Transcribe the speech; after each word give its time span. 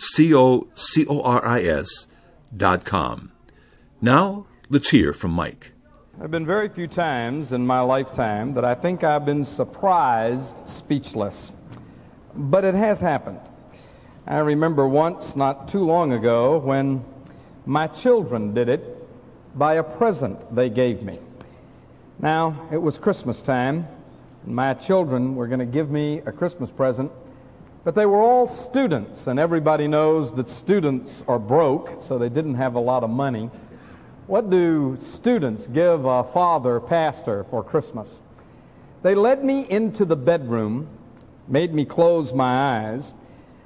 C-O-C-O-R-I-S 0.00 1.88
dot 2.56 2.84
com. 2.84 3.32
Now, 4.00 4.46
let's 4.70 4.90
hear 4.90 5.12
from 5.12 5.32
Mike. 5.32 5.72
There 6.14 6.22
have 6.22 6.30
been 6.30 6.46
very 6.46 6.68
few 6.68 6.86
times 6.86 7.52
in 7.52 7.66
my 7.66 7.80
lifetime 7.80 8.54
that 8.54 8.64
I 8.64 8.74
think 8.74 9.04
I've 9.04 9.26
been 9.26 9.44
surprised 9.44 10.54
speechless. 10.66 11.52
But 12.34 12.64
it 12.64 12.74
has 12.74 12.98
happened. 12.98 13.40
I 14.26 14.38
remember 14.38 14.88
once, 14.88 15.36
not 15.36 15.68
too 15.68 15.84
long 15.84 16.12
ago, 16.12 16.58
when 16.58 17.04
my 17.66 17.86
children 17.86 18.54
did 18.54 18.68
it 18.68 18.82
by 19.58 19.74
a 19.74 19.82
present 19.82 20.54
they 20.54 20.70
gave 20.70 21.02
me. 21.02 21.18
Now, 22.18 22.68
it 22.72 22.78
was 22.78 22.98
Christmas 22.98 23.42
time. 23.42 23.86
My 24.46 24.74
children 24.74 25.34
were 25.34 25.46
going 25.46 25.60
to 25.60 25.66
give 25.66 25.90
me 25.90 26.22
a 26.26 26.32
Christmas 26.32 26.70
present, 26.70 27.10
but 27.84 27.94
they 27.94 28.06
were 28.06 28.20
all 28.20 28.46
students, 28.46 29.26
and 29.26 29.38
everybody 29.38 29.88
knows 29.88 30.32
that 30.34 30.48
students 30.48 31.22
are 31.26 31.38
broke, 31.38 32.02
so 32.06 32.18
they 32.18 32.28
didn't 32.28 32.56
have 32.56 32.74
a 32.74 32.80
lot 32.80 33.02
of 33.02 33.10
money. 33.10 33.50
What 34.26 34.50
do 34.50 34.98
students 35.00 35.66
give 35.66 36.04
a 36.04 36.24
father 36.24 36.78
pastor 36.78 37.44
for 37.50 37.64
Christmas? 37.64 38.06
They 39.02 39.14
led 39.14 39.44
me 39.44 39.66
into 39.68 40.04
the 40.04 40.16
bedroom, 40.16 40.88
made 41.48 41.72
me 41.72 41.84
close 41.84 42.32
my 42.32 42.90
eyes, 42.90 43.14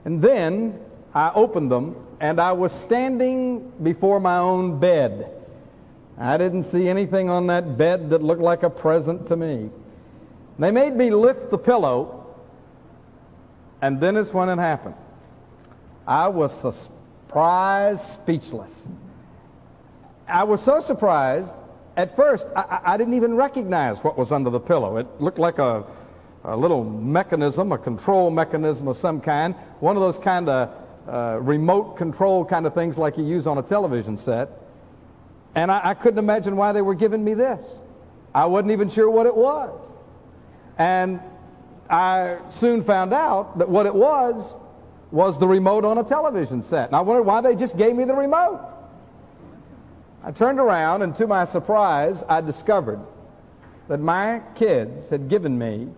and 0.04 0.22
then 0.22 0.78
I 1.12 1.32
opened 1.34 1.70
them, 1.70 1.96
and 2.20 2.40
I 2.40 2.52
was 2.52 2.72
standing 2.72 3.72
before 3.82 4.20
my 4.20 4.38
own 4.38 4.78
bed. 4.78 5.30
I 6.16 6.36
didn't 6.36 6.70
see 6.70 6.88
anything 6.88 7.28
on 7.28 7.48
that 7.48 7.76
bed 7.76 8.10
that 8.10 8.22
looked 8.22 8.40
like 8.40 8.62
a 8.62 8.70
present 8.70 9.26
to 9.28 9.36
me. 9.36 9.70
They 10.58 10.70
made 10.70 10.94
me 10.94 11.10
lift 11.10 11.50
the 11.50 11.58
pillow, 11.58 12.23
and 13.84 14.00
then 14.00 14.16
is 14.16 14.32
when 14.32 14.48
it 14.48 14.56
happened. 14.56 14.94
I 16.06 16.28
was 16.28 16.58
surprised, 16.58 18.02
speechless. 18.14 18.72
I 20.26 20.44
was 20.44 20.62
so 20.62 20.80
surprised, 20.80 21.52
at 21.94 22.16
first, 22.16 22.46
I, 22.56 22.80
I, 22.82 22.96
didn't 22.96 23.12
even 23.12 23.34
recognize 23.34 23.98
what 23.98 24.16
was 24.16 24.32
under 24.32 24.48
the 24.48 24.58
pillow. 24.58 24.96
It 24.96 25.06
looked 25.20 25.38
like 25.38 25.58
a, 25.58 25.84
a 26.44 26.56
little 26.56 26.82
mechanism, 26.82 27.72
a 27.72 27.78
control 27.78 28.30
mechanism 28.30 28.88
of 28.88 28.96
some 28.96 29.20
kind, 29.20 29.54
one 29.80 29.96
of 29.96 30.02
those 30.02 30.16
kind 30.16 30.48
of 30.48 30.70
uh, 31.06 31.38
remote 31.42 31.98
control 31.98 32.42
kind 32.42 32.64
of 32.64 32.72
things 32.72 32.96
like 32.96 33.18
you 33.18 33.24
use 33.26 33.46
on 33.46 33.58
a 33.58 33.62
television 33.62 34.16
set. 34.16 34.48
And 35.54 35.70
I, 35.70 35.90
I 35.90 35.94
couldn't 35.94 36.18
imagine 36.18 36.56
why 36.56 36.72
they 36.72 36.80
were 36.80 36.94
giving 36.94 37.22
me 37.22 37.34
this. 37.34 37.62
I 38.34 38.46
wasn't 38.46 38.72
even 38.72 38.88
sure 38.88 39.10
what 39.10 39.26
it 39.26 39.36
was. 39.36 39.78
And 40.78 41.20
I 41.90 42.38
soon 42.50 42.84
found 42.84 43.12
out 43.12 43.58
that 43.58 43.68
what 43.68 43.86
it 43.86 43.94
was 43.94 44.54
was 45.10 45.38
the 45.38 45.46
remote 45.46 45.84
on 45.84 45.98
a 45.98 46.04
television 46.04 46.64
set. 46.64 46.88
And 46.88 46.96
I 46.96 47.00
wondered 47.00 47.22
why 47.22 47.40
they 47.40 47.54
just 47.54 47.76
gave 47.76 47.94
me 47.94 48.04
the 48.04 48.14
remote. 48.14 48.60
I 50.24 50.32
turned 50.32 50.58
around, 50.58 51.02
and 51.02 51.14
to 51.16 51.26
my 51.26 51.44
surprise, 51.44 52.22
I 52.28 52.40
discovered 52.40 53.00
that 53.88 54.00
my 54.00 54.40
kids 54.54 55.08
had 55.08 55.28
given 55.28 55.58
me 55.58 55.88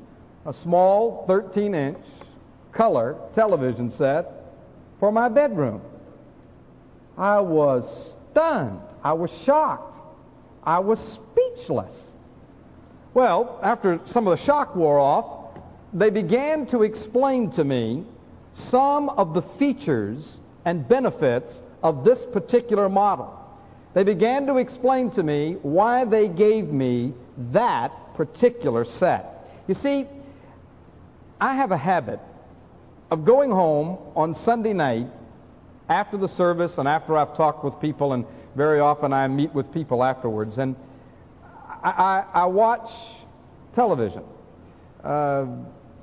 a 0.44 0.52
small 0.52 1.25
13 1.26 1.75
inch 1.75 1.98
color 2.72 3.16
television 3.34 3.91
set 3.91 4.32
for 4.98 5.12
my 5.12 5.28
bedroom. 5.28 5.80
I 7.16 7.41
was 7.41 8.14
stunned. 8.32 8.80
I 9.02 9.12
was 9.12 9.30
shocked. 9.44 9.98
I 10.62 10.80
was 10.80 10.98
speechless. 10.98 12.10
Well, 13.14 13.58
after 13.62 14.00
some 14.04 14.26
of 14.26 14.36
the 14.38 14.44
shock 14.44 14.76
wore 14.76 14.98
off, 14.98 15.45
they 15.92 16.10
began 16.10 16.66
to 16.66 16.82
explain 16.82 17.50
to 17.50 17.64
me 17.64 18.04
some 18.52 19.08
of 19.10 19.34
the 19.34 19.42
features 19.42 20.38
and 20.64 20.86
benefits 20.88 21.62
of 21.82 22.04
this 22.04 22.24
particular 22.24 22.88
model. 22.88 23.32
They 23.94 24.04
began 24.04 24.46
to 24.46 24.56
explain 24.58 25.10
to 25.12 25.22
me 25.22 25.56
why 25.62 26.04
they 26.04 26.28
gave 26.28 26.69
me 26.69 27.14
that 27.52 27.92
particular 28.14 28.84
set. 28.84 29.48
You 29.69 29.75
see, 29.75 30.06
I 31.41 31.54
have 31.54 31.70
a 31.70 31.76
habit 31.76 32.20
of 33.10 33.25
going 33.25 33.50
home 33.50 33.98
on 34.14 34.34
Sunday 34.34 34.72
night 34.72 35.06
after 35.88 36.16
the 36.16 36.28
service 36.28 36.78
and 36.78 36.88
after 36.88 37.16
I've 37.16 37.36
talked 37.36 37.64
with 37.64 37.78
people, 37.80 38.12
and 38.12 38.25
very 38.54 38.80
often 38.80 39.12
I 39.12 39.28
meet 39.28 39.54
with 39.54 39.72
people 39.72 40.02
afterwards, 40.02 40.58
and 40.58 40.75
I, 41.82 41.91
I, 41.91 42.25
I 42.42 42.44
watch 42.46 42.91
television, 43.75 44.25
uh, 45.04 45.46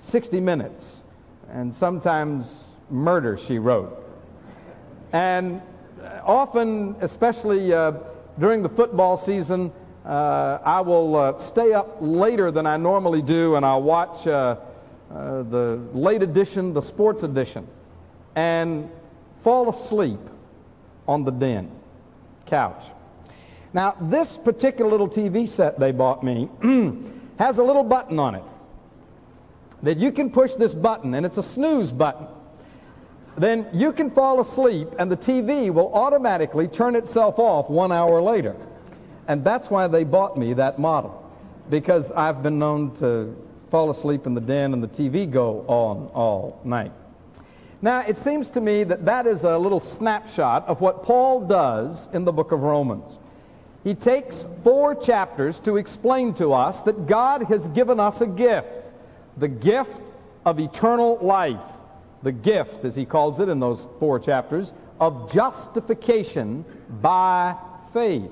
60 0.10 0.40
Minutes, 0.40 1.02
and 1.52 1.76
sometimes 1.76 2.46
Murder, 2.90 3.38
She 3.38 3.58
Wrote. 3.60 4.00
And 5.12 5.62
often, 6.24 6.96
especially 7.02 7.74
uh, 7.74 7.94
during 8.40 8.64
the 8.64 8.70
football 8.70 9.18
season, 9.18 9.72
uh, 10.06 10.60
I 10.64 10.82
will 10.82 11.16
uh, 11.16 11.38
stay 11.40 11.74
up 11.74 11.98
later 12.02 12.52
than 12.52 12.66
I 12.66 12.78
normally 12.78 13.22
do, 13.22 13.56
and 13.56 13.66
I'll 13.66 13.84
watch 13.84 14.28
uh, 14.28 14.58
uh, 15.12 15.44
the 15.44 15.80
late 15.94 16.22
edition, 16.22 16.74
the 16.74 16.82
sports 16.82 17.24
edition, 17.24 17.68
and 18.36 18.90
fall 19.44 19.70
asleep 19.70 20.20
on 21.08 21.24
the 21.24 21.32
den 21.32 21.72
couch. 22.46 22.84
Now, 23.74 23.96
this 24.00 24.38
particular 24.38 24.90
little 24.92 25.10
TV 25.10 25.48
set 25.48 25.80
they 25.80 25.92
bought 25.92 26.24
me 26.24 26.50
has 27.40 27.58
a 27.58 27.64
little 27.64 27.84
button 27.84 28.20
on 28.20 28.36
it 28.36 28.44
that 29.84 29.98
you 29.98 30.12
can 30.12 30.32
push 30.32 30.54
this 30.54 30.74
button, 30.74 31.14
and 31.14 31.26
it's 31.26 31.38
a 31.38 31.44
snooze 31.44 31.92
button. 31.92 32.26
Then 33.38 33.68
you 33.74 33.92
can 33.92 34.10
fall 34.12 34.40
asleep, 34.40 34.88
and 34.98 35.12
the 35.12 35.18
TV 35.18 35.72
will 35.72 35.94
automatically 35.94 36.68
turn 36.68 36.96
itself 36.96 37.38
off 37.38 37.70
one 37.70 37.92
hour 37.92 38.22
later. 38.22 38.56
And 39.28 39.44
that's 39.44 39.70
why 39.70 39.88
they 39.88 40.04
bought 40.04 40.38
me 40.38 40.54
that 40.54 40.80
model, 40.80 41.30
because 41.70 42.10
I've 42.12 42.42
been 42.42 42.60
known 42.60 42.96
to 42.98 43.36
fall 43.72 43.90
asleep 43.90 44.26
in 44.26 44.34
the 44.34 44.42
den 44.42 44.74
and 44.74 44.84
the 44.84 44.88
TV 44.88 45.30
go 45.30 45.66
on 45.68 46.10
all 46.14 46.62
night. 46.64 46.92
Now, 47.82 48.00
it 48.00 48.18
seems 48.20 48.50
to 48.52 48.62
me 48.62 48.86
that 48.86 49.04
that 49.06 49.28
is 49.28 49.44
a 49.44 49.58
little 49.58 49.82
snapshot 49.82 50.66
of 50.68 50.80
what 50.80 51.04
Paul 51.04 51.42
does 51.42 52.08
in 52.14 52.24
the 52.24 52.32
book 52.32 52.54
of 52.54 52.62
Romans. 52.62 53.18
He 53.84 53.96
takes 53.96 54.46
four 54.64 54.96
chapters 54.96 55.60
to 55.62 55.76
explain 55.76 56.34
to 56.36 56.54
us 56.54 56.82
that 56.84 57.08
God 57.08 57.44
has 57.44 57.68
given 57.68 58.00
us 58.00 58.22
a 58.22 58.28
gift 58.28 58.83
the 59.38 59.48
gift 59.48 60.14
of 60.46 60.60
eternal 60.60 61.18
life. 61.22 61.60
The 62.24 62.32
gift, 62.32 62.86
as 62.86 62.96
he 62.96 63.06
calls 63.06 63.40
it 63.40 63.50
in 63.50 63.60
those 63.60 63.86
four 64.00 64.20
chapters, 64.20 64.72
of 65.00 65.32
justification 65.34 66.64
by 67.02 67.56
faith. 67.92 68.32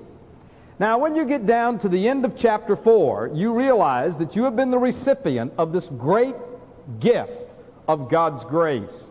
Now, 0.79 0.97
when 0.97 1.15
you 1.15 1.25
get 1.25 1.45
down 1.45 1.77
to 1.79 1.89
the 1.89 2.07
end 2.07 2.25
of 2.25 2.35
chapter 2.37 2.75
4, 2.75 3.31
you 3.33 3.53
realize 3.53 4.17
that 4.17 4.35
you 4.35 4.43
have 4.45 4.55
been 4.55 4.71
the 4.71 4.79
recipient 4.79 5.53
of 5.57 5.71
this 5.71 5.87
great 5.97 6.35
gift 6.99 7.51
of 7.87 8.09
God's 8.09 8.43
grace. 8.45 9.05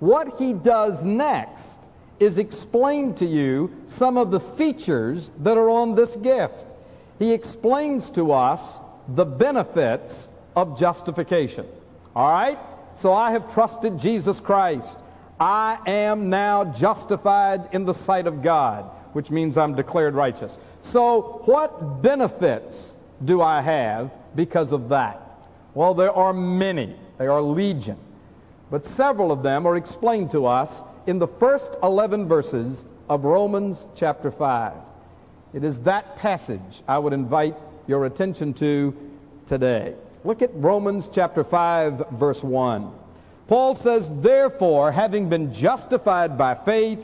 What 0.00 0.38
he 0.38 0.52
does 0.52 1.02
next 1.02 1.78
is 2.20 2.38
explain 2.38 3.14
to 3.14 3.26
you 3.26 3.70
some 3.88 4.18
of 4.18 4.30
the 4.30 4.40
features 4.40 5.30
that 5.38 5.56
are 5.56 5.70
on 5.70 5.94
this 5.94 6.16
gift. 6.16 6.66
He 7.18 7.32
explains 7.32 8.10
to 8.10 8.32
us 8.32 8.60
the 9.08 9.24
benefits 9.24 10.28
of 10.56 10.78
justification. 10.78 11.66
All 12.16 12.32
right? 12.32 12.58
So 12.96 13.12
I 13.12 13.30
have 13.30 13.52
trusted 13.52 13.98
Jesus 13.98 14.40
Christ. 14.40 14.96
I 15.38 15.78
am 15.86 16.30
now 16.30 16.64
justified 16.64 17.68
in 17.72 17.84
the 17.84 17.92
sight 17.92 18.26
of 18.26 18.42
God, 18.42 18.90
which 19.12 19.30
means 19.30 19.58
I'm 19.58 19.76
declared 19.76 20.14
righteous. 20.14 20.58
So, 20.80 21.42
what 21.44 22.00
benefits 22.00 22.74
do 23.24 23.42
I 23.42 23.60
have 23.60 24.10
because 24.34 24.72
of 24.72 24.88
that? 24.88 25.20
Well, 25.74 25.92
there 25.92 26.12
are 26.12 26.32
many. 26.32 26.96
They 27.18 27.26
are 27.26 27.42
legion. 27.42 27.98
But 28.70 28.86
several 28.86 29.30
of 29.30 29.42
them 29.42 29.66
are 29.66 29.76
explained 29.76 30.30
to 30.32 30.46
us 30.46 30.82
in 31.06 31.18
the 31.18 31.28
first 31.28 31.70
11 31.82 32.26
verses 32.26 32.84
of 33.10 33.24
Romans 33.24 33.86
chapter 33.94 34.30
5. 34.30 34.72
It 35.52 35.64
is 35.64 35.80
that 35.80 36.16
passage 36.16 36.82
I 36.88 36.98
would 36.98 37.12
invite 37.12 37.56
your 37.86 38.06
attention 38.06 38.54
to 38.54 38.94
today. 39.48 39.94
Look 40.26 40.42
at 40.42 40.50
Romans 40.54 41.08
chapter 41.12 41.44
5, 41.44 42.06
verse 42.14 42.42
1. 42.42 42.90
Paul 43.46 43.76
says, 43.76 44.10
Therefore, 44.12 44.90
having 44.90 45.28
been 45.28 45.54
justified 45.54 46.36
by 46.36 46.56
faith, 46.56 46.98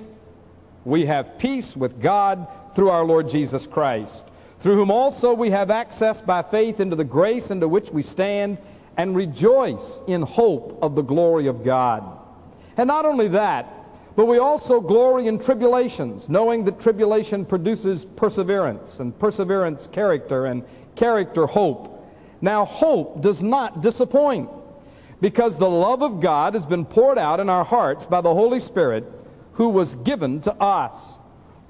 we 0.85 1.07
have 1.07 1.39
peace 1.39 1.77
with 1.77 2.03
God 2.03 2.49
through 2.75 2.91
our 2.91 3.05
Lord 3.05 3.29
Jesus 3.29 3.65
Christ, 3.65 4.25
through 4.59 4.75
whom 4.75 4.91
also 4.91 5.35
we 5.35 5.51
have 5.51 5.71
access 5.71 6.21
by 6.21 6.43
faith 6.43 6.81
into 6.81 6.97
the 6.97 7.05
grace 7.05 7.51
into 7.51 7.69
which 7.69 7.91
we 7.91 8.03
stand 8.03 8.59
and 8.97 9.15
rejoice 9.15 10.01
in 10.09 10.23
hope 10.23 10.81
of 10.83 10.97
the 10.97 11.03
glory 11.03 11.47
of 11.47 11.63
God. 11.63 12.03
And 12.77 12.89
not 12.89 13.05
only 13.05 13.29
that, 13.29 13.73
but 14.17 14.27
we 14.27 14.39
also 14.39 14.81
glory 14.81 15.29
in 15.29 15.39
tribulations, 15.39 16.29
knowing 16.29 16.65
that 16.65 16.81
tribulation 16.81 17.45
produces 17.45 18.05
perseverance, 18.05 18.99
and 18.99 19.17
perseverance, 19.17 19.89
character, 19.93 20.47
and 20.47 20.65
character, 20.97 21.47
hope. 21.47 21.92
Now, 22.43 22.67
hope 22.67 23.23
does 23.23 23.43
not 23.43 23.81
disappoint, 23.81 24.51
because 25.23 25.57
the 25.57 25.71
love 25.71 26.03
of 26.03 26.21
God 26.21 26.53
has 26.53 26.67
been 26.67 26.85
poured 26.85 27.17
out 27.17 27.41
in 27.41 27.49
our 27.49 27.65
hearts 27.65 28.05
by 28.05 28.21
the 28.21 28.35
Holy 28.35 28.61
Spirit, 28.61 29.11
who 29.55 29.71
was 29.71 29.95
given 29.97 30.43
to 30.43 30.53
us. 30.55 30.95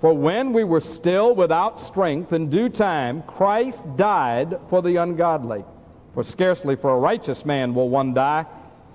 For 0.00 0.12
when 0.12 0.52
we 0.52 0.64
were 0.64 0.80
still 0.80 1.36
without 1.36 1.80
strength, 1.80 2.32
in 2.32 2.50
due 2.50 2.68
time, 2.68 3.22
Christ 3.22 3.84
died 3.96 4.58
for 4.68 4.82
the 4.82 4.96
ungodly. 4.96 5.64
For 6.14 6.24
scarcely 6.24 6.74
for 6.74 6.90
a 6.90 6.98
righteous 6.98 7.44
man 7.44 7.74
will 7.74 7.88
one 7.88 8.12
die 8.12 8.46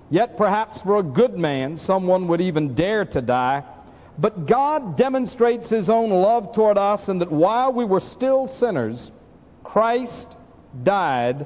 Yet 0.09 0.37
perhaps 0.37 0.81
for 0.81 0.97
a 0.97 1.03
good 1.03 1.37
man, 1.37 1.77
someone 1.77 2.27
would 2.27 2.39
even 2.39 2.73
dare 2.73 3.05
to 3.05 3.21
die. 3.21 3.63
But 4.17 4.45
God 4.45 4.97
demonstrates 4.97 5.69
his 5.69 5.89
own 5.89 6.09
love 6.09 6.55
toward 6.55 6.77
us 6.77 7.09
in 7.09 7.19
that 7.19 7.31
while 7.31 7.73
we 7.73 7.85
were 7.85 7.99
still 7.99 8.47
sinners, 8.47 9.11
Christ 9.63 10.27
died 10.83 11.45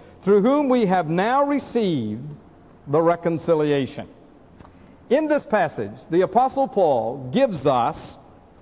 through 0.23 0.41
whom 0.41 0.69
we 0.69 0.85
have 0.85 1.09
now 1.09 1.43
received 1.43 2.23
the 2.87 3.01
reconciliation. 3.01 4.07
In 5.09 5.27
this 5.27 5.43
passage, 5.43 5.91
the 6.09 6.21
Apostle 6.21 6.67
Paul 6.67 7.29
gives 7.31 7.65
us 7.65 8.17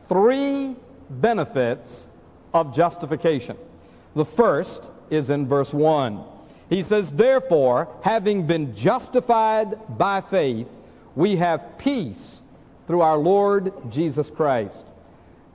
three 0.07 0.75
benefits 1.09 2.07
of 2.53 2.73
justification. 2.73 3.57
The 4.15 4.25
first 4.25 4.89
is 5.09 5.29
in 5.29 5.47
verse 5.47 5.73
1. 5.73 6.23
He 6.69 6.81
says, 6.81 7.11
Therefore, 7.11 7.87
having 8.01 8.47
been 8.47 8.75
justified 8.75 9.97
by 9.97 10.21
faith, 10.21 10.67
we 11.15 11.35
have 11.35 11.77
peace 11.77 12.41
through 12.87 13.01
our 13.01 13.17
Lord 13.17 13.73
Jesus 13.91 14.29
Christ. 14.29 14.85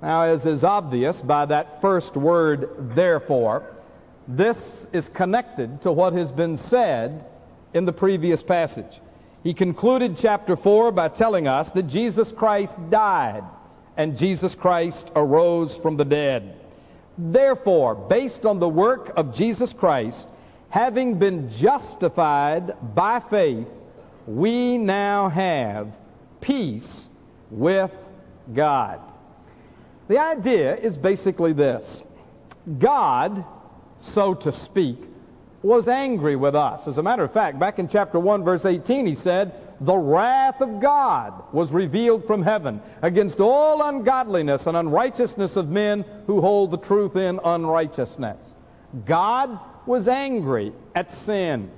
Now, 0.03 0.23
as 0.23 0.45
is 0.45 0.65
obvious 0.65 1.21
by 1.21 1.47
that 1.47 1.81
first 1.81 2.17
word, 2.17 2.95
therefore, 2.95 3.74
this 4.27 4.87
is 4.93 5.09
connected 5.09 5.83
to 5.83 5.93
what 5.93 6.13
has 6.15 6.33
been 6.33 6.57
said 6.57 7.25
in 7.75 7.85
the 7.85 7.93
previous 7.93 8.43
passage. 8.43 9.01
He 9.43 9.53
concluded 9.53 10.17
chapter 10.19 10.57
4 10.57 10.93
by 10.93 11.09
telling 11.09 11.47
us 11.47 11.71
that 11.73 11.85
Jesus 11.85 12.33
Christ 12.33 12.75
died 12.89 13.45
and 13.97 14.17
Jesus 14.17 14.55
Christ 14.55 15.11
arose 15.15 15.77
from 15.77 15.97
the 15.97 16.05
dead. 16.05 16.59
Therefore, 17.19 17.95
based 17.95 18.45
on 18.45 18.59
the 18.59 18.69
work 18.69 19.13
of 19.17 19.35
Jesus 19.35 19.73
Christ, 19.73 20.27
having 20.71 21.19
been 21.19 21.51
justified 21.51 22.75
by 22.95 23.21
faith, 23.21 23.69
we 24.27 24.79
now 24.79 25.29
have 25.29 25.89
peace 26.41 27.09
with 27.51 27.93
God. 28.53 29.01
The 30.09 30.19
idea 30.19 30.77
is 30.77 30.97
basically 30.97 31.53
this 31.53 32.03
God, 32.79 33.45
so 34.05 34.35
to 34.35 34.53
speak, 34.53 34.99
was 35.63 35.89
angry 35.89 36.37
with 36.37 36.55
us. 36.55 36.87
As 36.87 36.99
a 36.99 37.03
matter 37.03 37.25
of 37.25 37.33
fact, 37.33 37.59
back 37.59 37.79
in 37.79 37.89
chapter 37.89 38.21
1, 38.21 38.45
verse 38.45 38.67
18, 38.67 39.07
he 39.07 39.15
said, 39.15 39.55
The 39.81 39.97
wrath 39.97 40.61
of 40.61 40.79
God 40.79 41.43
was 41.53 41.73
revealed 41.73 42.27
from 42.27 42.43
heaven 42.43 42.83
against 43.01 43.41
all 43.41 43.83
ungodliness 43.83 44.67
and 44.67 44.77
unrighteousness 44.77 45.57
of 45.57 45.71
men 45.71 46.05
who 46.27 46.43
hold 46.43 46.71
the 46.71 46.79
truth 46.79 47.17
in 47.17 47.41
unrighteousness. 47.43 48.45
God 49.07 49.59
was 49.87 50.07
angry 50.07 50.73
at 50.95 51.11
sin. 51.11 51.71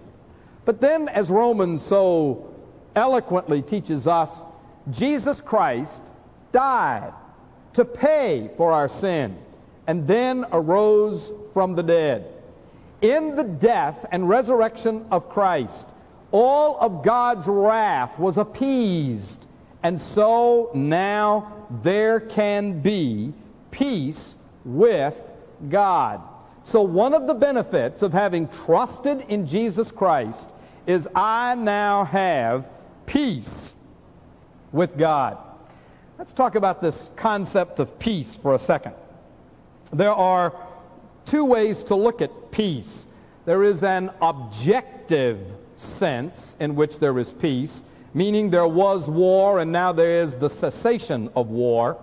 But 0.64 0.81
then, 0.81 1.08
as 1.08 1.31
Romans 1.31 1.84
so 1.84 2.52
eloquently 2.96 3.62
teaches 3.62 4.08
us, 4.08 4.31
Jesus 4.90 5.40
Christ 5.40 6.02
died 6.50 7.12
to 7.75 7.84
pay 7.84 8.50
for 8.56 8.72
our 8.72 8.88
sin 8.88 9.38
and 9.87 10.06
then 10.06 10.44
arose 10.53 11.33
from 11.53 11.75
the 11.75 11.83
dead. 11.83 12.33
In 13.03 13.37
the 13.37 13.44
death 13.44 14.05
and 14.11 14.29
resurrection 14.29 15.06
of 15.11 15.29
Christ, 15.29 15.87
all 16.33 16.79
of 16.81 17.03
God's 17.05 17.47
wrath 17.47 18.19
was 18.19 18.37
appeased. 18.37 19.47
And 19.83 20.00
so 20.00 20.71
now 20.75 21.69
there 21.83 22.21
can 22.21 22.81
be 22.81 23.33
peace 23.71 24.35
with 24.65 25.15
God. 25.69 26.21
So, 26.65 26.82
one 26.82 27.15
of 27.15 27.29
the 27.29 27.35
benefits 27.35 28.03
of 28.03 28.12
having 28.12 28.49
trusted 28.49 29.25
in 29.29 29.47
Jesus 29.47 29.93
Christ 29.93 30.49
is 30.87 31.06
I 31.15 31.55
now 31.55 32.05
have 32.05 32.67
peace 33.06 33.75
with 34.73 34.99
God. 34.99 35.39
Let's 36.19 36.32
talk 36.32 36.56
about 36.56 36.81
this 36.81 37.11
concept 37.15 37.79
of 37.79 37.99
peace 37.99 38.35
for 38.43 38.55
a 38.55 38.59
second. 38.59 38.94
There 39.93 40.12
are 40.12 40.53
two 41.27 41.44
ways 41.44 41.83
to 41.85 41.94
look 41.94 42.21
at 42.23 42.50
peace. 42.50 43.06
There 43.44 43.63
is 43.63 43.82
an 43.82 44.10
objective 44.20 45.41
sense 45.77 46.56
in 46.58 46.75
which 46.75 46.99
there 46.99 47.19
is 47.19 47.32
peace, 47.32 47.82
meaning 48.15 48.51
there 48.51 48.67
was 48.67 49.06
war 49.06 49.60
and 49.60 49.70
now 49.70 49.93
there 49.93 50.22
is 50.22 50.34
the 50.34 50.49
cessation 50.49 51.31
of 51.37 51.49
war 51.49 51.96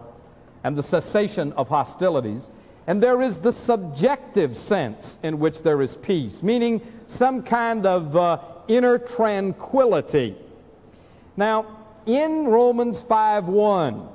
and 0.63 0.77
the 0.77 0.83
cessation 0.83 1.51
of 1.53 1.67
hostilities. 1.67 2.43
And 2.87 3.01
there 3.01 3.21
is 3.21 3.39
the 3.39 3.51
subjective 3.51 4.57
sense 4.57 5.17
in 5.23 5.39
which 5.39 5.63
there 5.63 5.81
is 5.81 5.95
peace, 5.97 6.43
meaning 6.43 6.81
some 7.07 7.41
kind 7.41 7.85
of 7.85 8.15
uh, 8.15 8.39
inner 8.67 8.97
tranquility. 8.97 10.35
Now, 11.37 11.65
in 12.05 12.47
Romans 12.47 13.03
5:1, 13.03 14.07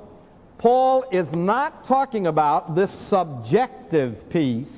Paul 0.59 1.05
is 1.09 1.31
not 1.31 1.85
talking 1.85 2.27
about 2.27 2.75
this 2.75 2.91
subjective 2.91 4.29
peace. 4.29 4.73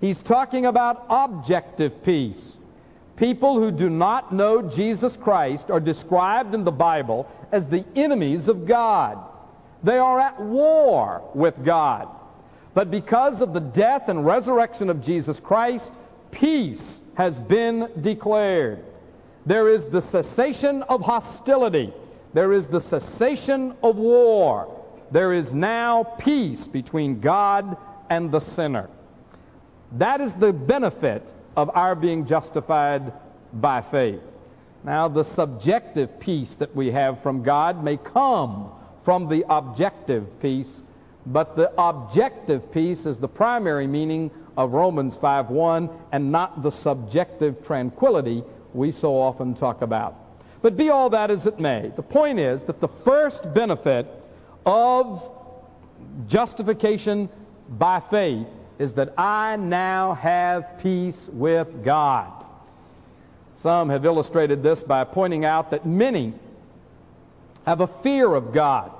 He's 0.00 0.20
talking 0.20 0.66
about 0.66 1.06
objective 1.08 2.02
peace. 2.02 2.58
People 3.16 3.58
who 3.58 3.70
do 3.70 3.88
not 3.88 4.34
know 4.34 4.60
Jesus 4.60 5.16
Christ 5.16 5.70
are 5.70 5.80
described 5.80 6.54
in 6.54 6.64
the 6.64 6.72
Bible 6.72 7.30
as 7.52 7.66
the 7.66 7.84
enemies 7.94 8.48
of 8.48 8.66
God. 8.66 9.18
They 9.84 9.96
are 9.96 10.18
at 10.18 10.40
war 10.40 11.22
with 11.34 11.64
God. 11.64 12.08
But 12.74 12.90
because 12.90 13.40
of 13.40 13.52
the 13.52 13.60
death 13.60 14.08
and 14.08 14.26
resurrection 14.26 14.90
of 14.90 15.04
Jesus 15.04 15.38
Christ, 15.38 15.90
peace 16.32 17.00
has 17.14 17.38
been 17.38 17.88
declared. 18.00 18.84
There 19.46 19.68
is 19.68 19.86
the 19.86 20.02
cessation 20.02 20.82
of 20.82 21.00
hostility. 21.00 21.94
There 22.34 22.52
is 22.52 22.66
the 22.66 22.80
cessation 22.80 23.76
of 23.84 23.96
war. 23.96 24.75
There 25.10 25.32
is 25.32 25.52
now 25.52 26.04
peace 26.04 26.66
between 26.66 27.20
God 27.20 27.76
and 28.10 28.30
the 28.30 28.40
sinner. 28.40 28.88
That 29.92 30.20
is 30.20 30.34
the 30.34 30.52
benefit 30.52 31.22
of 31.56 31.70
our 31.74 31.94
being 31.94 32.26
justified 32.26 33.12
by 33.52 33.82
faith. 33.82 34.20
Now, 34.84 35.08
the 35.08 35.24
subjective 35.24 36.20
peace 36.20 36.54
that 36.54 36.74
we 36.74 36.90
have 36.92 37.22
from 37.22 37.42
God 37.42 37.82
may 37.82 37.96
come 37.96 38.70
from 39.04 39.28
the 39.28 39.44
objective 39.48 40.40
peace 40.40 40.82
but 41.26 41.56
the 41.56 41.72
objective 41.76 42.70
peace 42.70 43.04
is 43.04 43.18
the 43.18 43.28
primary 43.28 43.86
meaning 43.86 44.30
of 44.56 44.72
Romans 44.72 45.16
5:1 45.16 45.90
and 46.12 46.30
not 46.30 46.62
the 46.62 46.70
subjective 46.70 47.66
tranquility 47.66 48.44
we 48.74 48.92
so 48.92 49.18
often 49.18 49.54
talk 49.54 49.82
about. 49.82 50.14
But 50.62 50.76
be 50.76 50.90
all 50.90 51.10
that 51.10 51.30
as 51.30 51.46
it 51.46 51.58
may, 51.58 51.92
the 51.96 52.02
point 52.02 52.38
is 52.38 52.62
that 52.64 52.80
the 52.80 52.88
first 52.88 53.52
benefit 53.52 54.06
of 54.66 55.22
justification 56.28 57.30
by 57.70 58.00
faith 58.00 58.46
is 58.78 58.92
that 58.94 59.14
I 59.18 59.56
now 59.56 60.14
have 60.14 60.78
peace 60.80 61.28
with 61.32 61.84
God. 61.84 62.32
Some 63.58 63.88
have 63.88 64.04
illustrated 64.04 64.62
this 64.62 64.82
by 64.82 65.04
pointing 65.04 65.46
out 65.46 65.70
that 65.70 65.86
many 65.86 66.34
have 67.64 67.80
a 67.80 67.86
fear 67.86 68.34
of 68.34 68.52
God 68.52 68.92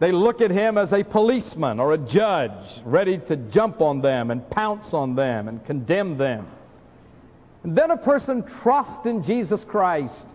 They 0.00 0.12
look 0.12 0.40
at 0.40 0.50
him 0.50 0.76
as 0.76 0.92
a 0.92 1.02
policeman 1.04 1.80
or 1.80 1.94
a 1.94 1.98
judge, 1.98 2.82
ready 2.84 3.18
to 3.18 3.36
jump 3.36 3.80
on 3.80 4.00
them 4.00 4.30
and 4.30 4.48
pounce 4.50 4.92
on 4.92 5.14
them 5.14 5.48
and 5.48 5.64
condemn 5.64 6.18
them. 6.18 6.46
And 7.62 7.76
then 7.76 7.90
a 7.90 7.96
person 7.96 8.42
trusts 8.42 9.06
in 9.06 9.22
Jesus 9.22 9.64
Christ 9.64 10.26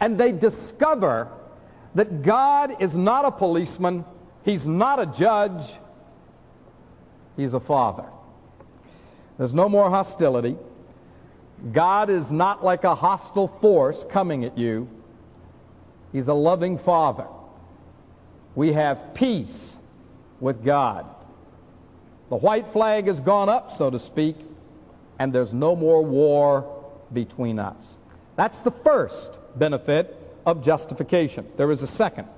and 0.00 0.18
they 0.18 0.32
discover 0.32 1.28
that 1.96 2.22
God 2.22 2.82
is 2.82 2.94
not 2.94 3.24
a 3.24 3.30
policeman, 3.30 4.04
He's 4.44 4.66
not 4.66 5.00
a 5.00 5.06
judge, 5.06 5.64
He's 7.36 7.54
a 7.54 7.60
father. 7.60 8.04
There's 9.38 9.54
no 9.54 9.68
more 9.68 9.88
hostility. 9.88 10.56
God 11.72 12.10
is 12.10 12.30
not 12.30 12.62
like 12.62 12.84
a 12.84 12.94
hostile 12.94 13.48
force 13.60 14.04
coming 14.10 14.44
at 14.44 14.58
you. 14.58 14.88
He's 16.12 16.28
a 16.28 16.34
loving 16.34 16.78
father. 16.78 17.26
We 18.54 18.74
have 18.74 19.14
peace 19.14 19.76
with 20.38 20.62
God. 20.62 21.06
The 22.28 22.36
white 22.36 22.72
flag 22.72 23.06
has 23.06 23.20
gone 23.20 23.48
up, 23.48 23.76
so 23.76 23.88
to 23.88 23.98
speak, 23.98 24.36
and 25.18 25.32
there's 25.32 25.54
no 25.54 25.74
more 25.74 26.04
war 26.04 26.84
between 27.14 27.58
us. 27.58 27.82
That's 28.36 28.58
the 28.60 28.70
first 28.70 29.38
benefit 29.56 30.15
of 30.46 30.62
justification. 30.62 31.44
There 31.56 31.70
is 31.72 31.82
a 31.82 31.86
second. 31.86 32.28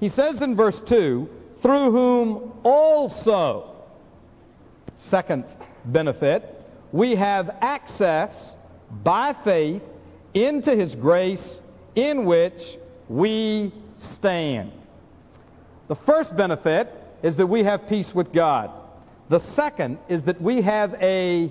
He 0.00 0.08
says 0.08 0.40
in 0.40 0.56
verse 0.56 0.80
2, 0.80 1.28
through 1.62 1.92
whom 1.92 2.52
also, 2.64 3.76
second 5.04 5.44
benefit, 5.84 6.62
we 6.90 7.14
have 7.14 7.56
access 7.60 8.56
by 9.02 9.32
faith 9.32 9.82
into 10.32 10.74
his 10.74 10.94
grace 10.94 11.60
in 11.94 12.24
which 12.24 12.78
we 13.08 13.72
stand. 13.96 14.72
The 15.88 15.94
first 15.94 16.34
benefit 16.36 16.92
is 17.22 17.36
that 17.36 17.46
we 17.46 17.62
have 17.62 17.88
peace 17.88 18.14
with 18.14 18.32
God. 18.32 18.70
The 19.28 19.38
second 19.38 19.98
is 20.08 20.22
that 20.24 20.40
we 20.40 20.62
have 20.62 20.94
a 21.00 21.50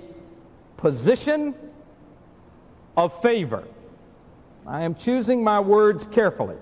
position 0.76 1.54
of 2.96 3.20
favor. 3.22 3.64
I 4.66 4.82
am 4.82 4.94
choosing 4.94 5.44
my 5.44 5.60
words 5.60 6.06
carefully. 6.10 6.56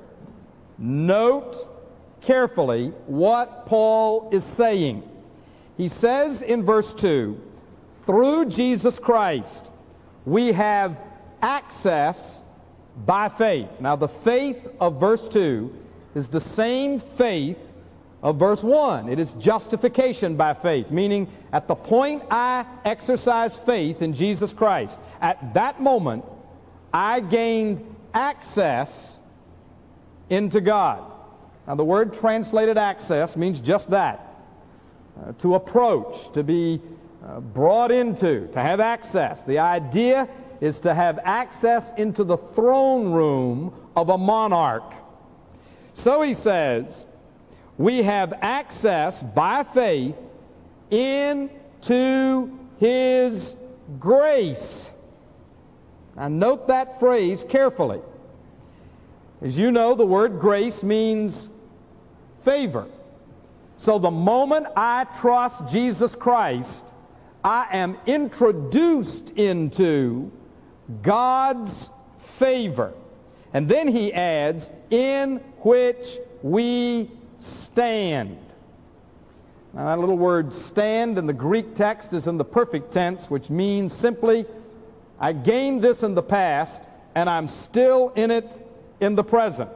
Note 0.79 1.69
carefully 2.21 2.89
what 3.07 3.67
Paul 3.67 4.29
is 4.33 4.45
saying. 4.45 5.03
He 5.77 5.89
says 5.89 6.43
in 6.43 6.65
verse 6.65 6.93
2 6.95 7.41
through 8.07 8.47
Jesus 8.47 8.99
Christ, 8.99 9.67
we 10.25 10.53
have 10.53 10.97
access 11.41 12.41
by 13.07 13.29
faith. 13.29 13.69
Now, 13.81 13.97
the 13.97 14.09
faith 14.09 14.59
of 14.81 15.01
verse 15.01 15.27
2 15.29 15.73
is 16.15 16.29
the 16.29 16.41
same 16.41 17.01
faith 17.01 17.57
of 18.23 18.39
verse 18.39 18.63
1. 18.63 19.09
It 19.09 19.19
is 19.19 19.33
justification 19.35 20.37
by 20.37 20.55
faith, 20.55 20.91
meaning 20.91 21.31
at 21.53 21.69
the 21.69 21.75
point 21.75 22.23
I 22.31 22.67
exercise 22.85 23.57
faith 23.57 24.03
in 24.03 24.15
Jesus 24.15 24.53
Christ, 24.53 24.99
at 25.21 25.55
that 25.55 25.81
moment, 25.81 26.25
I 26.93 27.21
gained 27.21 27.92
access 28.15 29.19
into 30.31 30.61
God. 30.61 31.03
Now, 31.67 31.75
the 31.75 31.85
word 31.85 32.15
translated 32.15 32.77
access 32.77 33.37
means 33.37 33.61
just 33.61 33.91
that 33.91 34.35
uh, 35.21 35.33
to 35.41 35.55
approach, 35.55 36.33
to 36.33 36.43
be 36.43 36.81
uh, 37.25 37.41
brought 37.41 37.93
into, 37.93 38.49
to 38.49 38.61
have 38.61 38.81
access. 38.81 39.43
The 39.45 39.59
idea 39.59 40.29
is 40.61 40.81
to 40.81 40.95
have 40.95 41.19
access 41.23 41.85
into 41.99 42.25
the 42.25 42.37
throne 42.37 43.13
room 43.13 43.75
of 43.95 44.09
a 44.09 44.19
monarch. 44.19 44.95
So 45.95 46.23
he 46.23 46.35
says, 46.35 47.05
we 47.79 48.03
have 48.03 48.33
access 48.41 49.21
by 49.23 49.65
faith 49.65 50.15
into 50.91 52.59
his 52.79 53.55
grace. 53.99 54.91
Now, 56.17 56.29
note 56.29 56.69
that 56.69 57.01
phrase 57.01 57.45
carefully. 57.49 58.01
As 59.41 59.57
you 59.59 59.73
know, 59.73 59.95
the 59.95 60.07
word 60.07 60.39
grace 60.41 60.83
means 60.83 61.49
favor. 62.45 62.87
So 63.79 63.99
the 63.99 64.11
moment 64.11 64.67
I 64.77 65.05
trust 65.21 65.67
Jesus 65.69 66.15
Christ, 66.15 66.85
I 67.43 67.67
am 67.73 67.97
introduced 68.07 69.31
into 69.31 70.31
God's 71.03 71.91
favor. 72.39 72.93
And 73.53 73.69
then 73.69 73.89
he 73.89 74.13
adds, 74.13 74.71
in 74.91 75.39
which 75.63 76.19
we 76.43 77.11
stand. 77.65 78.39
Now, 79.75 79.87
that 79.87 79.99
little 79.99 80.19
word 80.19 80.53
stand 80.53 81.19
in 81.19 81.27
the 81.27 81.33
Greek 81.33 81.75
text 81.75 82.13
is 82.13 82.27
in 82.27 82.37
the 82.37 82.45
perfect 82.45 82.93
tense, 82.93 83.31
which 83.31 83.51
means 83.51 83.93
simply 83.93 84.45
I 85.23 85.33
gained 85.33 85.83
this 85.83 86.03
in 86.03 86.17
the 86.17 86.23
past, 86.23 86.83
and 87.15 87.31
I'm 87.31 87.47
still 87.47 88.13
in 88.17 88.33
it 88.33 88.69
in 89.01 89.15
the 89.15 89.23
present. 89.23 89.71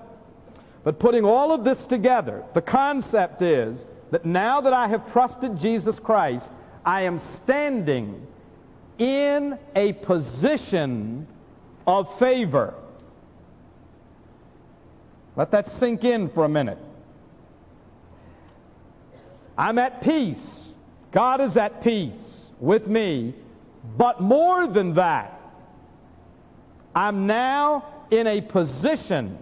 But 0.82 0.98
putting 0.98 1.24
all 1.24 1.52
of 1.52 1.62
this 1.62 1.86
together, 1.86 2.44
the 2.52 2.60
concept 2.60 3.42
is 3.42 3.86
that 4.10 4.24
now 4.24 4.60
that 4.60 4.72
I 4.72 4.88
have 4.88 5.10
trusted 5.12 5.56
Jesus 5.56 6.00
Christ, 6.00 6.50
I 6.84 7.02
am 7.02 7.20
standing 7.20 8.26
in 8.98 9.56
a 9.76 9.92
position 9.92 11.28
of 11.86 12.18
favor. 12.18 12.74
Let 15.36 15.52
that 15.52 15.70
sink 15.74 16.02
in 16.02 16.28
for 16.28 16.44
a 16.44 16.48
minute. 16.48 16.78
I'm 19.56 19.78
at 19.78 20.02
peace. 20.02 20.44
God 21.12 21.40
is 21.40 21.56
at 21.56 21.84
peace 21.84 22.14
with 22.58 22.88
me. 22.88 23.34
But 23.96 24.20
more 24.20 24.66
than 24.66 24.94
that, 24.94 25.35
I'm 26.96 27.26
now 27.26 27.84
in 28.10 28.26
a 28.26 28.40
position 28.40 29.36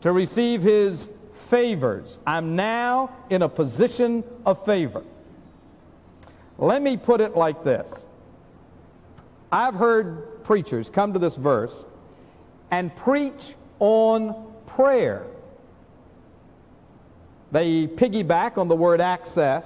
to 0.00 0.10
receive 0.10 0.62
his 0.62 1.08
favors. 1.48 2.18
I'm 2.26 2.56
now 2.56 3.14
in 3.30 3.42
a 3.42 3.48
position 3.48 4.24
of 4.44 4.64
favor. 4.64 5.04
Let 6.58 6.82
me 6.82 6.96
put 6.96 7.20
it 7.20 7.36
like 7.36 7.62
this. 7.62 7.86
I've 9.52 9.74
heard 9.74 10.42
preachers 10.42 10.90
come 10.90 11.12
to 11.12 11.20
this 11.20 11.36
verse 11.36 11.72
and 12.72 12.94
preach 12.96 13.54
on 13.78 14.52
prayer. 14.66 15.24
They 17.52 17.86
piggyback 17.86 18.58
on 18.58 18.66
the 18.66 18.74
word 18.74 19.00
access. 19.00 19.64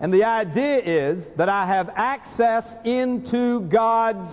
And 0.00 0.12
the 0.12 0.24
idea 0.24 0.76
is 0.76 1.26
that 1.36 1.48
I 1.48 1.64
have 1.64 1.88
access 1.96 2.66
into 2.84 3.62
God's 3.62 4.30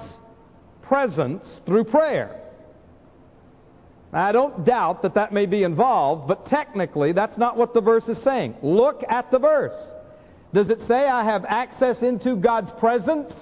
presence 0.83 1.61
through 1.65 1.85
prayer. 1.85 2.39
Now, 4.11 4.25
I 4.25 4.31
don't 4.31 4.63
doubt 4.63 5.01
that 5.01 5.15
that 5.15 5.33
may 5.33 5.47
be 5.47 5.63
involved, 5.63 6.27
but 6.27 6.45
technically 6.45 7.11
that's 7.11 7.37
not 7.37 7.57
what 7.57 7.73
the 7.73 7.81
verse 7.81 8.07
is 8.07 8.19
saying. 8.19 8.55
Look 8.61 9.03
at 9.09 9.31
the 9.31 9.39
verse. 9.39 9.75
Does 10.53 10.69
it 10.69 10.81
say 10.81 11.07
I 11.07 11.23
have 11.23 11.45
access 11.45 12.03
into 12.03 12.35
God's 12.35 12.69
presence? 12.71 13.33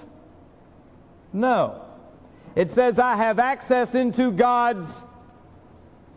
No. 1.32 1.82
It 2.54 2.70
says 2.70 2.98
I 2.98 3.16
have 3.16 3.38
access 3.38 3.94
into 3.94 4.30
God's 4.30 4.90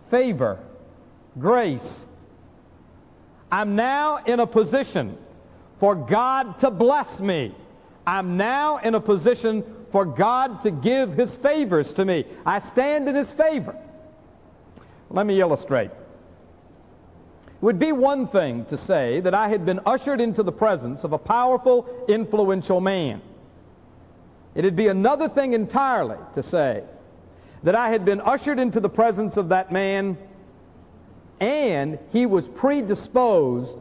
favor, 0.10 0.60
grace. 1.38 2.00
I'm 3.52 3.76
now 3.76 4.24
in 4.26 4.40
a 4.40 4.48
position 4.48 5.18
for 5.80 5.96
God 5.96 6.60
to 6.60 6.72
bless 6.72 7.20
me. 7.20 7.54
I'm 8.08 8.38
now 8.38 8.78
in 8.78 8.96
a 8.96 9.02
position 9.02 9.64
for 9.96 10.04
God 10.04 10.62
to 10.64 10.72
give 10.72 11.14
his 11.14 11.34
favors 11.36 11.94
to 11.94 12.04
me. 12.04 12.26
I 12.46 12.60
stand 12.60 13.08
in 13.08 13.16
his 13.16 13.32
favor. 13.32 13.74
Let 15.10 15.26
me 15.26 15.40
illustrate. 15.40 15.90
It 17.48 17.62
would 17.62 17.80
be 17.80 17.94
one 17.94 18.28
thing 18.28 18.66
to 18.66 18.76
say 18.76 19.22
that 19.22 19.34
I 19.34 19.48
had 19.48 19.66
been 19.66 19.80
ushered 19.86 20.20
into 20.20 20.44
the 20.44 20.52
presence 20.52 21.06
of 21.06 21.14
a 21.14 21.18
powerful, 21.18 21.88
influential 22.10 22.82
man. 22.82 23.22
It'd 24.54 24.76
be 24.76 24.90
another 24.90 25.30
thing 25.30 25.54
entirely 25.54 26.18
to 26.34 26.44
say 26.44 26.84
that 27.64 27.76
I 27.76 27.88
had 27.90 28.04
been 28.04 28.20
ushered 28.20 28.60
into 28.60 28.82
the 28.82 28.90
presence 28.90 29.38
of 29.38 29.48
that 29.48 29.72
man 29.72 30.18
and 31.40 32.00
he 32.12 32.26
was 32.26 32.50
predisposed 32.50 33.78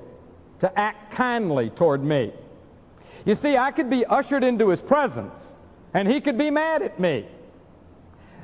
to 0.60 0.78
act 0.78 1.10
kindly 1.10 1.70
toward 1.70 2.04
me. 2.04 2.32
You 3.24 3.34
see, 3.34 3.56
I 3.56 3.72
could 3.72 3.90
be 3.90 4.04
ushered 4.04 4.44
into 4.44 4.68
his 4.68 4.80
presence, 4.80 5.53
and 5.94 6.08
he 6.08 6.20
could 6.20 6.36
be 6.36 6.50
mad 6.50 6.82
at 6.82 6.98
me. 6.98 7.26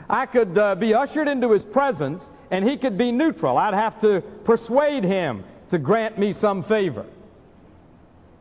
I 0.09 0.27
could 0.27 0.57
uh, 0.57 0.75
be 0.77 0.95
ushered 0.95 1.29
into 1.29 1.51
his 1.51 1.63
presence, 1.63 2.29
and 2.51 2.69
he 2.69 2.77
could 2.77 2.97
be 2.97 3.13
neutral. 3.13 3.59
I'd 3.59 3.75
have 3.75 4.01
to 4.01 4.23
persuade 4.45 5.05
him 5.05 5.45
to 5.71 5.79
grant 5.79 6.19
me 6.19 6.33
some 6.33 6.63
favor. 6.63 7.05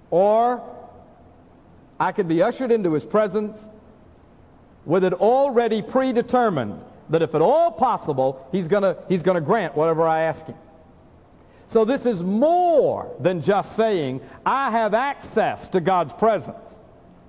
Or 0.09 0.63
I 1.99 2.11
could 2.11 2.27
be 2.27 2.41
ushered 2.41 2.71
into 2.71 2.93
his 2.93 3.03
presence 3.03 3.59
with 4.85 5.03
it 5.03 5.13
already 5.13 5.81
predetermined 5.81 6.81
that 7.09 7.21
if 7.21 7.35
at 7.35 7.41
all 7.41 7.71
possible, 7.71 8.47
he's 8.51 8.67
going 8.67 8.95
he's 9.07 9.23
going 9.23 9.35
to 9.35 9.41
grant 9.41 9.75
whatever 9.75 10.07
I 10.07 10.21
ask 10.21 10.45
him. 10.45 10.55
So 11.67 11.85
this 11.85 12.05
is 12.05 12.23
more 12.23 13.15
than 13.19 13.41
just 13.41 13.75
saying, 13.75 14.21
I 14.45 14.71
have 14.71 14.95
access 14.95 15.67
to 15.69 15.79
God's 15.79 16.13
presence. 16.13 16.78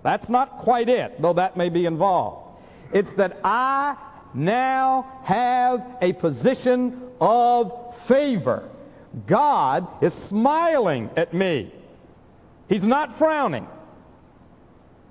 That's 0.02 0.28
not 0.28 0.58
quite 0.58 0.88
it, 0.88 1.20
though 1.20 1.34
that 1.34 1.56
may 1.56 1.68
be 1.68 1.86
involved. 1.86 2.62
It's 2.92 3.12
that 3.14 3.38
I 3.44 3.96
now 4.34 5.20
have 5.24 5.84
a 6.00 6.12
position 6.14 7.02
of 7.20 7.94
favor. 8.06 8.68
God 9.26 9.86
is 10.02 10.14
smiling 10.14 11.10
at 11.16 11.34
me. 11.34 11.72
He's 12.68 12.84
not 12.84 13.18
frowning. 13.18 13.66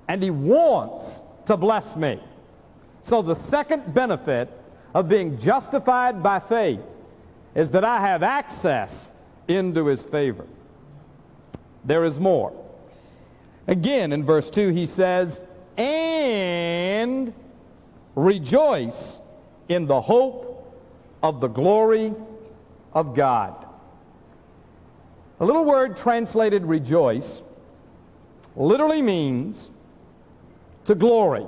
And 0.08 0.22
He 0.22 0.30
wants 0.30 1.20
to 1.46 1.56
bless 1.56 1.96
me. 1.96 2.20
So 3.04 3.22
the 3.22 3.36
second 3.48 3.94
benefit 3.94 4.50
of 4.94 5.08
being 5.08 5.38
justified 5.38 6.22
by 6.22 6.40
faith 6.40 6.80
is 7.54 7.70
that 7.70 7.84
I 7.84 8.00
have 8.00 8.22
access 8.22 9.12
into 9.46 9.86
His 9.86 10.02
favor. 10.02 10.46
There 11.84 12.04
is 12.04 12.18
more. 12.18 12.52
Again, 13.70 14.12
in 14.12 14.24
verse 14.24 14.50
2, 14.50 14.70
he 14.70 14.86
says, 14.86 15.40
And 15.76 17.32
rejoice 18.16 19.18
in 19.68 19.86
the 19.86 20.00
hope 20.00 20.76
of 21.22 21.40
the 21.40 21.46
glory 21.46 22.12
of 22.92 23.14
God. 23.14 23.64
A 25.38 25.44
little 25.44 25.64
word 25.64 25.96
translated 25.96 26.66
rejoice 26.66 27.42
literally 28.56 29.02
means 29.02 29.70
to 30.86 30.96
glory. 30.96 31.46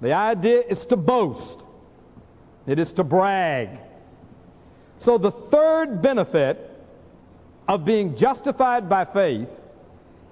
The 0.00 0.14
idea 0.14 0.64
is 0.68 0.84
to 0.86 0.96
boast. 0.96 1.60
It 2.66 2.80
is 2.80 2.92
to 2.94 3.04
brag. 3.04 3.78
So 4.98 5.18
the 5.18 5.30
third 5.30 6.02
benefit 6.02 6.68
of 7.68 7.84
being 7.84 8.16
justified 8.16 8.88
by 8.88 9.04
faith 9.04 9.48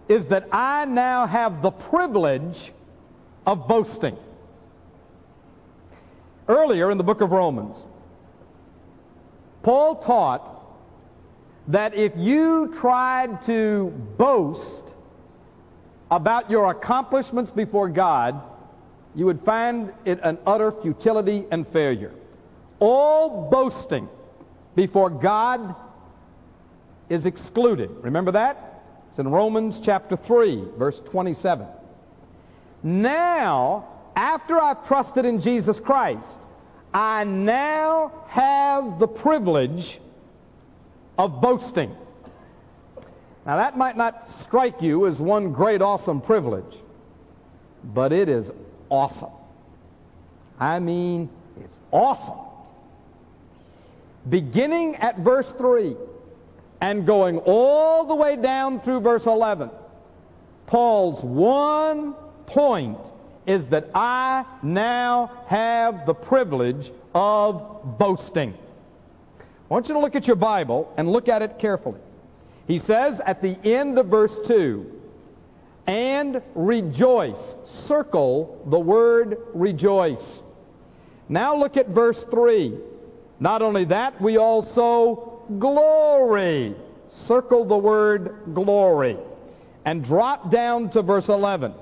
is 0.08 0.26
that 0.26 0.48
I 0.52 0.84
now 0.84 1.26
have 1.26 1.62
the 1.62 1.70
privilege 1.70 2.72
of 3.46 3.66
boasting. 3.68 4.16
Earlier 6.48 6.90
in 6.90 6.98
the 6.98 7.04
book 7.04 7.20
of 7.20 7.32
Romans, 7.32 7.76
Paul 9.62 9.96
taught 9.96 10.52
that 11.68 11.94
if 11.94 12.12
you 12.16 12.72
tried 12.78 13.44
to 13.46 13.92
boast 14.16 14.84
about 16.10 16.50
your 16.50 16.70
accomplishments 16.70 17.50
before 17.50 17.88
God, 17.88 18.40
you 19.16 19.26
would 19.26 19.42
find 19.42 19.92
it 20.04 20.20
an 20.22 20.38
utter 20.46 20.70
futility 20.70 21.44
and 21.50 21.66
failure. 21.68 22.12
All 22.78 23.50
boasting 23.50 24.08
before 24.76 25.10
God 25.10 25.75
is 27.08 27.26
excluded. 27.26 27.90
Remember 28.02 28.32
that? 28.32 28.75
It's 29.16 29.20
in 29.20 29.28
Romans 29.28 29.80
chapter 29.82 30.14
3, 30.14 30.62
verse 30.76 31.00
27. 31.06 31.66
Now, 32.82 33.88
after 34.14 34.61
I've 34.61 34.87
trusted 34.87 35.25
in 35.25 35.40
Jesus 35.40 35.80
Christ, 35.80 36.28
I 36.92 37.25
now 37.25 38.12
have 38.28 38.99
the 38.99 39.08
privilege 39.08 40.00
of 41.16 41.40
boasting. 41.40 41.96
Now, 43.46 43.56
that 43.56 43.78
might 43.78 43.96
not 43.96 44.28
strike 44.28 44.82
you 44.82 45.06
as 45.06 45.18
one 45.18 45.50
great, 45.50 45.80
awesome 45.80 46.20
privilege, 46.20 46.76
but 47.82 48.12
it 48.12 48.28
is 48.28 48.50
awesome. 48.90 49.32
I 50.61 50.78
mean, 50.78 51.30
it's 51.64 51.78
awesome. 51.91 52.45
Beginning 54.28 54.97
at 54.97 55.21
verse 55.21 55.50
3 55.52 55.97
and 56.80 57.06
going 57.06 57.39
all 57.39 58.04
the 58.04 58.15
way 58.15 58.36
down 58.36 58.80
through 58.80 59.00
verse 59.00 59.26
11, 59.26 59.71
Paul's 60.67 61.23
one 61.23 62.15
point 62.47 62.99
is 63.47 63.67
that 63.69 63.89
I 63.95 64.45
now 64.62 65.30
have 65.47 66.06
the 66.06 66.15
privilege 66.15 66.91
of 67.15 67.99
boasting. 67.99 68.54
I 69.39 69.45
want 69.69 69.89
you 69.89 69.95
to 69.95 70.00
look 70.00 70.17
at 70.17 70.26
your 70.26 70.36
Bible 70.36 70.93
and 70.97 71.10
look 71.10 71.28
at 71.28 71.43
it 71.43 71.58
carefully. 71.58 72.00
He 72.67 72.78
says 72.78 73.21
at 73.25 73.41
the 73.43 73.56
end 73.65 73.99
of 73.99 74.06
verse 74.06 74.36
2, 74.47 74.97
and 75.86 76.43
rejoice. 76.54 77.39
Circle 77.65 78.65
the 78.67 78.78
word 78.78 79.39
rejoice. 79.54 80.43
Now 81.28 81.56
look 81.56 81.76
at 81.76 81.89
verse 81.89 82.25
3. 82.25 82.75
Not 83.39 83.62
only 83.62 83.84
that, 83.84 84.21
we 84.21 84.36
also 84.36 85.35
glory. 85.59 86.75
Circle 87.26 87.65
the 87.65 87.76
word 87.76 88.35
glory. 88.54 89.17
And 89.85 90.04
drop 90.04 90.50
down 90.50 90.91
to 90.91 91.02
verse 91.02 91.28
11. 91.28 91.73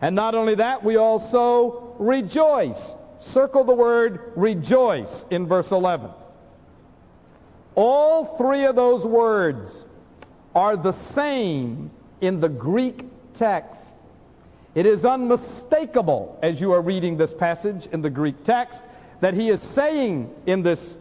And 0.00 0.14
not 0.14 0.34
only 0.34 0.54
that, 0.56 0.84
we 0.84 0.96
also 0.96 1.94
rejoice. 1.98 2.94
Circle 3.18 3.64
the 3.64 3.74
word 3.74 4.32
rejoice 4.36 5.24
in 5.30 5.46
verse 5.46 5.70
11. 5.70 6.10
All 7.74 8.36
three 8.36 8.64
of 8.64 8.76
those 8.76 9.04
words 9.04 9.84
are 10.54 10.76
the 10.76 10.92
same 10.92 11.90
in 12.20 12.40
the 12.40 12.48
Greek 12.48 13.04
text. 13.34 13.80
It 14.74 14.86
is 14.86 15.04
unmistakable 15.04 16.38
as 16.42 16.60
you 16.60 16.72
are 16.72 16.82
reading 16.82 17.16
this 17.16 17.32
passage 17.32 17.88
in 17.92 18.02
the 18.02 18.10
Greek 18.10 18.44
text 18.44 18.82
that 19.20 19.34
he 19.34 19.48
is 19.48 19.60
saying 19.60 20.32
in 20.46 20.62
this 20.62 20.96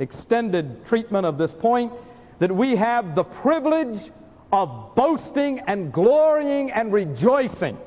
extended 0.00 0.84
treatment 0.86 1.26
of 1.26 1.38
this 1.38 1.52
point 1.52 1.92
that 2.40 2.50
we 2.50 2.74
have 2.74 3.14
the 3.14 3.22
privilege 3.22 4.10
of 4.52 4.94
boasting 4.96 5.60
and 5.60 5.92
glorying 5.92 6.72
and 6.72 6.92
rejoicing. 6.92 7.78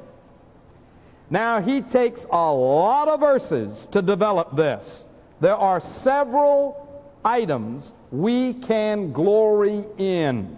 Now, 1.30 1.60
he 1.60 1.82
takes 1.82 2.26
a 2.32 2.54
lot 2.54 3.08
of 3.08 3.20
verses 3.20 3.88
to 3.92 4.02
develop 4.02 4.56
this. 4.56 5.04
There 5.42 5.56
are 5.56 5.80
several 5.80 6.80
items 7.26 7.92
we 8.12 8.54
can 8.54 9.12
glory 9.12 9.84
in. 9.98 10.56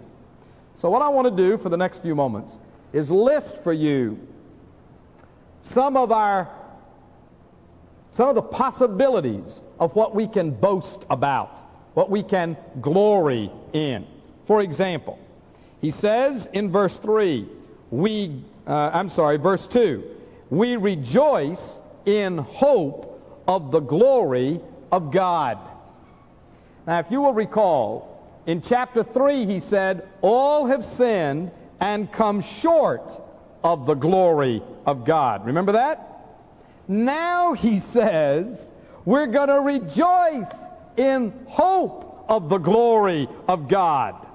So, 0.76 0.90
what 0.90 1.00
I 1.00 1.08
want 1.08 1.34
to 1.34 1.36
do 1.36 1.56
for 1.58 1.70
the 1.70 1.76
next 1.76 2.02
few 2.02 2.14
moments 2.14 2.54
is 2.92 3.10
list 3.10 3.56
for 3.64 3.72
you 3.72 4.18
some 5.62 5.96
of 5.96 6.12
our 6.12 6.48
some 8.16 8.30
of 8.30 8.34
the 8.34 8.40
possibilities 8.40 9.60
of 9.78 9.94
what 9.94 10.14
we 10.14 10.26
can 10.26 10.50
boast 10.50 11.04
about, 11.10 11.50
what 11.92 12.08
we 12.08 12.22
can 12.22 12.56
glory 12.80 13.52
in. 13.74 14.06
For 14.46 14.62
example, 14.62 15.18
he 15.82 15.90
says 15.90 16.48
in 16.54 16.72
verse 16.72 16.96
3, 16.96 17.46
we, 17.90 18.42
uh, 18.66 18.90
I'm 18.94 19.10
sorry, 19.10 19.36
verse 19.36 19.66
2, 19.66 20.02
we 20.48 20.76
rejoice 20.76 21.78
in 22.06 22.38
hope 22.38 23.42
of 23.46 23.70
the 23.70 23.80
glory 23.80 24.62
of 24.90 25.10
God. 25.10 25.58
Now, 26.86 27.00
if 27.00 27.10
you 27.10 27.20
will 27.20 27.34
recall, 27.34 28.40
in 28.46 28.62
chapter 28.62 29.04
3, 29.04 29.44
he 29.44 29.60
said, 29.60 30.08
All 30.22 30.64
have 30.66 30.86
sinned 30.86 31.50
and 31.80 32.10
come 32.10 32.40
short 32.40 33.02
of 33.62 33.84
the 33.84 33.94
glory 33.94 34.62
of 34.86 35.04
God. 35.04 35.44
Remember 35.44 35.72
that? 35.72 36.15
Now 36.88 37.52
he 37.52 37.80
says, 37.80 38.58
We're 39.04 39.26
going 39.26 39.48
to 39.48 39.60
rejoice 39.60 40.52
in 40.96 41.32
hope 41.48 42.24
of 42.28 42.48
the 42.48 42.58
glory 42.58 43.28
of 43.48 43.68
God. 43.68 44.26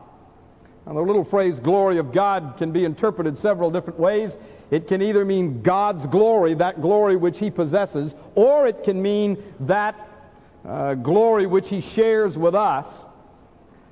Now, 0.85 0.93
the 0.93 1.01
little 1.01 1.23
phrase 1.23 1.59
glory 1.59 1.97
of 1.99 2.11
God 2.11 2.55
can 2.57 2.71
be 2.71 2.85
interpreted 2.85 3.37
several 3.37 3.69
different 3.69 3.99
ways. 3.99 4.35
It 4.71 4.87
can 4.87 5.01
either 5.01 5.23
mean 5.23 5.61
God's 5.61 6.05
glory, 6.07 6.55
that 6.55 6.81
glory 6.81 7.17
which 7.17 7.37
he 7.37 7.51
possesses, 7.51 8.15
or 8.35 8.67
it 8.67 8.83
can 8.83 9.01
mean 9.01 9.41
that 9.61 9.95
uh, 10.65 10.95
glory 10.95 11.45
which 11.45 11.69
he 11.69 11.81
shares 11.81 12.37
with 12.37 12.55
us. 12.55 12.87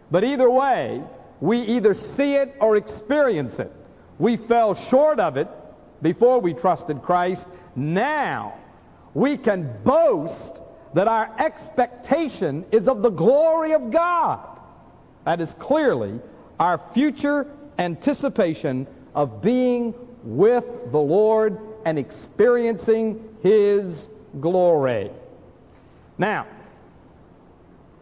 But 0.10 0.24
either 0.24 0.50
way, 0.50 1.04
we 1.41 1.62
either 1.62 1.93
see 1.93 2.36
it 2.36 2.56
or 2.60 2.76
experience 2.76 3.60
it. 3.60 3.72
We 4.17 4.38
fell 4.38 4.74
short 4.74 5.19
of 5.19 5.38
it 5.38 5.48
before 6.02 6.39
we 6.39 6.54
trusted 6.54 7.02
Christ. 7.02 7.45
Now 7.80 8.56
we 9.13 9.38
can 9.38 9.74
boast 9.84 10.60
that 10.94 11.08
our 11.08 11.34
expectation 11.39 12.65
is 12.72 12.88
of 12.88 13.02
the 13.02 13.10
glory 13.10 13.74
of 13.74 13.89
God. 13.89 14.39
That 15.26 15.39
is 15.39 15.54
clearly 15.60 16.20
our 16.60 16.82
future 16.94 17.48
anticipation 17.78 18.86
of 19.15 19.42
being 19.42 19.94
with 20.24 20.65
the 20.92 21.00
Lord 21.00 21.60
and 21.86 21.98
experiencing 21.98 23.24
His 23.42 24.08
glory. 24.42 25.12
Now, 26.18 26.48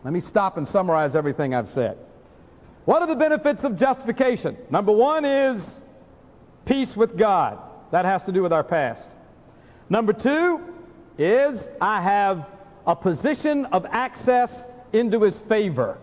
let 0.04 0.12
me 0.12 0.22
stop 0.22 0.58
and 0.58 0.68
summarize 0.68 1.16
everything 1.16 1.54
I've 1.54 1.70
said. 1.70 1.98
What 2.86 3.02
are 3.02 3.08
the 3.08 3.16
benefits 3.16 3.64
of 3.64 3.78
justification? 3.78 4.58
Number 4.72 4.92
one 4.92 5.26
is 5.26 5.62
peace 6.66 6.96
with 6.96 7.18
God. 7.18 7.60
That 7.92 8.06
has 8.06 8.24
to 8.24 8.32
do 8.32 8.42
with 8.42 8.54
our 8.54 8.64
past. 8.64 9.08
Number 9.90 10.14
two 10.14 10.62
is 11.18 11.60
I 11.82 12.02
have 12.02 12.46
a 12.86 12.96
position 12.96 13.66
of 13.66 13.86
access 13.86 14.52
into 14.94 15.24
His 15.24 15.36
favor. 15.50 15.98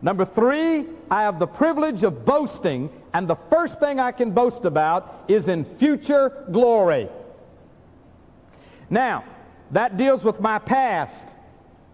Number 0.00 0.24
three, 0.24 0.86
I 1.10 1.22
have 1.22 1.38
the 1.38 1.46
privilege 1.46 2.02
of 2.02 2.24
boasting, 2.24 2.90
and 3.14 3.28
the 3.28 3.36
first 3.50 3.78
thing 3.78 4.00
I 4.00 4.10
can 4.10 4.32
boast 4.32 4.64
about 4.64 5.24
is 5.28 5.46
in 5.46 5.64
future 5.76 6.44
glory. 6.50 7.08
Now, 8.90 9.24
that 9.70 9.96
deals 9.96 10.24
with 10.24 10.40
my 10.40 10.58
past. 10.58 11.24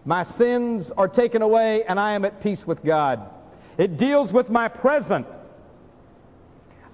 My 0.05 0.23
sins 0.23 0.91
are 0.97 1.07
taken 1.07 1.41
away, 1.41 1.83
and 1.83 1.99
I 1.99 2.13
am 2.13 2.25
at 2.25 2.41
peace 2.41 2.65
with 2.65 2.83
God. 2.83 3.29
It 3.77 3.97
deals 3.97 4.33
with 4.33 4.49
my 4.49 4.67
present. 4.67 5.27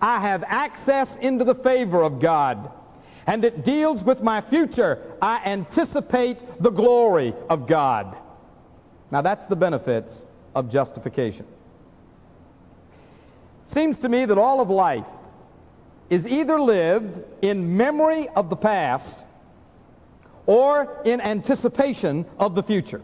I 0.02 0.20
have 0.20 0.44
access 0.46 1.08
into 1.22 1.46
the 1.46 1.56
favor 1.56 2.04
of 2.04 2.20
God. 2.20 2.70
And 3.28 3.44
it 3.44 3.66
deals 3.66 4.04
with 4.04 4.22
my 4.22 4.42
future. 4.42 5.00
I 5.22 5.38
anticipate 5.46 6.62
the 6.62 6.70
glory 6.70 7.34
of 7.50 7.68
God. 7.68 8.16
Now, 9.12 9.22
that's 9.22 9.46
the 9.46 9.56
benefits 9.56 10.14
of 10.54 10.72
justification. 10.72 11.46
Seems 13.68 13.98
to 14.00 14.10
me 14.10 14.26
that 14.26 14.38
all 14.38 14.62
of 14.62 14.70
life 14.70 15.06
is 16.10 16.28
either 16.28 16.60
lived 16.62 17.24
in 17.42 17.76
memory 17.78 18.30
of 18.30 18.50
the 18.50 18.56
past 18.56 19.20
or 20.46 21.02
in 21.04 21.20
anticipation 21.20 22.26
of 22.38 22.54
the 22.54 22.62
future. 22.62 23.02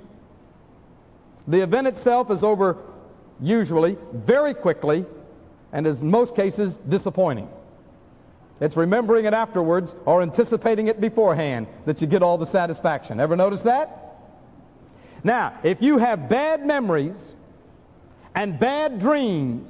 The 1.48 1.62
event 1.62 1.88
itself 1.88 2.30
is 2.30 2.44
over 2.44 2.78
usually 3.42 3.98
very 4.14 4.54
quickly 4.54 5.06
and 5.74 5.88
is 5.88 6.00
in 6.02 6.12
most 6.12 6.36
cases 6.36 6.78
disappointing. 6.88 7.50
It's 8.62 8.78
remembering 8.78 9.26
it 9.26 9.34
afterwards 9.34 9.94
or 10.06 10.22
anticipating 10.22 10.88
it 10.88 11.02
beforehand 11.02 11.66
that 11.88 12.00
you 12.00 12.06
get 12.06 12.22
all 12.22 12.38
the 12.38 12.46
satisfaction. 12.46 13.20
Ever 13.20 13.36
notice 13.36 13.64
that? 13.64 14.20
Now, 15.24 15.60
if 15.64 15.82
you 15.82 15.98
have 15.98 16.30
bad 16.30 16.66
memories 16.66 17.16
and 18.36 18.60
bad 18.60 19.00
dreams 19.00 19.70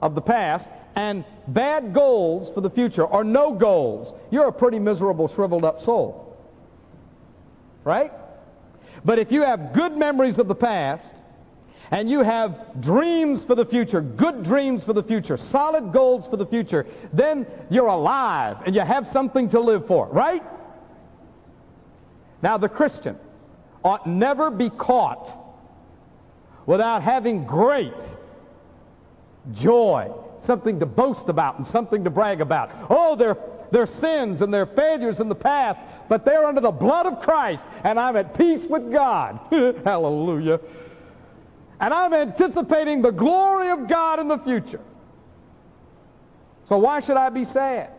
of 0.00 0.14
the 0.14 0.20
past 0.20 0.68
and 0.94 1.24
bad 1.48 1.92
goals 1.92 2.54
for 2.54 2.60
the 2.60 2.70
future 2.70 3.04
or 3.04 3.24
no 3.24 3.52
goals, 3.52 4.14
you're 4.30 4.46
a 4.46 4.52
pretty 4.52 4.78
miserable, 4.78 5.28
shriveled 5.28 5.64
up 5.64 5.84
soul. 5.84 6.36
Right? 7.82 8.12
But 9.04 9.18
if 9.18 9.32
you 9.32 9.42
have 9.42 9.72
good 9.72 9.96
memories 9.96 10.38
of 10.38 10.46
the 10.46 10.54
past 10.54 11.04
and 11.90 12.10
you 12.10 12.22
have 12.22 12.80
dreams 12.80 13.44
for 13.44 13.54
the 13.54 13.64
future, 13.64 14.00
good 14.00 14.42
dreams 14.42 14.84
for 14.84 14.92
the 14.92 15.02
future, 15.02 15.36
solid 15.36 15.92
goals 15.92 16.26
for 16.26 16.36
the 16.36 16.46
future, 16.46 16.86
then 17.12 17.46
you're 17.70 17.86
alive 17.86 18.58
and 18.66 18.74
you 18.74 18.82
have 18.82 19.08
something 19.08 19.48
to 19.50 19.60
live 19.60 19.86
for, 19.86 20.06
right? 20.08 20.42
Now, 22.42 22.58
the 22.58 22.68
Christian 22.68 23.16
ought 23.84 24.06
never 24.06 24.50
be 24.50 24.70
caught 24.70 25.34
without 26.66 27.02
having 27.02 27.44
great 27.44 27.94
joy, 29.54 30.12
something 30.46 30.80
to 30.80 30.86
boast 30.86 31.28
about 31.28 31.58
and 31.58 31.66
something 31.66 32.04
to 32.04 32.10
brag 32.10 32.40
about. 32.40 32.70
Oh, 32.90 33.16
their, 33.16 33.36
their 33.70 33.86
sins 33.86 34.42
and 34.42 34.52
their 34.52 34.66
failures 34.66 35.20
in 35.20 35.28
the 35.28 35.34
past 35.34 35.80
but 36.08 36.24
they're 36.24 36.44
under 36.44 36.60
the 36.60 36.70
blood 36.70 37.06
of 37.06 37.20
Christ, 37.20 37.62
and 37.84 38.00
I'm 38.00 38.16
at 38.16 38.36
peace 38.36 38.64
with 38.68 38.90
God. 38.90 39.38
Hallelujah. 39.84 40.60
And 41.80 41.94
I'm 41.94 42.12
anticipating 42.12 43.02
the 43.02 43.10
glory 43.10 43.70
of 43.70 43.88
God 43.88 44.18
in 44.18 44.28
the 44.28 44.38
future. 44.38 44.80
So 46.68 46.78
why 46.78 47.00
should 47.00 47.16
I 47.16 47.30
be 47.30 47.44
sad? 47.44 47.90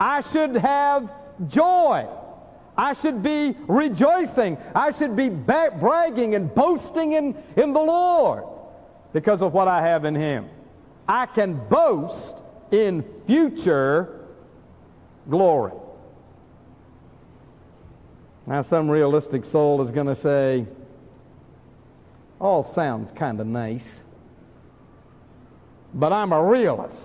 I 0.00 0.22
should 0.32 0.56
have 0.56 1.10
joy. 1.48 2.06
I 2.76 2.94
should 2.94 3.22
be 3.22 3.56
rejoicing. 3.66 4.56
I 4.74 4.92
should 4.92 5.14
be 5.14 5.28
bragging 5.28 6.34
and 6.34 6.54
boasting 6.54 7.12
in, 7.12 7.36
in 7.56 7.72
the 7.72 7.80
Lord 7.80 8.44
because 9.12 9.42
of 9.42 9.52
what 9.52 9.68
I 9.68 9.82
have 9.82 10.04
in 10.04 10.14
Him. 10.14 10.48
I 11.06 11.26
can 11.26 11.54
boast 11.68 12.34
in 12.70 13.04
future 13.26 14.26
glory. 15.28 15.72
Now, 18.46 18.62
some 18.62 18.88
realistic 18.88 19.44
soul 19.44 19.82
is 19.82 19.90
going 19.90 20.08
to 20.08 20.20
say, 20.20 20.66
all 22.42 22.70
sounds 22.74 23.08
kind 23.16 23.40
of 23.40 23.46
nice, 23.46 23.84
but 25.94 26.12
I'm 26.12 26.32
a 26.32 26.44
realist. 26.44 26.96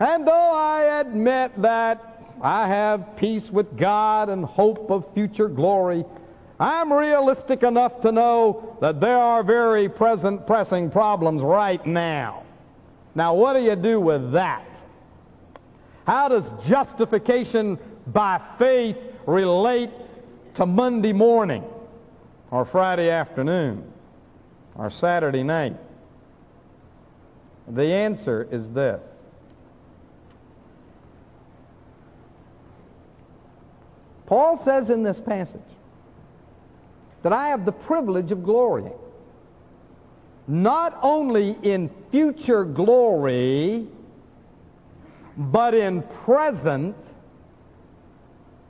And 0.00 0.26
though 0.26 0.32
I 0.32 1.00
admit 1.00 1.62
that 1.62 2.22
I 2.42 2.66
have 2.66 3.16
peace 3.16 3.48
with 3.50 3.78
God 3.78 4.28
and 4.28 4.44
hope 4.44 4.90
of 4.90 5.06
future 5.14 5.48
glory, 5.48 6.04
I'm 6.58 6.92
realistic 6.92 7.62
enough 7.62 8.00
to 8.00 8.10
know 8.10 8.76
that 8.80 9.00
there 9.00 9.16
are 9.16 9.44
very 9.44 9.88
present 9.88 10.44
pressing 10.44 10.90
problems 10.90 11.40
right 11.40 11.84
now. 11.86 12.42
Now, 13.14 13.34
what 13.34 13.52
do 13.52 13.60
you 13.60 13.76
do 13.76 14.00
with 14.00 14.32
that? 14.32 14.66
How 16.04 16.28
does 16.28 16.44
justification 16.66 17.78
by 18.08 18.40
faith 18.58 18.96
relate 19.24 19.90
to 20.56 20.66
Monday 20.66 21.12
morning 21.12 21.64
or 22.54 22.64
Friday 22.64 23.10
afternoon 23.10 23.82
or 24.76 24.88
Saturday 24.88 25.42
night? 25.42 25.76
The 27.66 27.82
answer 27.82 28.46
is 28.48 28.70
this. 28.70 29.00
Paul 34.26 34.62
says 34.62 34.88
in 34.88 35.02
this 35.02 35.18
passage 35.18 35.60
that 37.24 37.32
I 37.32 37.48
have 37.48 37.64
the 37.64 37.72
privilege 37.72 38.30
of 38.30 38.44
glorying. 38.44 38.92
Not 40.46 40.96
only 41.02 41.58
in 41.64 41.90
future 42.12 42.64
glory, 42.64 43.88
but 45.36 45.74
in 45.74 46.02
present 46.02 46.94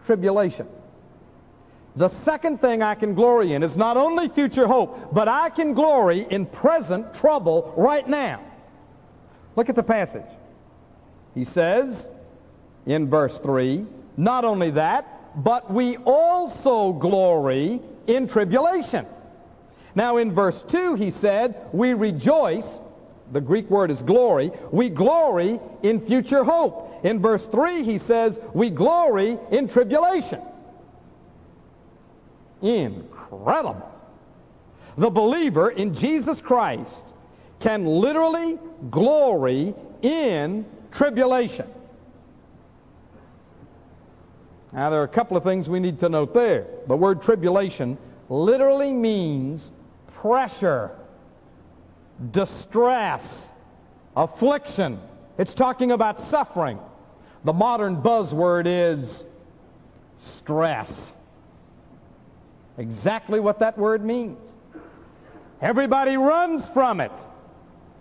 tribulation. 0.06 0.68
The 1.96 2.08
second 2.24 2.60
thing 2.60 2.82
I 2.82 2.94
can 2.96 3.14
glory 3.14 3.54
in 3.54 3.62
is 3.62 3.76
not 3.76 3.96
only 3.96 4.28
future 4.28 4.66
hope, 4.66 5.14
but 5.14 5.28
I 5.28 5.50
can 5.50 5.74
glory 5.74 6.26
in 6.28 6.46
present 6.46 7.14
trouble 7.14 7.72
right 7.76 8.08
now. 8.08 8.40
Look 9.54 9.68
at 9.68 9.76
the 9.76 9.82
passage. 9.82 10.26
He 11.34 11.44
says 11.44 12.08
in 12.86 13.08
verse 13.08 13.38
3 13.42 13.86
not 14.16 14.44
only 14.44 14.70
that, 14.72 15.42
but 15.42 15.72
we 15.72 15.96
also 15.98 16.92
glory 16.92 17.80
in 18.06 18.28
tribulation. 18.28 19.06
Now, 19.94 20.16
in 20.16 20.32
verse 20.32 20.60
2, 20.68 20.94
he 20.94 21.10
said, 21.12 21.56
We 21.72 21.94
rejoice, 21.94 22.66
the 23.32 23.40
Greek 23.40 23.70
word 23.70 23.90
is 23.90 24.00
glory, 24.02 24.50
we 24.70 24.88
glory 24.88 25.60
in 25.82 26.04
future 26.06 26.44
hope. 26.44 27.04
In 27.04 27.20
verse 27.20 27.42
3, 27.50 27.84
he 27.84 27.98
says, 27.98 28.38
We 28.54 28.70
glory 28.70 29.38
in 29.50 29.68
tribulation. 29.68 30.40
Incredible. 32.64 33.92
The 34.96 35.10
believer 35.10 35.70
in 35.70 35.94
Jesus 35.94 36.40
Christ 36.40 37.04
can 37.60 37.84
literally 37.84 38.58
glory 38.90 39.74
in 40.00 40.64
tribulation. 40.90 41.68
Now, 44.72 44.90
there 44.90 45.00
are 45.00 45.04
a 45.04 45.08
couple 45.08 45.36
of 45.36 45.44
things 45.44 45.68
we 45.68 45.78
need 45.78 46.00
to 46.00 46.08
note 46.08 46.32
there. 46.32 46.66
The 46.88 46.96
word 46.96 47.22
tribulation 47.22 47.98
literally 48.30 48.92
means 48.92 49.70
pressure, 50.14 50.90
distress, 52.30 53.22
affliction. 54.16 54.98
It's 55.36 55.52
talking 55.52 55.92
about 55.92 56.30
suffering. 56.30 56.78
The 57.44 57.52
modern 57.52 58.00
buzzword 58.00 58.64
is 58.66 59.24
stress. 60.18 60.90
Exactly 62.78 63.40
what 63.40 63.60
that 63.60 63.78
word 63.78 64.04
means. 64.04 64.38
Everybody 65.60 66.16
runs 66.16 66.66
from 66.70 67.00
it. 67.00 67.12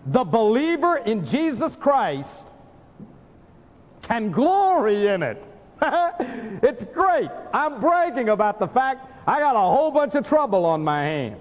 The 0.06 0.24
believer 0.24 0.96
in 0.96 1.24
Jesus 1.26 1.74
Christ 1.76 2.28
can 4.02 4.30
glory 4.30 5.06
in 5.06 5.22
it. 5.22 5.42
it's 6.62 6.84
great. 6.92 7.30
I'm 7.52 7.80
bragging 7.80 8.28
about 8.28 8.58
the 8.58 8.68
fact 8.68 9.06
I 9.26 9.40
got 9.40 9.56
a 9.56 9.60
whole 9.60 9.90
bunch 9.90 10.14
of 10.14 10.26
trouble 10.26 10.66
on 10.66 10.84
my 10.84 11.02
hands. 11.02 11.40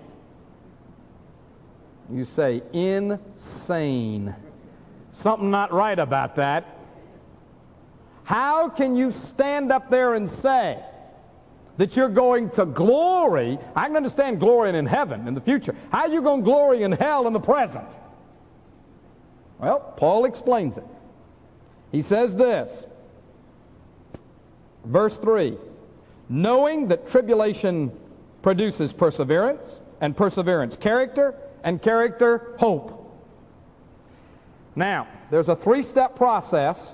You 2.11 2.25
say, 2.25 2.61
insane. 2.71 4.33
Something 5.13 5.51
not 5.51 5.73
right 5.73 5.97
about 5.97 6.35
that. 6.35 6.77
How 8.23 8.69
can 8.69 8.95
you 8.95 9.11
stand 9.11 9.71
up 9.71 9.89
there 9.89 10.13
and 10.13 10.29
say 10.29 10.79
that 11.77 11.95
you're 11.95 12.09
going 12.09 12.49
to 12.51 12.65
glory? 12.65 13.57
I 13.75 13.87
can 13.87 13.95
understand 13.95 14.39
glorying 14.39 14.75
in 14.75 14.85
heaven 14.85 15.27
in 15.27 15.33
the 15.33 15.41
future. 15.41 15.75
How 15.91 16.01
are 16.01 16.07
you 16.09 16.21
going 16.21 16.41
to 16.41 16.45
glory 16.45 16.83
in 16.83 16.91
hell 16.91 17.27
in 17.27 17.33
the 17.33 17.39
present? 17.39 17.87
Well, 19.59 19.79
Paul 19.97 20.25
explains 20.25 20.77
it. 20.77 20.85
He 21.91 22.01
says 22.01 22.35
this, 22.35 22.85
verse 24.85 25.15
3 25.17 25.57
knowing 26.29 26.87
that 26.87 27.09
tribulation 27.09 27.91
produces 28.41 28.91
perseverance, 28.93 29.79
and 30.01 30.15
perseverance, 30.15 30.75
character, 30.75 31.33
and 31.63 31.81
character, 31.81 32.55
hope. 32.59 32.99
Now, 34.75 35.07
there's 35.31 35.47
a 35.47 35.55
three 35.55 35.81
step 35.81 36.15
process 36.15 36.93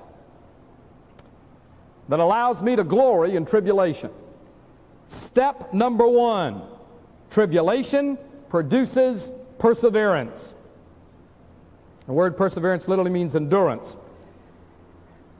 that 2.07 2.19
allows 2.19 2.61
me 2.61 2.75
to 2.75 2.83
glory 2.83 3.35
in 3.35 3.45
tribulation. 3.45 4.11
Step 5.09 5.73
number 5.73 6.07
one 6.07 6.61
tribulation 7.31 8.17
produces 8.49 9.31
perseverance. 9.57 10.53
The 12.07 12.13
word 12.13 12.37
perseverance 12.37 12.87
literally 12.87 13.11
means 13.11 13.35
endurance. 13.35 13.95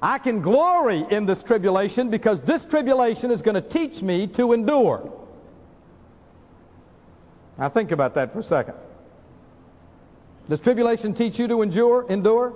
I 0.01 0.17
can 0.17 0.41
glory 0.41 1.05
in 1.09 1.25
this 1.25 1.43
tribulation 1.43 2.09
because 2.09 2.41
this 2.41 2.63
tribulation 2.63 3.31
is 3.31 3.41
going 3.41 3.55
to 3.55 3.61
teach 3.61 4.01
me 4.01 4.27
to 4.27 4.53
endure. 4.53 5.11
Now 7.57 7.69
think 7.69 7.91
about 7.91 8.15
that 8.15 8.31
for 8.31 8.39
a 8.39 8.43
second. 8.43 8.75
Does 10.47 10.59
tribulation 10.59 11.13
teach 11.13 11.37
you 11.37 11.47
to 11.47 11.61
endure? 11.61 12.05
Endure? 12.09 12.53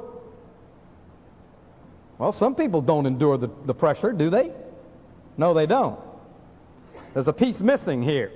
Well, 2.17 2.31
some 2.31 2.55
people 2.55 2.81
don't 2.81 3.05
endure 3.05 3.37
the, 3.37 3.49
the 3.65 3.73
pressure, 3.73 4.13
do 4.13 4.29
they? 4.29 4.51
No, 5.37 5.53
they 5.53 5.65
don't. 5.65 5.99
There's 7.13 7.27
a 7.27 7.33
piece 7.33 7.59
missing 7.59 8.01
here. 8.01 8.31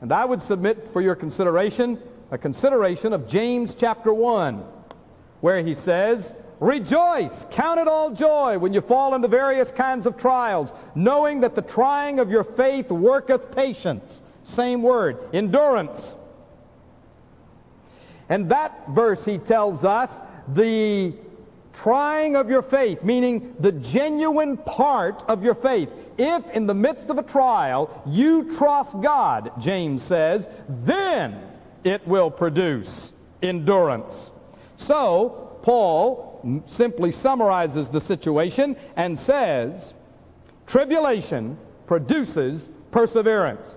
And 0.00 0.12
I 0.12 0.24
would 0.24 0.42
submit 0.42 0.92
for 0.92 1.00
your 1.00 1.14
consideration 1.14 1.98
a 2.30 2.38
consideration 2.38 3.12
of 3.12 3.28
James 3.28 3.74
chapter 3.78 4.12
1, 4.14 4.62
where 5.40 5.62
he 5.62 5.74
says, 5.74 6.32
Rejoice, 6.60 7.32
count 7.50 7.80
it 7.80 7.88
all 7.88 8.10
joy 8.10 8.58
when 8.58 8.72
you 8.72 8.82
fall 8.82 9.14
into 9.14 9.28
various 9.28 9.70
kinds 9.72 10.06
of 10.06 10.16
trials, 10.16 10.72
knowing 10.94 11.40
that 11.40 11.54
the 11.54 11.62
trying 11.62 12.20
of 12.20 12.30
your 12.30 12.44
faith 12.44 12.90
worketh 12.90 13.54
patience. 13.54 14.20
Same 14.44 14.82
word, 14.82 15.18
endurance. 15.32 16.14
And 18.28 18.50
that 18.50 18.88
verse, 18.90 19.24
he 19.24 19.38
tells 19.38 19.84
us, 19.84 20.10
the 20.48 21.14
trying 21.72 22.36
of 22.36 22.50
your 22.50 22.62
faith, 22.62 23.02
meaning 23.02 23.54
the 23.60 23.72
genuine 23.72 24.56
part 24.56 25.22
of 25.28 25.42
your 25.42 25.54
faith. 25.54 25.88
If 26.18 26.48
in 26.50 26.66
the 26.66 26.74
midst 26.74 27.08
of 27.08 27.18
a 27.18 27.22
trial 27.22 28.02
you 28.06 28.56
trust 28.56 29.00
God, 29.00 29.52
James 29.60 30.02
says, 30.02 30.48
then 30.68 31.40
it 31.84 32.06
will 32.06 32.30
produce 32.30 33.12
endurance. 33.42 34.32
So, 34.76 35.58
Paul 35.62 36.62
simply 36.66 37.12
summarizes 37.12 37.88
the 37.88 38.00
situation 38.00 38.76
and 38.96 39.18
says, 39.18 39.94
tribulation 40.66 41.58
produces 41.86 42.70
perseverance. 42.90 43.76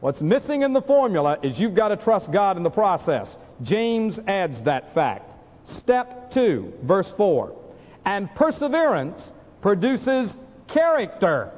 What's 0.00 0.20
missing 0.20 0.62
in 0.62 0.72
the 0.72 0.82
formula 0.82 1.38
is 1.42 1.58
you've 1.58 1.74
got 1.74 1.88
to 1.88 1.96
trust 1.96 2.30
God 2.30 2.56
in 2.56 2.62
the 2.62 2.70
process. 2.70 3.36
James 3.62 4.20
adds 4.26 4.62
that 4.62 4.94
fact. 4.94 5.27
Step 5.76 6.30
2, 6.32 6.72
verse 6.82 7.10
4. 7.12 7.54
And 8.04 8.34
perseverance 8.34 9.32
produces 9.60 10.30
character. 10.66 11.52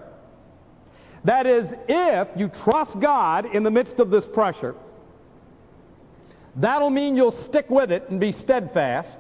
That 1.25 1.47
is, 1.47 1.73
if 1.89 2.29
you 2.37 2.49
trust 2.49 2.99
God 2.99 3.55
in 3.55 3.63
the 3.63 3.71
midst 3.71 3.99
of 4.01 4.11
this 4.11 4.27
pressure, 4.27 4.75
that'll 6.57 6.91
mean 6.91 7.17
you'll 7.17 7.31
stick 7.31 7.69
with 7.69 7.93
it 7.93 8.09
and 8.09 8.19
be 8.19 8.33
steadfast. 8.33 9.19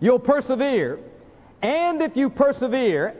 You'll 0.00 0.18
persevere. 0.18 0.98
And 1.62 2.02
if 2.02 2.16
you 2.16 2.28
persevere, 2.28 3.14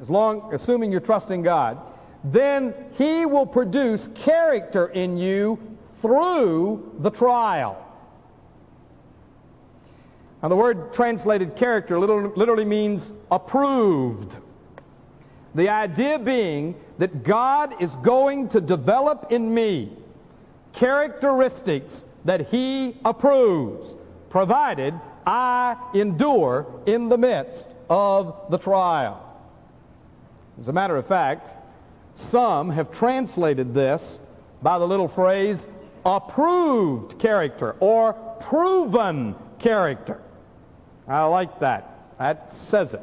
as 0.00 0.10
long, 0.10 0.52
assuming 0.52 0.90
you're 0.90 1.00
trusting 1.00 1.42
God, 1.42 1.78
then 2.24 2.74
He 2.96 3.26
will 3.26 3.46
produce 3.46 4.08
character 4.14 4.88
in 4.88 5.18
you 5.18 5.58
through 6.00 6.96
the 7.00 7.10
trial. 7.10 7.83
Now, 10.44 10.48
the 10.48 10.56
word 10.56 10.92
translated 10.92 11.56
character 11.56 11.98
literally 11.98 12.66
means 12.66 13.14
approved. 13.30 14.30
The 15.54 15.70
idea 15.70 16.18
being 16.18 16.74
that 16.98 17.24
God 17.24 17.80
is 17.80 17.88
going 18.02 18.50
to 18.50 18.60
develop 18.60 19.28
in 19.32 19.54
me 19.54 19.96
characteristics 20.74 22.04
that 22.26 22.48
He 22.50 22.94
approves, 23.06 23.94
provided 24.28 24.92
I 25.26 25.76
endure 25.94 26.66
in 26.84 27.08
the 27.08 27.16
midst 27.16 27.66
of 27.88 28.36
the 28.50 28.58
trial. 28.58 29.24
As 30.60 30.68
a 30.68 30.74
matter 30.74 30.98
of 30.98 31.06
fact, 31.06 31.48
some 32.16 32.68
have 32.68 32.92
translated 32.92 33.72
this 33.72 34.18
by 34.60 34.78
the 34.78 34.86
little 34.86 35.08
phrase 35.08 35.66
approved 36.04 37.18
character 37.18 37.76
or 37.80 38.12
proven 38.42 39.36
character. 39.58 40.20
I 41.06 41.24
like 41.24 41.60
that. 41.60 41.98
That 42.18 42.52
says 42.68 42.94
it. 42.94 43.02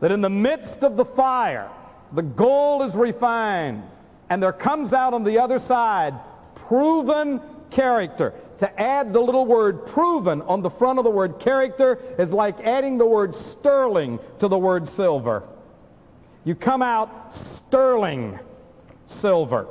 That 0.00 0.10
in 0.10 0.20
the 0.20 0.30
midst 0.30 0.82
of 0.82 0.96
the 0.96 1.04
fire, 1.04 1.70
the 2.12 2.22
gold 2.22 2.82
is 2.82 2.94
refined, 2.94 3.84
and 4.30 4.42
there 4.42 4.52
comes 4.52 4.92
out 4.92 5.14
on 5.14 5.24
the 5.24 5.38
other 5.38 5.58
side 5.58 6.14
proven 6.54 7.40
character. 7.70 8.34
To 8.58 8.80
add 8.80 9.12
the 9.12 9.20
little 9.20 9.44
word 9.44 9.86
proven 9.86 10.40
on 10.42 10.62
the 10.62 10.70
front 10.70 10.98
of 10.98 11.04
the 11.04 11.10
word 11.10 11.40
character 11.40 11.98
is 12.18 12.30
like 12.30 12.60
adding 12.60 12.96
the 12.96 13.06
word 13.06 13.34
sterling 13.34 14.20
to 14.38 14.48
the 14.48 14.58
word 14.58 14.88
silver. 14.90 15.42
You 16.44 16.54
come 16.54 16.82
out 16.82 17.34
sterling 17.68 18.38
silver. 19.06 19.66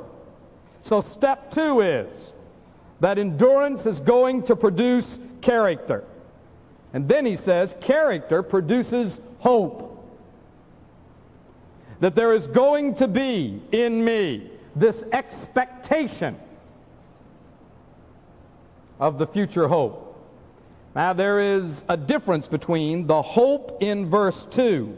So 0.82 1.00
step 1.00 1.50
two 1.52 1.80
is 1.80 2.32
that 3.00 3.18
endurance 3.18 3.86
is 3.86 3.98
going 4.00 4.42
to 4.44 4.56
produce 4.56 5.18
character. 5.40 6.04
And 6.92 7.08
then 7.08 7.24
he 7.24 7.36
says, 7.36 7.74
character 7.80 8.42
produces 8.42 9.20
hope. 9.38 9.88
That 12.00 12.14
there 12.14 12.34
is 12.34 12.46
going 12.48 12.96
to 12.96 13.08
be 13.08 13.62
in 13.72 14.04
me 14.04 14.50
this 14.74 15.02
expectation 15.12 16.36
of 18.98 19.18
the 19.18 19.26
future 19.26 19.68
hope. 19.68 20.08
Now, 20.94 21.12
there 21.12 21.40
is 21.40 21.84
a 21.88 21.96
difference 21.96 22.46
between 22.46 23.06
the 23.06 23.22
hope 23.22 23.82
in 23.82 24.10
verse 24.10 24.46
2 24.50 24.94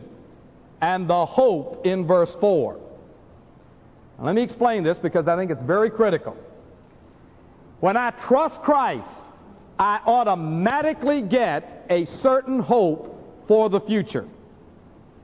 and 0.80 1.08
the 1.08 1.24
hope 1.24 1.86
in 1.86 2.06
verse 2.06 2.34
4. 2.40 2.80
Now, 4.18 4.24
let 4.24 4.34
me 4.34 4.42
explain 4.42 4.82
this 4.82 4.98
because 4.98 5.28
I 5.28 5.36
think 5.36 5.50
it's 5.50 5.62
very 5.62 5.90
critical. 5.90 6.36
When 7.80 7.96
I 7.96 8.10
trust 8.10 8.60
Christ, 8.62 9.08
I 9.78 10.00
automatically 10.06 11.22
get 11.22 11.86
a 11.90 12.04
certain 12.04 12.60
hope 12.60 13.44
for 13.46 13.68
the 13.68 13.80
future. 13.80 14.26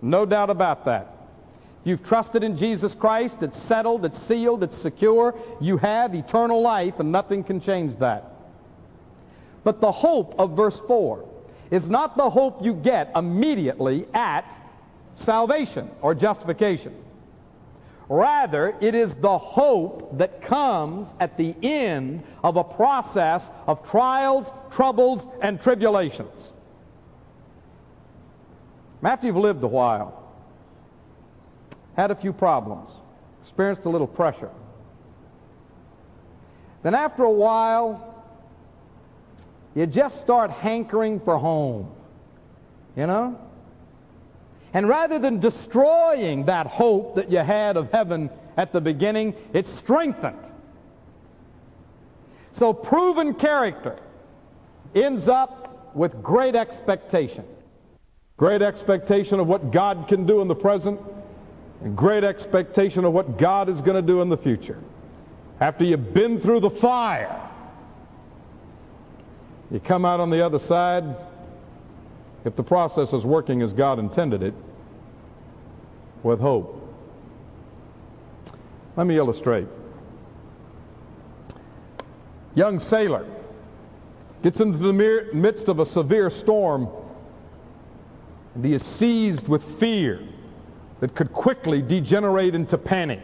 No 0.02 0.26
doubt 0.26 0.50
about 0.50 0.84
that. 0.86 1.16
If 1.82 1.86
you've 1.86 2.04
trusted 2.04 2.42
in 2.42 2.56
Jesus 2.56 2.94
Christ, 2.94 3.38
it's 3.42 3.60
settled, 3.62 4.04
it's 4.04 4.18
sealed, 4.22 4.62
it's 4.62 4.76
secure. 4.76 5.34
You 5.60 5.76
have 5.78 6.14
eternal 6.14 6.60
life, 6.60 7.00
and 7.00 7.10
nothing 7.12 7.44
can 7.44 7.60
change 7.60 7.98
that. 8.00 8.32
But 9.64 9.80
the 9.80 9.92
hope 9.92 10.34
of 10.38 10.56
verse 10.56 10.78
4 10.86 11.24
is 11.70 11.88
not 11.88 12.16
the 12.16 12.28
hope 12.28 12.64
you 12.64 12.74
get 12.74 13.12
immediately 13.14 14.06
at 14.12 14.44
salvation 15.14 15.90
or 16.02 16.14
justification. 16.14 16.94
Rather, 18.11 18.75
it 18.81 18.96
is 18.96 19.14
the 19.14 19.38
hope 19.38 20.18
that 20.18 20.42
comes 20.42 21.07
at 21.20 21.37
the 21.37 21.55
end 21.62 22.25
of 22.42 22.57
a 22.57 22.64
process 22.64 23.40
of 23.68 23.88
trials, 23.88 24.51
troubles, 24.73 25.29
and 25.40 25.62
tribulations. 25.62 26.53
After 29.01 29.29
you've 29.29 29.37
lived 29.37 29.62
a 29.62 29.68
while, 29.68 30.29
had 31.96 32.11
a 32.11 32.16
few 32.16 32.33
problems, 32.33 32.90
experienced 33.42 33.85
a 33.85 33.88
little 33.88 34.09
pressure, 34.09 34.51
then 36.83 36.96
after 36.96 37.23
a 37.23 37.31
while, 37.31 38.25
you 39.77 39.87
just 39.87 40.20
start 40.20 40.51
hankering 40.51 41.20
for 41.20 41.38
home. 41.38 41.92
You 42.96 43.07
know? 43.07 43.38
And 44.72 44.88
rather 44.88 45.18
than 45.18 45.40
destroying 45.40 46.44
that 46.46 46.66
hope 46.66 47.16
that 47.16 47.30
you 47.30 47.38
had 47.38 47.76
of 47.76 47.90
heaven 47.90 48.30
at 48.56 48.72
the 48.72 48.80
beginning, 48.80 49.35
it's 49.52 49.70
strengthened. 49.70 50.38
So 52.52 52.72
proven 52.72 53.35
character 53.35 53.98
ends 54.94 55.28
up 55.28 55.94
with 55.94 56.22
great 56.22 56.54
expectation. 56.54 57.44
Great 58.37 58.62
expectation 58.62 59.40
of 59.40 59.46
what 59.46 59.70
God 59.70 60.06
can 60.09 60.24
do 60.24 60.40
in 60.40 60.48
the 60.48 60.54
present, 60.54 61.00
and 61.83 61.96
great 61.96 62.24
expectation 62.24 63.04
of 63.04 63.12
what 63.12 63.38
God 63.38 63.68
is 63.68 63.80
going 63.80 63.96
to 63.96 64.02
do 64.02 64.22
in 64.22 64.28
the 64.28 64.37
future. 64.37 64.78
After 65.61 65.85
you've 65.85 66.14
been 66.14 66.40
through 66.40 66.61
the 66.61 66.70
fire, 66.70 67.48
you 69.70 69.80
come 69.80 70.04
out 70.04 70.20
on 70.20 70.30
the 70.30 70.44
other 70.44 70.59
side 70.59 71.04
if 72.44 72.57
the 72.57 72.62
process 72.62 73.12
is 73.12 73.24
working 73.24 73.62
as 73.62 73.72
God 73.72 73.98
intended 73.98 74.42
it, 74.42 74.55
with 76.22 76.40
hope. 76.40 76.76
Let 78.96 79.07
me 79.07 79.16
illustrate. 79.16 79.66
young 82.55 82.81
sailor 82.81 83.24
gets 84.42 84.61
into 84.61 84.79
the 84.79 84.92
midst 85.33 85.68
of 85.68 85.79
a 85.79 85.87
severe 85.87 86.29
storm 86.29 86.88
and 88.55 88.64
he 88.64 88.74
is 88.74 88.83
seized 88.83 89.46
with 89.46 89.62
fear 89.79 90.20
that 90.98 91.14
could 91.14 91.33
quickly 91.33 91.81
degenerate 91.81 92.55
into 92.55 92.76
panic. 92.76 93.20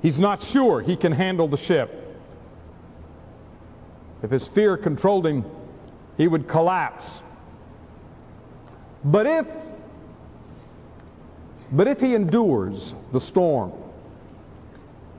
He's 0.00 0.18
not 0.18 0.42
sure 0.42 0.80
he 0.80 0.96
can 0.96 1.12
handle 1.12 1.48
the 1.48 1.56
ship. 1.56 1.98
If 4.22 4.30
his 4.30 4.46
fear 4.46 4.76
controlled 4.76 5.26
him, 5.26 5.44
he 6.16 6.28
would 6.28 6.46
collapse. 6.46 7.22
But 9.04 9.26
if 9.26 9.46
but 11.72 11.88
if 11.88 12.00
he 12.00 12.14
endures 12.14 12.94
the 13.12 13.20
storm, 13.20 13.72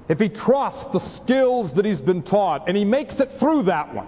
if 0.07 0.19
he 0.19 0.29
trusts 0.29 0.85
the 0.85 0.99
skills 0.99 1.73
that 1.73 1.83
he's 1.83 2.01
been 2.01 2.21
taught 2.21 2.65
and 2.67 2.77
he 2.77 2.85
makes 2.85 3.19
it 3.19 3.31
through 3.39 3.63
that 3.63 3.93
one, 3.93 4.07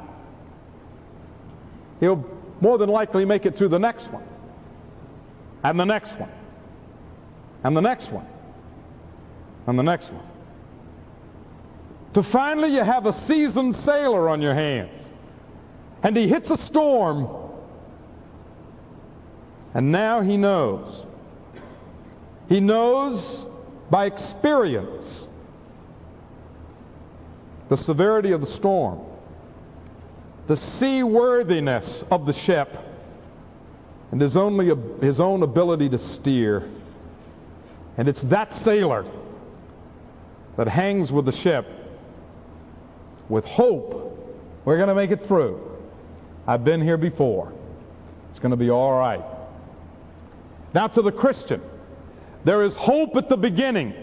he'll 2.00 2.24
more 2.62 2.78
than 2.78 2.90
likely 2.90 3.26
make 3.26 3.46
it 3.46 3.58
through 3.58 3.70
the 3.70 3.80
next 3.80 4.06
one, 4.12 4.24
and 5.64 5.80
the 5.80 5.86
next 5.86 6.12
one, 6.20 6.30
and 7.64 7.76
the 7.76 7.82
next 7.82 8.12
one, 8.12 8.28
and 9.66 9.78
the 9.78 9.84
next 9.84 10.12
one. 10.12 10.24
To 12.14 12.24
finally 12.24 12.74
you 12.74 12.84
have 12.84 13.08
a 13.08 13.14
seasoned 13.14 13.76
sailor 13.76 14.30
on 14.30 14.42
your 14.42 14.54
hands, 14.54 15.02
and 16.04 16.16
he 16.16 16.28
hits 16.28 16.50
a 16.52 16.58
storm, 16.58 17.45
and 19.76 19.92
now 19.92 20.22
he 20.22 20.38
knows. 20.38 21.06
He 22.48 22.62
knows 22.62 23.46
by 23.92 24.06
experience 24.06 25.28
the 27.68 27.76
severity 27.76 28.32
of 28.32 28.40
the 28.42 28.48
storm, 28.48 29.02
the 30.48 30.56
seaworthiness 30.56 32.04
of 32.10 32.26
the 32.26 32.32
ship, 32.32 32.70
and 34.12 34.22
his, 34.22 34.38
only, 34.38 34.72
his 35.02 35.20
own 35.20 35.44
ability 35.44 35.90
to 35.90 36.00
steer. 36.00 36.70
And 37.98 38.08
it's 38.08 38.22
that 38.24 38.54
sailor 38.54 39.06
that 40.56 40.68
hangs 40.68 41.12
with 41.12 41.26
the 41.26 41.32
ship 41.32 41.68
with 43.28 43.46
hope 43.46 44.04
we're 44.64 44.78
going 44.78 44.90
to 44.90 44.96
make 44.96 45.12
it 45.12 45.26
through. 45.26 45.60
I've 46.48 46.64
been 46.64 46.82
here 46.82 46.98
before. 46.98 47.52
It's 48.32 48.40
going 48.40 48.52
to 48.52 48.58
be 48.58 48.70
all 48.70 48.98
right. 48.98 49.24
Now, 50.76 50.88
to 50.88 51.02
the 51.02 51.12
Christian, 51.12 51.62
there 52.44 52.62
is 52.62 52.76
hope 52.76 53.16
at 53.16 53.30
the 53.30 53.38
beginning 53.38 53.94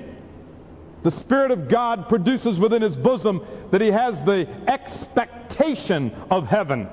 the 1.03 1.11
Spirit 1.11 1.51
of 1.51 1.69
God 1.69 2.09
produces 2.09 2.59
within 2.59 2.81
his 2.81 2.97
bosom 2.97 3.45
that 3.71 3.83
he 3.83 3.89
has 3.89 4.23
the 4.23 4.49
expectation 4.67 6.15
of 6.31 6.47
heaven. 6.47 6.89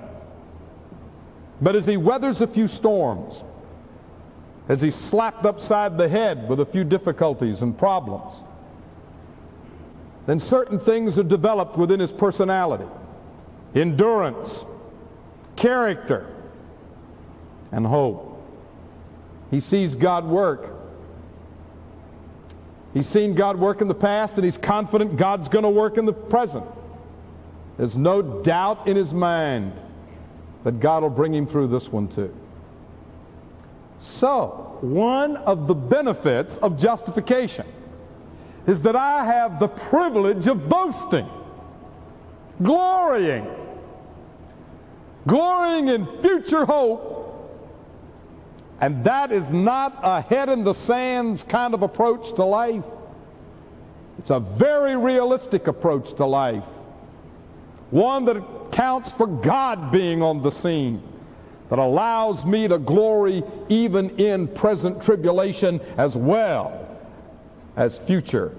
But 1.62 1.78
as 1.78 1.86
he 1.86 1.96
weathers 1.96 2.42
a 2.42 2.48
few 2.48 2.68
storms, 2.68 3.42
as 4.68 4.82
he's 4.82 4.96
slapped 4.96 5.46
upside 5.46 5.98
the 5.98 6.10
head 6.10 6.50
with 6.50 6.60
a 6.60 6.66
few 6.66 6.84
difficulties 6.84 7.62
and 7.62 7.78
problems, 7.78 8.34
then 10.26 10.42
certain 10.42 10.80
things 10.80 11.18
are 11.18 11.24
developed 11.24 11.78
within 11.78 12.02
his 12.02 12.12
personality 12.12 12.86
endurance, 13.76 14.66
character, 15.56 16.28
and 17.72 17.86
hope. 17.88 18.29
He 19.52 19.60
sees 19.60 19.96
God 19.96 20.26
work 20.26 20.80
He's 22.94 23.08
seen 23.08 23.36
God 23.36 23.60
work 23.60 23.82
in 23.82 23.88
the 23.88 23.94
past 23.94 24.36
and 24.36 24.44
he's 24.44 24.58
confident 24.58 25.18
God's 25.18 25.48
going 25.50 25.64
to 25.64 25.70
work 25.70 25.98
in 25.98 26.06
the 26.06 26.14
present. 26.14 26.66
There's 27.78 27.96
no 27.96 28.22
doubt 28.22 28.88
in 28.88 28.98
his 28.98 29.14
mind 29.14 29.74
that 30.64 30.80
God 30.80 31.04
will 31.04 31.10
bring 31.10 31.34
him 31.34 31.48
through 31.48 31.68
this 31.68 31.90
one 31.90 32.08
too. 32.08 32.34
So, 34.02 34.78
one 34.82 35.38
of 35.38 35.68
the 35.68 35.76
benefits 35.76 36.58
of 36.58 36.80
justification 36.80 37.68
is 38.66 38.82
that 38.82 38.96
I 38.96 39.26
have 39.26 39.60
the 39.60 39.68
privilege 39.68 40.48
of 40.48 40.68
boasting, 40.68 41.30
glorying, 42.62 43.48
glorying 45.28 45.90
in 45.90 46.22
future 46.22 46.66
hope 46.66 47.19
and 48.82 49.04
that 49.04 49.32
is 49.32 49.50
not 49.50 50.00
a 50.04 50.22
head 50.22 50.50
in 50.50 50.64
the 50.64 50.74
sands 50.74 51.44
kind 51.44 51.74
of 51.74 51.82
approach 51.82 52.34
to 52.36 52.44
life. 52.44 52.84
It's 54.18 54.30
a 54.30 54.40
very 54.40 54.96
realistic 54.96 55.68
approach 55.68 56.14
to 56.16 56.26
life. 56.26 56.64
One 57.92 58.26
that 58.26 58.72
counts 58.72 59.12
for 59.12 59.28
God 59.28 59.92
being 59.92 60.22
on 60.22 60.42
the 60.42 60.52
scene, 60.52 61.02
that 61.70 61.80
allows 61.80 62.46
me 62.46 62.68
to 62.68 62.78
glory 62.78 63.44
even 63.68 64.10
in 64.18 64.48
present 64.48 65.02
tribulation 65.02 65.80
as 65.98 66.16
well 66.16 66.88
as 67.76 67.98
future 68.00 68.56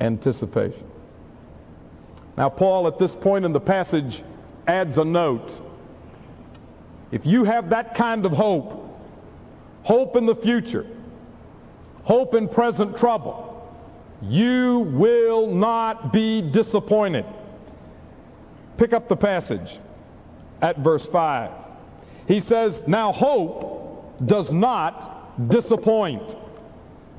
anticipation. 0.00 0.86
Now, 2.36 2.48
Paul, 2.48 2.86
at 2.86 2.98
this 2.98 3.14
point 3.14 3.44
in 3.44 3.52
the 3.52 3.60
passage, 3.60 4.22
adds 4.66 4.98
a 4.98 5.04
note. 5.04 5.52
If 7.10 7.26
you 7.26 7.44
have 7.44 7.70
that 7.70 7.94
kind 7.94 8.24
of 8.24 8.32
hope, 8.32 8.81
hope 9.82 10.16
in 10.16 10.26
the 10.26 10.34
future, 10.34 10.86
hope 12.04 12.34
in 12.34 12.48
present 12.48 12.96
trouble, 12.96 13.48
you 14.22 14.80
will 14.92 15.52
not 15.52 16.12
be 16.12 16.40
disappointed. 16.40 17.24
Pick 18.76 18.92
up 18.92 19.08
the 19.08 19.16
passage 19.16 19.78
at 20.60 20.78
verse 20.78 21.06
5. 21.06 21.50
He 22.28 22.40
says, 22.40 22.82
Now 22.86 23.12
hope 23.12 24.26
does 24.26 24.52
not 24.52 25.48
disappoint. 25.48 26.36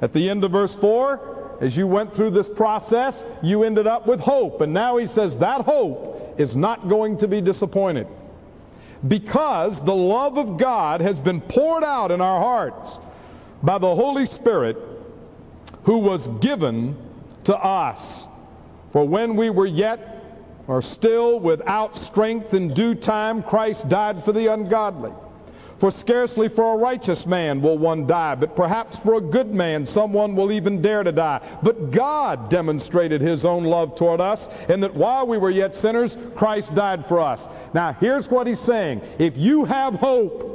At 0.02 0.14
the 0.14 0.30
end 0.30 0.44
of 0.44 0.52
verse 0.52 0.74
4, 0.76 1.58
as 1.62 1.76
you 1.78 1.88
went 1.88 2.16
through 2.16 2.32
this 2.32 2.50
process, 2.50 3.24
you 3.42 3.64
ended 3.64 3.88
up 3.88 4.08
with 4.08 4.20
hope. 4.20 4.62
And 4.62 4.74
now 4.74 4.98
he 4.98 5.08
says 5.08 5.36
that 5.38 5.62
hope 5.62 6.36
is 6.38 6.56
not 6.56 6.90
going 6.90 7.18
to 7.20 7.28
be 7.28 7.42
disappointed 7.42 8.08
because 9.08 9.84
the 9.84 9.96
love 9.96 10.38
of 10.38 10.58
God 10.58 11.02
has 11.02 11.20
been 11.20 11.42
poured 11.42 11.84
out 11.84 12.12
in 12.12 12.22
our 12.22 12.40
hearts 12.40 13.00
by 13.62 13.78
the 13.78 13.96
Holy 13.96 14.26
Spirit 14.26 14.78
who 15.84 15.98
was 15.98 16.28
given 16.40 16.96
to 17.44 17.56
us. 17.56 18.28
For 18.92 19.06
when 19.06 19.36
we 19.36 19.50
were 19.50 19.66
yet 19.66 20.24
or 20.68 20.82
still 20.82 21.40
without 21.40 21.98
strength 21.98 22.54
in 22.54 22.74
due 22.74 22.96
time, 22.96 23.44
Christ 23.44 23.90
died 23.90 24.24
for 24.24 24.32
the 24.32 24.48
ungodly. 24.48 25.12
For 25.80 25.92
scarcely 25.92 26.48
for 26.48 26.74
a 26.74 26.78
righteous 26.78 27.26
man 27.26 27.62
will 27.62 27.78
one 27.78 28.08
die, 28.08 28.36
but 28.36 28.56
perhaps 28.56 28.98
for 29.00 29.16
a 29.16 29.22
good 29.22 29.54
man 29.54 29.86
someone 29.86 30.36
will 30.36 30.52
even 30.52 30.82
dare 30.82 31.04
to 31.04 31.12
die. 31.12 31.42
But 31.62 31.92
God 31.92 32.50
demonstrated 32.50 33.20
his 33.20 33.44
own 33.44 33.66
love 33.66 33.96
toward 33.96 34.22
us, 34.22 34.48
in 34.70 34.80
that 34.82 34.94
while 34.94 35.28
we 35.28 35.38
were 35.38 35.50
yet 35.50 35.76
sinners, 35.76 36.18
Christ 36.36 36.74
died 36.74 37.06
for 37.08 37.20
us. 37.20 37.48
Now, 37.74 37.94
here's 38.00 38.30
what 38.30 38.48
he's 38.48 38.62
saying. 38.62 39.02
If 39.20 39.36
you 39.38 39.66
have 39.66 39.96
hope 39.96 40.52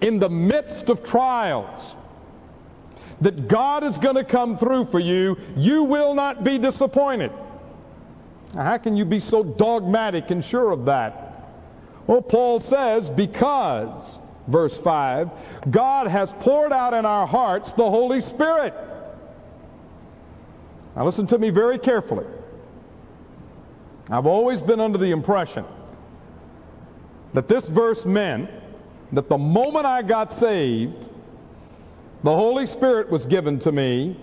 in 0.00 0.18
the 0.18 0.30
midst 0.30 0.88
of 0.88 1.04
trials, 1.04 1.94
that 3.20 3.46
God 3.46 3.84
is 3.84 3.96
going 3.98 4.16
to 4.16 4.24
come 4.24 4.58
through 4.58 4.86
for 4.86 4.98
you, 4.98 5.36
you 5.56 5.84
will 5.84 6.12
not 6.12 6.42
be 6.42 6.58
disappointed. 6.58 7.30
Now, 8.54 8.64
how 8.64 8.78
can 8.78 8.96
you 8.96 9.04
be 9.04 9.20
so 9.20 9.44
dogmatic 9.44 10.30
and 10.30 10.44
sure 10.44 10.72
of 10.72 10.86
that? 10.86 11.21
Well, 12.06 12.22
Paul 12.22 12.60
says, 12.60 13.08
because, 13.10 14.18
verse 14.48 14.76
5, 14.78 15.30
God 15.70 16.08
has 16.08 16.32
poured 16.40 16.72
out 16.72 16.94
in 16.94 17.06
our 17.06 17.26
hearts 17.26 17.72
the 17.72 17.88
Holy 17.88 18.20
Spirit. 18.20 18.74
Now, 20.96 21.04
listen 21.04 21.26
to 21.28 21.38
me 21.38 21.50
very 21.50 21.78
carefully. 21.78 22.26
I've 24.10 24.26
always 24.26 24.60
been 24.60 24.80
under 24.80 24.98
the 24.98 25.10
impression 25.10 25.64
that 27.34 27.48
this 27.48 27.66
verse 27.66 28.04
meant 28.04 28.50
that 29.12 29.28
the 29.28 29.38
moment 29.38 29.86
I 29.86 30.02
got 30.02 30.32
saved, 30.34 31.08
the 32.24 32.34
Holy 32.34 32.66
Spirit 32.66 33.10
was 33.10 33.26
given 33.26 33.58
to 33.60 33.72
me, 33.72 34.20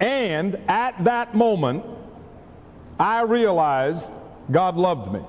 and 0.00 0.54
at 0.68 1.02
that 1.04 1.34
moment, 1.34 1.84
I 3.00 3.22
realized 3.22 4.08
God 4.50 4.76
loved 4.76 5.12
me. 5.12 5.20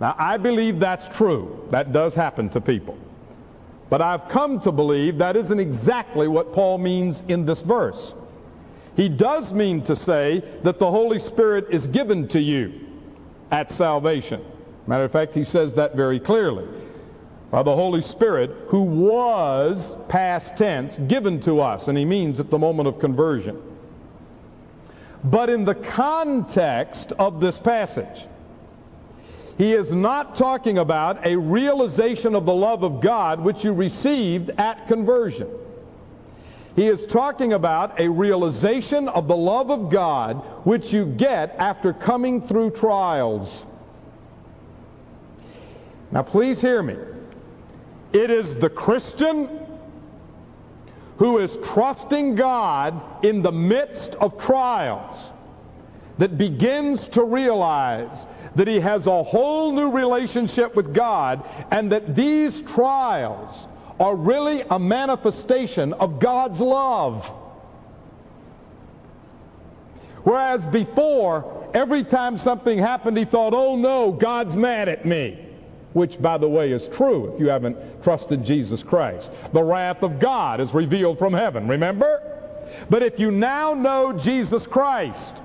Now, 0.00 0.14
I 0.18 0.36
believe 0.36 0.78
that's 0.78 1.08
true. 1.16 1.66
That 1.70 1.92
does 1.92 2.14
happen 2.14 2.48
to 2.50 2.60
people. 2.60 2.96
But 3.90 4.02
I've 4.02 4.28
come 4.28 4.60
to 4.60 4.70
believe 4.70 5.18
that 5.18 5.34
isn't 5.36 5.58
exactly 5.58 6.28
what 6.28 6.52
Paul 6.52 6.78
means 6.78 7.22
in 7.28 7.46
this 7.46 7.62
verse. 7.62 8.14
He 8.96 9.08
does 9.08 9.52
mean 9.52 9.82
to 9.84 9.96
say 9.96 10.42
that 10.62 10.78
the 10.78 10.90
Holy 10.90 11.18
Spirit 11.18 11.66
is 11.70 11.86
given 11.86 12.28
to 12.28 12.40
you 12.40 12.80
at 13.50 13.72
salvation. 13.72 14.44
Matter 14.86 15.04
of 15.04 15.12
fact, 15.12 15.34
he 15.34 15.44
says 15.44 15.72
that 15.74 15.96
very 15.96 16.20
clearly. 16.20 16.66
By 17.50 17.62
the 17.62 17.74
Holy 17.74 18.02
Spirit, 18.02 18.50
who 18.66 18.82
was, 18.82 19.96
past 20.08 20.56
tense, 20.56 20.98
given 21.08 21.40
to 21.40 21.60
us, 21.60 21.88
and 21.88 21.96
he 21.96 22.04
means 22.04 22.40
at 22.40 22.50
the 22.50 22.58
moment 22.58 22.88
of 22.88 22.98
conversion. 22.98 23.60
but 25.24 25.48
in 25.50 25.64
the 25.64 25.74
context 25.74 27.12
of 27.18 27.40
this 27.40 27.58
passage. 27.58 28.26
He 29.58 29.74
is 29.74 29.90
not 29.90 30.36
talking 30.36 30.78
about 30.78 31.26
a 31.26 31.34
realization 31.34 32.36
of 32.36 32.46
the 32.46 32.54
love 32.54 32.84
of 32.84 33.00
God 33.00 33.40
which 33.40 33.64
you 33.64 33.72
received 33.72 34.50
at 34.50 34.86
conversion. 34.86 35.48
He 36.76 36.86
is 36.86 37.04
talking 37.06 37.54
about 37.54 37.98
a 37.98 38.08
realization 38.08 39.08
of 39.08 39.26
the 39.26 39.36
love 39.36 39.72
of 39.72 39.90
God 39.90 40.36
which 40.64 40.92
you 40.92 41.06
get 41.06 41.56
after 41.58 41.92
coming 41.92 42.46
through 42.46 42.70
trials. 42.70 43.64
Now, 46.12 46.22
please 46.22 46.60
hear 46.60 46.80
me. 46.80 46.96
It 48.12 48.30
is 48.30 48.54
the 48.54 48.70
Christian 48.70 49.66
who 51.16 51.38
is 51.38 51.58
trusting 51.64 52.36
God 52.36 53.24
in 53.24 53.42
the 53.42 53.50
midst 53.50 54.14
of 54.14 54.38
trials 54.38 55.32
that 56.18 56.38
begins 56.38 57.08
to 57.08 57.24
realize 57.24 58.24
that 58.58 58.66
he 58.66 58.80
has 58.80 59.06
a 59.06 59.22
whole 59.22 59.70
new 59.70 59.88
relationship 59.88 60.74
with 60.74 60.92
God 60.92 61.48
and 61.70 61.92
that 61.92 62.16
these 62.16 62.60
trials 62.62 63.68
are 64.00 64.16
really 64.16 64.64
a 64.68 64.76
manifestation 64.76 65.92
of 65.92 66.18
God's 66.18 66.58
love. 66.58 67.24
Whereas 70.24 70.66
before, 70.66 71.70
every 71.72 72.02
time 72.02 72.36
something 72.36 72.80
happened, 72.80 73.16
he 73.16 73.24
thought, 73.24 73.54
oh 73.54 73.76
no, 73.76 74.10
God's 74.10 74.56
mad 74.56 74.88
at 74.88 75.06
me. 75.06 75.38
Which, 75.92 76.20
by 76.20 76.36
the 76.36 76.48
way, 76.48 76.72
is 76.72 76.88
true 76.88 77.32
if 77.32 77.40
you 77.40 77.48
haven't 77.48 78.02
trusted 78.02 78.44
Jesus 78.44 78.82
Christ. 78.82 79.30
The 79.52 79.62
wrath 79.62 80.02
of 80.02 80.18
God 80.18 80.60
is 80.60 80.74
revealed 80.74 81.16
from 81.20 81.32
heaven, 81.32 81.68
remember? 81.68 82.20
But 82.90 83.04
if 83.04 83.20
you 83.20 83.30
now 83.30 83.74
know 83.74 84.12
Jesus 84.12 84.66
Christ, 84.66 85.36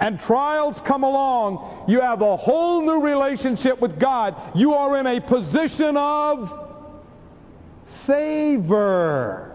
and 0.00 0.20
trials 0.20 0.80
come 0.80 1.02
along, 1.02 1.86
you 1.88 2.00
have 2.00 2.22
a 2.22 2.36
whole 2.36 2.82
new 2.82 3.00
relationship 3.00 3.80
with 3.80 3.98
God. 3.98 4.36
You 4.54 4.74
are 4.74 4.98
in 4.98 5.06
a 5.06 5.20
position 5.20 5.96
of 5.96 6.52
favor. 8.06 9.54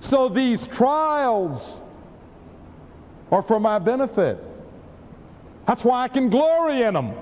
So 0.00 0.28
these 0.28 0.66
trials 0.68 1.62
are 3.30 3.42
for 3.42 3.58
my 3.58 3.78
benefit. 3.78 4.38
That's 5.66 5.84
why 5.84 6.02
I 6.02 6.08
can 6.08 6.28
glory 6.28 6.82
in 6.82 6.94
them. 6.94 7.14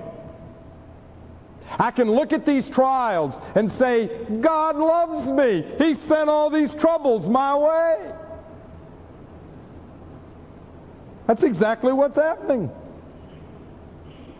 I 1.78 1.90
can 1.90 2.10
look 2.10 2.32
at 2.32 2.44
these 2.44 2.68
trials 2.68 3.38
and 3.54 3.70
say, 3.70 4.08
God 4.40 4.76
loves 4.76 5.28
me. 5.28 5.64
He 5.78 5.94
sent 5.94 6.28
all 6.28 6.50
these 6.50 6.74
troubles 6.74 7.28
my 7.28 7.56
way. 7.56 8.12
That's 11.30 11.44
exactly 11.44 11.92
what's 11.92 12.16
happening. 12.16 12.68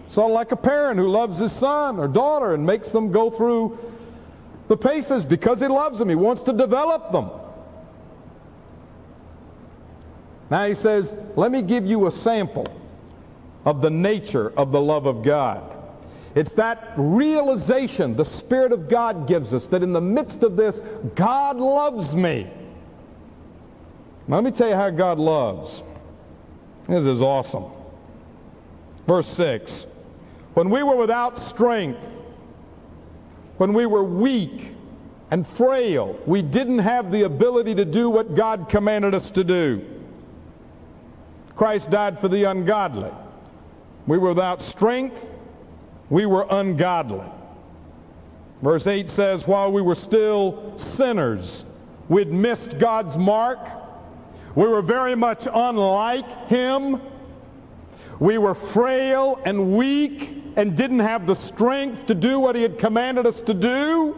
So, 0.09 0.26
like 0.26 0.51
a 0.51 0.57
parent 0.57 0.99
who 0.99 1.07
loves 1.09 1.38
his 1.38 1.53
son 1.53 2.01
or 2.01 2.09
daughter 2.09 2.53
and 2.53 2.66
makes 2.66 2.88
them 2.88 3.12
go 3.12 3.30
through 3.30 3.78
the 4.66 4.76
paces 4.76 5.24
because 5.24 5.61
he 5.61 5.68
loves 5.68 6.01
them, 6.01 6.09
he 6.09 6.16
wants 6.16 6.43
to 6.43 6.53
develop 6.53 7.12
them. 7.12 7.30
Now 10.51 10.66
he 10.66 10.74
says, 10.74 11.14
Let 11.36 11.53
me 11.53 11.62
give 11.62 11.86
you 11.86 12.09
a 12.09 12.11
sample 12.11 12.66
of 13.64 13.82
the 13.82 13.91
nature 13.91 14.53
of 14.59 14.72
the 14.72 14.80
love 14.80 15.07
of 15.07 15.22
God. 15.22 15.62
It's 16.34 16.55
that 16.55 16.95
realization 16.97 18.16
the 18.16 18.24
Spirit 18.24 18.72
of 18.72 18.88
God 18.88 19.28
gives 19.28 19.55
us 19.55 19.66
that 19.66 19.84
in 19.84 19.93
the 19.93 20.01
midst 20.01 20.43
of 20.43 20.57
this, 20.57 20.80
God 21.14 21.57
loves 21.57 22.16
me. 22.16 22.51
Let 24.26 24.43
me 24.43 24.51
tell 24.51 24.70
you 24.70 24.74
how 24.74 24.91
God 24.91 25.20
loves. 25.20 25.84
This 26.89 27.05
is 27.05 27.20
awesome. 27.20 27.64
Verse 29.07 29.28
6 29.28 29.87
When 30.55 30.70
we 30.70 30.83
were 30.83 30.97
without 30.97 31.39
strength, 31.39 32.01
when 33.59 33.72
we 33.72 33.87
were 33.87 34.05
weak 34.05 34.74
and 35.31 35.47
frail, 35.47 36.18
we 36.26 36.43
didn't 36.43 36.78
have 36.78 37.11
the 37.11 37.22
ability 37.22 37.74
to 37.76 37.85
do 37.85 38.11
what 38.11 38.35
God 38.35 38.68
commanded 38.68 39.14
us 39.14 39.31
to 39.31 39.45
do. 39.45 39.85
Christ 41.57 41.91
died 41.91 42.18
for 42.18 42.28
the 42.28 42.45
ungodly. 42.45 43.11
We 44.07 44.18
were 44.18 44.31
without 44.31 44.62
strength, 44.62 45.16
we 46.09 46.26
were 46.26 46.47
ungodly. 46.51 47.26
Verse 48.62 48.87
8 48.87 49.09
says, 49.09 49.47
While 49.47 49.72
we 49.72 49.83
were 49.83 49.95
still 49.95 50.78
sinners, 50.78 51.64
we'd 52.09 52.33
missed 52.33 52.78
God's 52.78 53.16
mark 53.16 53.59
we 54.55 54.66
were 54.66 54.82
very 54.82 55.14
much 55.14 55.46
unlike 55.53 56.48
him. 56.48 57.01
We 58.18 58.38
were 58.38 58.55
frail 58.55 59.40
and 59.44 59.76
weak 59.76 60.42
and 60.57 60.76
didn't 60.76 60.98
have 61.01 61.26
the 61.26 61.34
strength 61.34 62.07
to 62.07 62.14
do 62.14 62.38
what 62.38 62.55
he 62.57 62.62
had 62.62 62.78
commanded 62.78 63.26
us 63.26 63.40
to 63.42 63.55
do. 63.55 64.16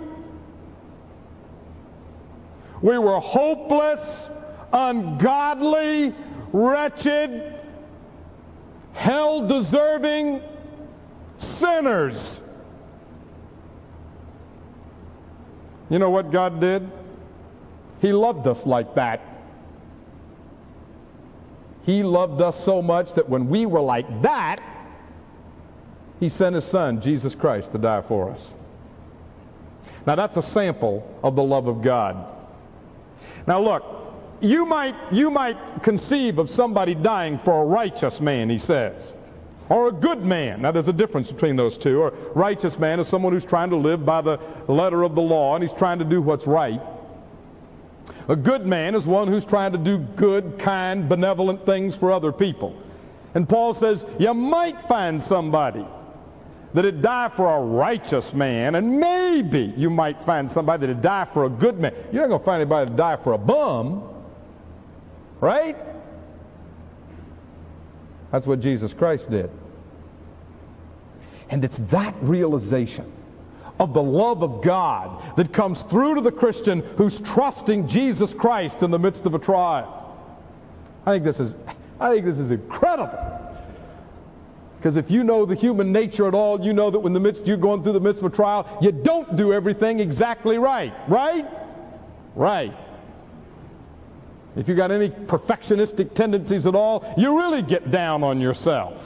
We 2.80 2.99
were 2.99 3.20
hopeless, 3.20 4.30
ungodly, 4.72 6.14
wretched, 6.53 7.61
hell 8.93 9.47
deserving 9.47 10.43
sinners. 11.39 12.41
You 15.91 15.99
know 15.99 16.11
what 16.11 16.30
God 16.33 16.61
did? 16.61 16.91
He 18.01 18.12
loved 18.12 18.47
us 18.47 18.66
like 18.66 18.95
that. 18.95 19.32
He 21.85 22.03
loved 22.03 22.41
us 22.41 22.62
so 22.64 22.80
much 22.80 23.14
that 23.14 23.28
when 23.28 23.49
we 23.49 23.66
were 23.66 23.80
like 23.80 24.22
that, 24.22 24.61
he 26.20 26.28
sent 26.28 26.55
his 26.55 26.64
son, 26.64 27.01
Jesus 27.01 27.35
Christ, 27.35 27.72
to 27.72 27.78
die 27.78 28.03
for 28.03 28.30
us. 28.30 28.53
Now 30.07 30.14
that's 30.14 30.37
a 30.37 30.43
sample 30.43 31.18
of 31.22 31.35
the 31.35 31.43
love 31.43 31.66
of 31.66 31.83
God. 31.83 32.16
Now 33.47 33.61
look, 33.61 33.85
you 34.41 34.64
might, 34.64 34.95
you 35.12 35.30
might 35.30 35.57
conceive 35.83 36.39
of 36.39 36.51
somebody 36.51 36.95
dying 36.95 37.39
for 37.39 37.62
a 37.62 37.66
righteous 37.66 38.20
man, 38.20 38.51
he 38.51 38.59
says, 38.59 39.12
or 39.68 39.89
a 39.89 39.93
good 39.93 40.24
man. 40.24 40.62
Now 40.62 40.70
there's 40.70 40.89
a 40.89 40.93
difference 40.93 41.30
between 41.30 41.57
those 41.57 41.78
two. 41.78 42.05
A 42.05 42.11
righteous 42.35 42.78
man 42.78 43.01
is 43.01 43.09
someone 43.09 43.33
who's 43.33 43.45
trying 43.45 43.70
to 43.70 43.76
live 43.76 44.05
by 44.05 44.20
the 44.20 44.39
letter 44.68 45.03
of 45.03 45.14
the 45.14 45.22
law 45.22 45.57
and 45.57 45.64
he's 45.64 45.72
trying 45.72 45.99
to 45.99 46.05
do 46.05 46.20
what's 46.20 46.47
right. 46.47 46.80
A 48.29 48.37
good 48.37 48.66
man 48.66 48.95
is 48.95 49.05
one 49.05 49.29
who's 49.29 49.45
trying 49.45 49.73
to 49.73 49.79
do 49.79 49.99
good, 49.99 50.59
kind, 50.59 51.09
benevolent 51.09 51.66
things 51.66 51.97
for 51.97 52.12
other 52.12 52.33
people. 52.33 52.77
And 53.35 53.49
Paul 53.49 53.75
says, 53.75 54.05
you 54.18 54.33
might 54.35 54.87
find 54.87 55.20
somebody 55.20 55.85
that'd 56.75 57.03
die 57.03 57.31
for 57.35 57.55
a 57.55 57.61
righteous 57.61 58.33
man, 58.33 58.77
and 58.77 58.99
maybe 58.99 59.75
you 59.77 59.91
might 59.91 60.25
find 60.25 60.51
somebody 60.51 60.87
that'd 60.87 61.03
die 61.03 61.27
for 61.33 61.45
a 61.45 61.51
good 61.51 61.79
man. 61.79 61.95
You're 62.12 62.23
not 62.23 62.29
going 62.29 62.41
to 62.41 62.45
find 62.45 62.61
anybody 62.62 62.91
to 62.91 62.97
die 62.97 63.16
for 63.16 63.33
a 63.33 63.39
bum, 63.39 64.09
right? 65.41 65.77
That's 68.31 68.47
what 68.47 68.61
Jesus 68.61 68.93
Christ 68.93 69.31
did. 69.31 69.51
And 71.51 71.64
it's 71.64 71.79
that 71.91 72.14
realization 72.23 73.12
of 73.79 73.95
the 73.95 74.03
love 74.03 74.43
of 74.43 74.62
God 74.62 75.37
that 75.37 75.53
comes 75.53 75.83
through 75.83 76.16
to 76.16 76.20
the 76.20 76.33
Christian 76.33 76.81
who's 76.97 77.20
trusting 77.20 77.89
Jesus 77.89 78.33
Christ 78.35 78.83
in 78.83 78.91
the 78.91 78.99
midst 78.99 79.27
of 79.27 79.35
a 79.35 79.39
trial. 79.39 79.99
I 81.05 81.12
think 81.12 81.25
this 81.25 81.41
is, 81.41 81.55
I 81.99 82.11
think 82.11 82.25
this 82.25 82.39
is 82.39 82.51
incredible. 82.51 83.39
Because 84.77 84.97
if 84.97 85.11
you 85.11 85.23
know 85.23 85.47
the 85.47 85.55
human 85.55 85.93
nature 85.93 86.27
at 86.27 86.35
all, 86.35 86.61
you 86.61 86.73
know 86.73 86.91
that 86.91 86.99
when 86.99 87.12
the 87.12 87.20
midst 87.20 87.47
you're 87.47 87.57
going 87.57 87.83
through 87.83 87.93
the 87.93 88.01
midst 88.01 88.20
of 88.20 88.33
a 88.33 88.35
trial, 88.35 88.79
you 88.83 88.91
don't 88.91 89.37
do 89.37 89.53
everything 89.53 90.01
exactly 90.01 90.59
right. 90.59 90.93
Right? 91.09 91.47
Right. 92.35 92.75
If 94.57 94.68
you've 94.68 94.77
got 94.77 94.91
any 94.91 95.09
perfectionistic 95.09 96.14
tendencies 96.14 96.66
at 96.66 96.75
all, 96.75 97.14
you 97.16 97.39
really 97.39 97.62
get 97.62 97.91
down 97.91 98.23
on 98.23 98.41
yourself. 98.41 99.01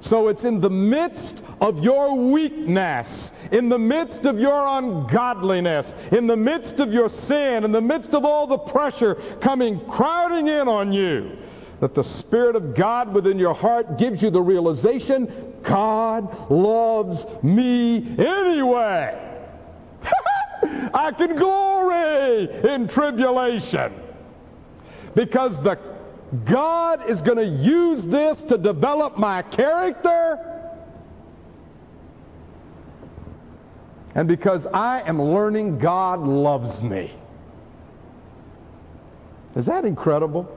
So 0.00 0.28
it's 0.28 0.44
in 0.44 0.60
the 0.60 0.70
midst 0.70 1.42
of 1.60 1.82
your 1.82 2.14
weakness, 2.14 3.32
in 3.50 3.68
the 3.68 3.78
midst 3.78 4.26
of 4.26 4.38
your 4.38 4.66
ungodliness, 4.78 5.92
in 6.12 6.26
the 6.26 6.36
midst 6.36 6.80
of 6.80 6.92
your 6.92 7.08
sin, 7.08 7.64
in 7.64 7.72
the 7.72 7.80
midst 7.80 8.10
of 8.10 8.24
all 8.24 8.46
the 8.46 8.58
pressure 8.58 9.16
coming 9.40 9.80
crowding 9.86 10.48
in 10.48 10.68
on 10.68 10.92
you, 10.92 11.36
that 11.80 11.94
the 11.94 12.04
Spirit 12.04 12.54
of 12.54 12.74
God 12.74 13.12
within 13.12 13.38
your 13.38 13.54
heart 13.54 13.98
gives 13.98 14.22
you 14.22 14.30
the 14.30 14.40
realization 14.40 15.54
God 15.62 16.50
loves 16.50 17.26
me 17.42 17.96
anyway. 18.18 19.24
I 20.94 21.12
can 21.12 21.36
glory 21.36 22.48
in 22.72 22.88
tribulation 22.88 23.92
because 25.14 25.60
the 25.62 25.76
God 26.44 27.08
is 27.08 27.22
going 27.22 27.38
to 27.38 27.46
use 27.46 28.02
this 28.04 28.40
to 28.42 28.58
develop 28.58 29.18
my 29.18 29.42
character. 29.42 30.38
And 34.14 34.28
because 34.28 34.66
I 34.66 35.02
am 35.08 35.22
learning 35.22 35.78
God 35.78 36.20
loves 36.20 36.82
me. 36.82 37.14
Is 39.56 39.66
that 39.66 39.84
incredible? 39.84 40.54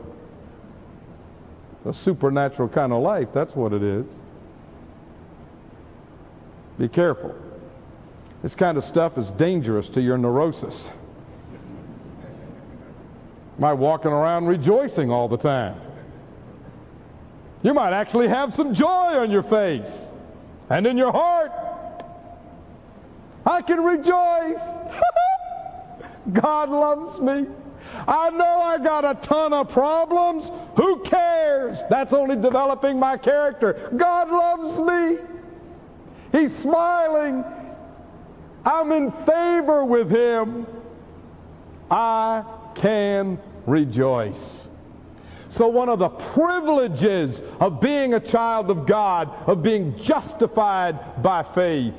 A 1.85 1.93
supernatural 1.93 2.69
kind 2.69 2.91
of 2.91 3.01
life, 3.01 3.29
that's 3.33 3.55
what 3.55 3.73
it 3.73 3.81
is. 3.81 4.05
Be 6.77 6.87
careful. 6.87 7.33
This 8.43 8.55
kind 8.55 8.77
of 8.77 8.83
stuff 8.83 9.17
is 9.17 9.31
dangerous 9.31 9.87
to 9.89 10.01
your 10.01 10.17
neurosis. 10.17 10.89
Might 13.61 13.73
walking 13.73 14.11
around 14.11 14.47
rejoicing 14.47 15.11
all 15.11 15.27
the 15.27 15.37
time. 15.37 15.79
You 17.61 17.75
might 17.75 17.93
actually 17.93 18.27
have 18.27 18.55
some 18.55 18.73
joy 18.73 18.87
on 18.87 19.29
your 19.29 19.43
face 19.43 19.87
and 20.71 20.87
in 20.87 20.97
your 20.97 21.11
heart. 21.11 21.51
I 23.45 23.61
can 23.61 23.83
rejoice. 23.83 24.59
God 26.33 26.69
loves 26.69 27.19
me. 27.19 27.45
I 28.07 28.31
know 28.31 28.61
I 28.61 28.79
got 28.79 29.05
a 29.05 29.13
ton 29.21 29.53
of 29.53 29.69
problems. 29.69 30.49
Who 30.77 31.03
cares? 31.03 31.77
That's 31.87 32.13
only 32.13 32.37
developing 32.37 32.97
my 32.97 33.15
character. 33.15 33.91
God 33.95 34.31
loves 34.31 34.79
me. 34.79 35.19
He's 36.31 36.57
smiling. 36.57 37.45
I'm 38.65 38.91
in 38.91 39.11
favor 39.11 39.85
with 39.85 40.09
him. 40.09 40.65
I 41.91 42.43
can 42.73 43.37
rejoice. 43.65 44.61
So, 45.49 45.67
one 45.67 45.89
of 45.89 45.99
the 45.99 46.09
privileges 46.09 47.41
of 47.59 47.81
being 47.81 48.13
a 48.13 48.19
child 48.21 48.69
of 48.69 48.85
God, 48.85 49.29
of 49.47 49.61
being 49.61 49.97
justified 49.99 51.21
by 51.21 51.43
faith, 51.43 51.93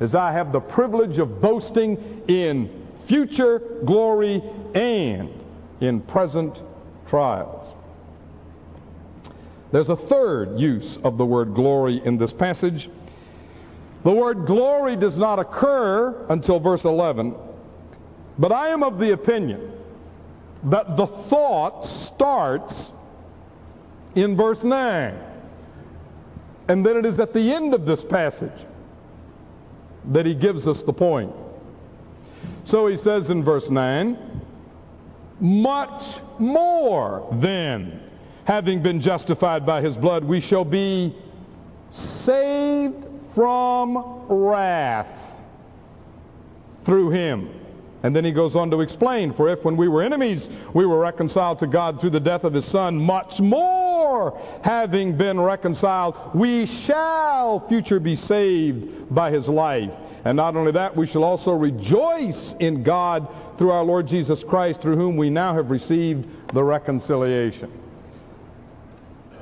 is 0.00 0.16
I 0.16 0.32
have 0.32 0.50
the 0.50 0.60
privilege 0.60 1.18
of 1.18 1.40
boasting 1.40 2.22
in 2.26 2.68
future 3.06 3.60
glory 3.84 4.42
and 4.74 5.30
in 5.80 6.00
present 6.00 6.60
trials. 7.06 7.72
There's 9.70 9.90
a 9.90 9.96
third 9.96 10.58
use 10.58 10.98
of 11.04 11.18
the 11.18 11.24
word 11.24 11.54
glory 11.54 12.02
in 12.04 12.18
this 12.18 12.32
passage. 12.32 12.90
The 14.02 14.12
word 14.12 14.46
glory 14.46 14.96
does 14.96 15.16
not 15.16 15.38
occur 15.38 16.26
until 16.30 16.58
verse 16.58 16.84
11, 16.84 17.34
but 18.38 18.50
I 18.50 18.68
am 18.68 18.82
of 18.82 18.98
the 18.98 19.12
opinion 19.12 19.77
that 20.64 20.96
the 20.96 21.06
thought 21.06 21.86
starts 21.86 22.92
in 24.14 24.36
verse 24.36 24.64
9. 24.64 25.18
And 26.68 26.84
then 26.84 26.96
it 26.96 27.06
is 27.06 27.18
at 27.18 27.32
the 27.32 27.52
end 27.52 27.74
of 27.74 27.86
this 27.86 28.02
passage 28.02 28.66
that 30.10 30.26
he 30.26 30.34
gives 30.34 30.66
us 30.66 30.82
the 30.82 30.92
point. 30.92 31.32
So 32.64 32.86
he 32.86 32.96
says 32.96 33.30
in 33.30 33.42
verse 33.42 33.70
9, 33.70 34.18
much 35.40 36.02
more 36.38 37.26
then, 37.40 38.02
having 38.44 38.82
been 38.82 39.00
justified 39.00 39.64
by 39.64 39.80
his 39.80 39.96
blood, 39.96 40.24
we 40.24 40.40
shall 40.40 40.64
be 40.64 41.14
saved 41.90 43.06
from 43.34 44.24
wrath 44.28 45.06
through 46.84 47.10
him. 47.10 47.57
And 48.02 48.14
then 48.14 48.24
he 48.24 48.30
goes 48.30 48.54
on 48.54 48.70
to 48.70 48.80
explain, 48.80 49.32
for 49.32 49.48
if 49.48 49.64
when 49.64 49.76
we 49.76 49.88
were 49.88 50.02
enemies 50.02 50.48
we 50.72 50.86
were 50.86 51.00
reconciled 51.00 51.58
to 51.58 51.66
God 51.66 52.00
through 52.00 52.10
the 52.10 52.20
death 52.20 52.44
of 52.44 52.54
his 52.54 52.64
son, 52.64 52.96
much 52.96 53.40
more 53.40 54.40
having 54.62 55.16
been 55.16 55.40
reconciled, 55.40 56.16
we 56.32 56.66
shall 56.66 57.66
future 57.68 57.98
be 57.98 58.14
saved 58.14 59.12
by 59.12 59.30
his 59.32 59.48
life. 59.48 59.90
And 60.24 60.36
not 60.36 60.56
only 60.56 60.72
that, 60.72 60.96
we 60.96 61.06
shall 61.06 61.24
also 61.24 61.52
rejoice 61.52 62.54
in 62.60 62.82
God 62.82 63.26
through 63.56 63.70
our 63.70 63.84
Lord 63.84 64.06
Jesus 64.06 64.44
Christ, 64.44 64.80
through 64.80 64.96
whom 64.96 65.16
we 65.16 65.30
now 65.30 65.54
have 65.54 65.70
received 65.70 66.28
the 66.54 66.62
reconciliation. 66.62 67.70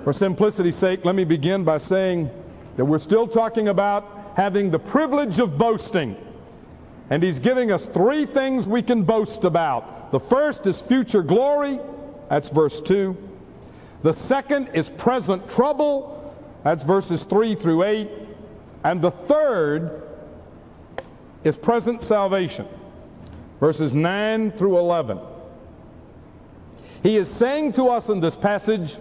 For 0.04 0.12
simplicity's 0.12 0.76
sake, 0.76 1.04
let 1.04 1.14
me 1.14 1.24
begin 1.24 1.64
by 1.64 1.78
saying 1.78 2.30
that 2.76 2.84
we're 2.84 2.98
still 2.98 3.26
talking 3.26 3.68
about 3.68 4.32
having 4.36 4.70
the 4.70 4.78
privilege 4.78 5.38
of 5.40 5.58
boasting. 5.58 6.16
And 7.10 7.22
he's 7.22 7.38
giving 7.38 7.70
us 7.70 7.86
three 7.86 8.26
things 8.26 8.66
we 8.66 8.82
can 8.82 9.02
boast 9.04 9.44
about. 9.44 10.10
The 10.10 10.20
first 10.20 10.66
is 10.66 10.80
future 10.80 11.22
glory. 11.22 11.78
That's 12.28 12.48
verse 12.48 12.80
2. 12.80 13.16
The 14.02 14.12
second 14.12 14.68
is 14.74 14.88
present 14.88 15.48
trouble. 15.48 16.34
That's 16.64 16.82
verses 16.82 17.24
3 17.24 17.54
through 17.54 17.84
8. 17.84 18.10
And 18.84 19.00
the 19.00 19.10
third 19.10 20.02
is 21.44 21.56
present 21.56 22.02
salvation. 22.02 22.66
Verses 23.60 23.94
9 23.94 24.52
through 24.52 24.78
11. 24.78 25.18
He 27.02 27.16
is 27.16 27.30
saying 27.30 27.74
to 27.74 27.88
us 27.88 28.08
in 28.08 28.20
this 28.20 28.36
passage 28.36 28.96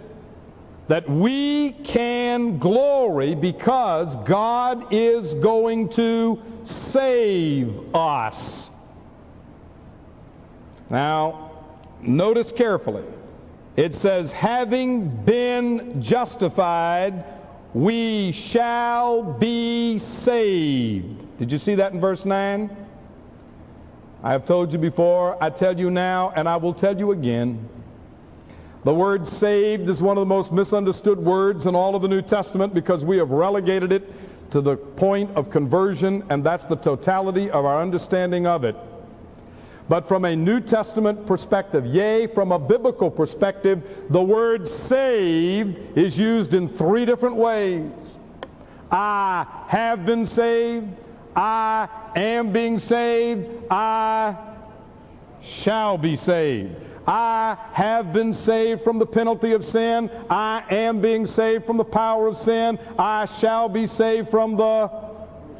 that 0.87 1.09
we 1.09 1.71
can 1.71 2.59
glory 2.59 3.33
because 3.35 4.15
God 4.27 4.93
is 4.93 5.33
going 5.35 5.89
to 5.89 6.41
save 6.65 7.95
us. 7.95 8.69
Now, 10.89 11.51
notice 12.01 12.51
carefully. 12.51 13.03
It 13.75 13.95
says, 13.95 14.31
having 14.31 15.09
been 15.25 16.01
justified, 16.01 17.25
we 17.73 18.31
shall 18.31 19.23
be 19.23 19.99
saved. 19.99 21.37
Did 21.39 21.51
you 21.51 21.57
see 21.57 21.75
that 21.75 21.91
in 21.91 21.99
verse 21.99 22.23
9? 22.23 22.75
I 24.23 24.31
have 24.31 24.45
told 24.45 24.71
you 24.71 24.79
before, 24.79 25.41
I 25.43 25.49
tell 25.49 25.77
you 25.77 25.91
now, 25.91 26.31
and 26.35 26.47
I 26.47 26.55
will 26.55 26.73
tell 26.73 26.97
you 26.97 27.11
again. 27.11 27.67
The 28.85 28.93
word 28.93 29.27
saved 29.27 29.89
is 29.89 29.99
one 29.99 30.15
of 30.15 30.21
the 30.21 30.27
most 30.27 30.51
misunderstood 30.51 31.17
words 31.17 31.65
in 31.65 31.73
all 31.73 31.95
of 31.95 32.03
the 32.03 32.07
New 32.07 32.21
Testament 32.21 32.71
because 32.71 33.03
we 33.03 33.17
have 33.17 33.31
relegated 33.31 33.91
it 33.91 34.13
to 34.51 34.61
the 34.61 34.75
point 34.77 35.31
of 35.35 35.49
conversion, 35.49 36.23
and 36.29 36.43
that's 36.43 36.65
the 36.65 36.75
totality 36.75 37.49
of 37.49 37.65
our 37.65 37.81
understanding 37.81 38.45
of 38.45 38.63
it. 38.63 38.75
But 39.89 40.07
from 40.07 40.23
a 40.25 40.35
New 40.35 40.59
Testament 40.59 41.25
perspective, 41.25 41.87
yea, 41.87 42.27
from 42.27 42.51
a 42.51 42.59
biblical 42.59 43.09
perspective, 43.09 43.81
the 44.11 44.21
word 44.21 44.67
saved 44.67 45.97
is 45.97 46.15
used 46.15 46.53
in 46.53 46.69
three 46.69 47.05
different 47.05 47.37
ways. 47.37 47.89
I 48.91 49.47
have 49.67 50.05
been 50.05 50.27
saved, 50.27 50.89
I 51.35 51.89
am 52.15 52.53
being 52.53 52.77
saved, 52.77 53.49
I 53.71 54.37
shall 55.41 55.97
be 55.97 56.15
saved. 56.15 56.84
I 57.07 57.57
have 57.73 58.13
been 58.13 58.33
saved 58.33 58.83
from 58.83 58.99
the 58.99 59.05
penalty 59.05 59.53
of 59.53 59.63
sin. 59.63 60.09
I 60.29 60.63
am 60.71 61.01
being 61.01 61.27
saved 61.27 61.65
from 61.65 61.77
the 61.77 61.83
power 61.83 62.27
of 62.27 62.37
sin. 62.37 62.79
I 62.97 63.25
shall 63.25 63.69
be 63.69 63.87
saved 63.87 64.31
from 64.31 64.57
the 64.57 64.89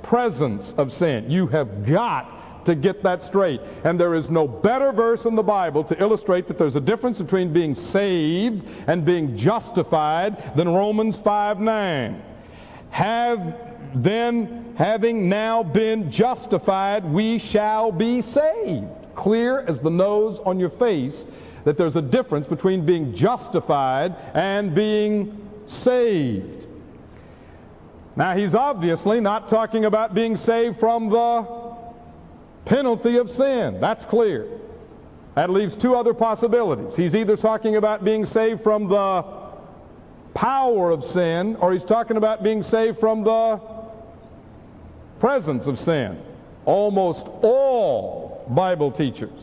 presence 0.02 0.74
of 0.78 0.92
sin. 0.92 1.30
You 1.30 1.48
have 1.48 1.86
got 1.86 2.66
to 2.66 2.74
get 2.74 3.04
that 3.04 3.22
straight. 3.22 3.62
And 3.84 4.00
there 4.00 4.16
is 4.16 4.30
no 4.30 4.48
better 4.48 4.92
verse 4.92 5.26
in 5.26 5.36
the 5.36 5.44
Bible 5.44 5.84
to 5.84 6.02
illustrate 6.02 6.48
that 6.48 6.58
there's 6.58 6.76
a 6.76 6.82
difference 6.82 7.20
between 7.20 7.54
being 7.54 7.76
saved 7.76 8.64
and 8.88 9.06
being 9.06 9.38
justified 9.38 10.56
than 10.56 10.68
Romans 10.70 11.18
5 11.18 11.60
9. 11.60 12.24
Have 12.90 13.56
then, 13.94 14.74
having 14.78 15.30
now 15.30 15.64
been 15.64 16.12
justified, 16.12 17.06
we 17.06 17.38
shall 17.38 17.92
be 17.92 18.22
saved 18.22 19.05
clear 19.16 19.62
as 19.62 19.80
the 19.80 19.90
nose 19.90 20.40
on 20.46 20.60
your 20.60 20.70
face 20.70 21.26
that 21.64 21.78
there's 21.78 21.96
a 21.96 22.02
difference 22.02 22.48
between 22.48 22.86
being 22.86 23.14
justified 23.16 24.16
and 24.34 24.76
being 24.76 25.50
saved. 25.66 26.68
Now, 28.16 28.36
he's 28.36 28.56
obviously 28.56 29.20
not 29.20 29.50
talking 29.50 29.86
about 29.86 30.14
being 30.14 30.38
saved 30.38 30.80
from 30.80 31.10
the 31.10 31.46
penalty 32.66 33.18
of 33.18 33.30
sin. 33.30 33.82
That's 33.82 34.06
clear. 34.06 34.48
That 35.36 35.50
leaves 35.50 35.76
two 35.76 35.96
other 35.96 36.14
possibilities. 36.14 36.96
He's 36.96 37.14
either 37.14 37.36
talking 37.36 37.76
about 37.76 38.06
being 38.06 38.26
saved 38.26 38.64
from 38.64 38.88
the 38.88 39.26
power 40.34 40.92
of 40.92 41.04
sin, 41.04 41.58
or 41.58 41.74
he's 41.74 41.84
talking 41.84 42.16
about 42.16 42.42
being 42.42 42.64
saved 42.64 43.00
from 43.00 43.24
the 43.24 43.60
presence 45.20 45.68
of 45.68 45.78
sin. 45.78 46.22
Almost 46.66 47.28
all 47.42 48.25
Bible 48.50 48.92
teachers 48.92 49.40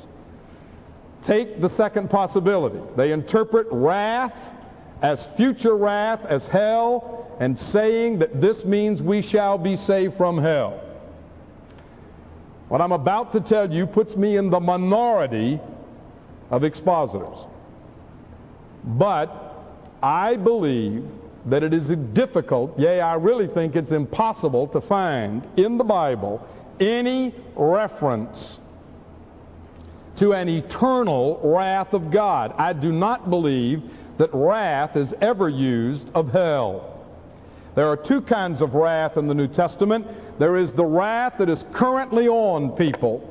take 1.23 1.61
the 1.61 1.69
second 1.69 2.11
possibility. 2.11 2.81
They 2.97 3.13
interpret 3.13 3.67
wrath 3.71 4.35
as 5.03 5.27
future 5.37 5.77
wrath, 5.77 6.25
as 6.27 6.47
hell, 6.47 7.27
and 7.41 7.59
saying 7.59 8.21
that 8.21 8.41
this 8.41 8.65
means 8.65 9.03
we 9.03 9.21
shall 9.21 9.59
be 9.59 9.77
saved 9.77 10.17
from 10.17 10.39
hell. 10.39 10.81
What 12.69 12.81
I'm 12.81 12.93
about 12.93 13.33
to 13.33 13.41
tell 13.41 13.71
you 13.71 13.87
puts 13.87 14.17
me 14.17 14.37
in 14.37 14.49
the 14.49 14.61
minority 14.61 15.61
of 16.51 16.63
expositors. 16.65 17.37
But 18.85 19.57
I 20.03 20.37
believe 20.37 21.05
that 21.47 21.65
it 21.65 21.75
is 21.75 21.89
difficult, 22.15 22.79
yea, 22.79 23.01
I 23.01 23.15
really 23.15 23.49
think 23.49 23.75
it's 23.75 23.91
impossible 23.91 24.69
to 24.69 24.81
find 24.81 25.43
in 25.57 25.77
the 25.79 25.85
Bible 25.85 26.47
any 26.79 27.35
reference 27.57 28.61
to 30.17 30.33
an 30.33 30.49
eternal 30.49 31.41
wrath 31.43 31.95
of 31.95 32.11
God. 32.11 32.55
I 32.59 32.73
do 32.73 32.93
not 32.93 33.31
believe 33.31 33.83
that 34.19 34.31
wrath 34.33 34.97
is 34.97 35.15
ever 35.21 35.49
used 35.49 36.09
of 36.15 36.31
hell. 36.31 37.05
There 37.75 37.87
are 37.89 37.97
two 37.97 38.21
kinds 38.21 38.61
of 38.61 38.75
wrath 38.75 39.17
in 39.17 39.27
the 39.27 39.35
New 39.35 39.49
Testament. 39.49 40.07
There 40.39 40.57
is 40.57 40.73
the 40.73 40.85
wrath 40.85 41.35
that 41.39 41.49
is 41.49 41.65
currently 41.73 42.29
on 42.29 42.71
people, 42.73 43.29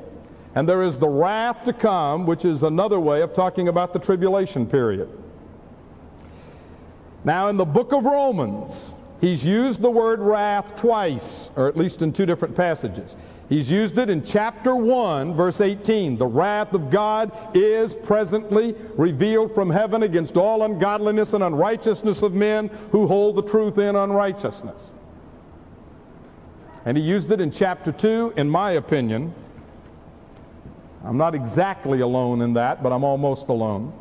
and 0.54 0.68
there 0.68 0.82
is 0.82 0.98
the 0.98 1.08
wrath 1.08 1.64
to 1.64 1.72
come, 1.72 2.26
which 2.26 2.44
is 2.44 2.62
another 2.62 2.98
way 2.98 3.22
of 3.22 3.34
talking 3.34 3.68
about 3.68 3.92
the 3.92 3.98
tribulation 3.98 4.66
period. 4.66 5.08
Now, 7.24 7.48
in 7.48 7.56
the 7.56 7.64
book 7.64 7.92
of 7.92 8.04
Romans, 8.04 8.94
he's 9.20 9.44
used 9.44 9.80
the 9.80 9.90
word 9.90 10.18
wrath 10.18 10.74
twice, 10.76 11.50
or 11.54 11.68
at 11.68 11.76
least 11.76 12.02
in 12.02 12.12
two 12.12 12.26
different 12.26 12.56
passages. 12.56 13.14
He's 13.52 13.70
used 13.70 13.98
it 13.98 14.08
in 14.08 14.24
chapter 14.24 14.74
1, 14.74 15.34
verse 15.34 15.60
18. 15.60 16.16
The 16.16 16.24
wrath 16.24 16.72
of 16.72 16.88
God 16.88 17.30
is 17.54 17.92
presently 17.92 18.74
revealed 18.96 19.54
from 19.54 19.68
heaven 19.68 20.04
against 20.04 20.38
all 20.38 20.62
ungodliness 20.62 21.34
and 21.34 21.44
unrighteousness 21.44 22.22
of 22.22 22.32
men 22.32 22.68
who 22.92 23.06
hold 23.06 23.36
the 23.36 23.42
truth 23.42 23.76
in 23.76 23.94
unrighteousness. 23.94 24.80
And 26.86 26.96
he 26.96 27.02
used 27.02 27.30
it 27.30 27.42
in 27.42 27.52
chapter 27.52 27.92
2, 27.92 28.32
in 28.38 28.48
my 28.48 28.70
opinion. 28.70 29.34
I'm 31.04 31.18
not 31.18 31.34
exactly 31.34 32.00
alone 32.00 32.40
in 32.40 32.54
that, 32.54 32.82
but 32.82 32.90
I'm 32.90 33.04
almost 33.04 33.48
alone. 33.48 33.92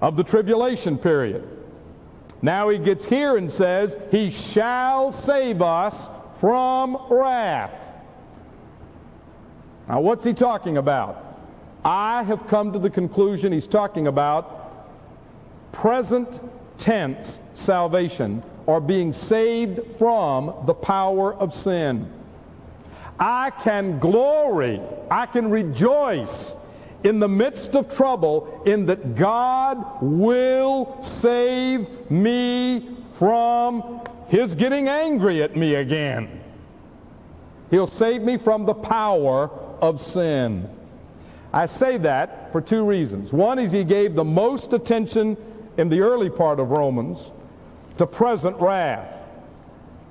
Of 0.00 0.16
the 0.16 0.22
tribulation 0.22 0.98
period. 0.98 1.48
Now 2.42 2.68
he 2.68 2.78
gets 2.78 3.04
here 3.04 3.38
and 3.38 3.50
says, 3.50 3.96
He 4.12 4.30
shall 4.30 5.12
save 5.12 5.62
us 5.62 5.96
from 6.38 6.96
wrath. 7.10 7.85
Now, 9.88 10.00
what's 10.00 10.24
he 10.24 10.34
talking 10.34 10.78
about? 10.78 11.22
I 11.84 12.24
have 12.24 12.46
come 12.48 12.72
to 12.72 12.78
the 12.78 12.90
conclusion 12.90 13.52
he's 13.52 13.68
talking 13.68 14.08
about 14.08 14.64
present 15.72 16.40
tense 16.78 17.38
salvation 17.54 18.42
or 18.66 18.80
being 18.80 19.12
saved 19.12 19.80
from 19.98 20.52
the 20.66 20.74
power 20.74 21.34
of 21.34 21.54
sin. 21.54 22.12
I 23.20 23.50
can 23.50 23.98
glory, 23.98 24.80
I 25.10 25.26
can 25.26 25.50
rejoice 25.50 26.56
in 27.04 27.20
the 27.20 27.28
midst 27.28 27.76
of 27.76 27.94
trouble 27.94 28.62
in 28.66 28.86
that 28.86 29.14
God 29.14 30.02
will 30.02 31.00
save 31.02 32.10
me 32.10 32.90
from 33.18 34.00
his 34.28 34.54
getting 34.56 34.88
angry 34.88 35.42
at 35.42 35.56
me 35.56 35.76
again. 35.76 36.40
He'll 37.70 37.86
save 37.86 38.22
me 38.22 38.38
from 38.38 38.66
the 38.66 38.74
power 38.74 39.50
of 39.80 40.00
sin. 40.00 40.68
I 41.52 41.66
say 41.66 41.96
that 41.98 42.52
for 42.52 42.60
two 42.60 42.84
reasons. 42.84 43.32
One 43.32 43.58
is 43.58 43.72
he 43.72 43.84
gave 43.84 44.14
the 44.14 44.24
most 44.24 44.72
attention 44.72 45.36
in 45.76 45.88
the 45.88 46.00
early 46.00 46.30
part 46.30 46.60
of 46.60 46.70
Romans 46.70 47.18
to 47.98 48.06
present 48.06 48.56
wrath. 48.60 49.12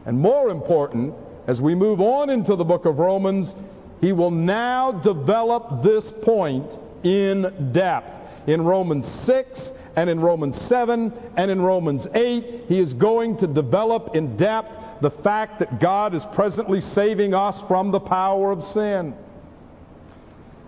And 0.05 0.19
more 0.19 0.49
important, 0.49 1.13
as 1.47 1.61
we 1.61 1.75
move 1.75 2.01
on 2.01 2.29
into 2.29 2.55
the 2.55 2.63
book 2.63 2.85
of 2.85 2.99
Romans, 2.99 3.55
he 4.01 4.11
will 4.11 4.31
now 4.31 4.91
develop 4.91 5.83
this 5.83 6.11
point 6.21 6.69
in 7.03 7.71
depth. 7.71 8.11
In 8.47 8.63
Romans 8.63 9.07
6 9.07 9.71
and 9.95 10.09
in 10.09 10.19
Romans 10.19 10.59
7 10.61 11.11
and 11.37 11.51
in 11.51 11.61
Romans 11.61 12.07
8, 12.13 12.65
he 12.67 12.79
is 12.79 12.93
going 12.93 13.37
to 13.37 13.47
develop 13.47 14.15
in 14.15 14.37
depth 14.37 14.71
the 15.01 15.09
fact 15.09 15.59
that 15.59 15.79
God 15.79 16.13
is 16.13 16.23
presently 16.33 16.81
saving 16.81 17.33
us 17.33 17.59
from 17.67 17.91
the 17.91 17.99
power 17.99 18.51
of 18.51 18.63
sin. 18.63 19.15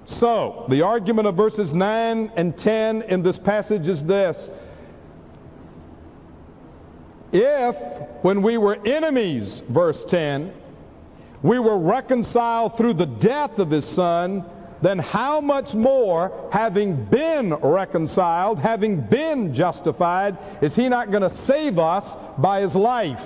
So, 0.07 0.65
the 0.69 0.81
argument 0.83 1.27
of 1.27 1.35
verses 1.35 1.73
9 1.73 2.31
and 2.37 2.57
10 2.57 3.01
in 3.03 3.21
this 3.21 3.37
passage 3.37 3.89
is 3.89 4.01
this. 4.03 4.49
If, 7.33 7.75
when 8.23 8.41
we 8.41 8.57
were 8.57 8.77
enemies, 8.87 9.61
verse 9.67 10.05
10, 10.05 10.53
we 11.43 11.59
were 11.59 11.77
reconciled 11.77 12.77
through 12.77 12.93
the 12.93 13.05
death 13.05 13.59
of 13.59 13.69
his 13.69 13.83
son, 13.83 14.45
then 14.81 14.97
how 14.97 15.41
much 15.41 15.73
more, 15.73 16.49
having 16.53 17.03
been 17.05 17.53
reconciled, 17.55 18.59
having 18.59 19.01
been 19.01 19.53
justified, 19.53 20.37
is 20.61 20.73
he 20.73 20.87
not 20.87 21.11
going 21.11 21.23
to 21.23 21.35
save 21.39 21.79
us 21.79 22.15
by 22.37 22.61
his 22.61 22.75
life? 22.75 23.21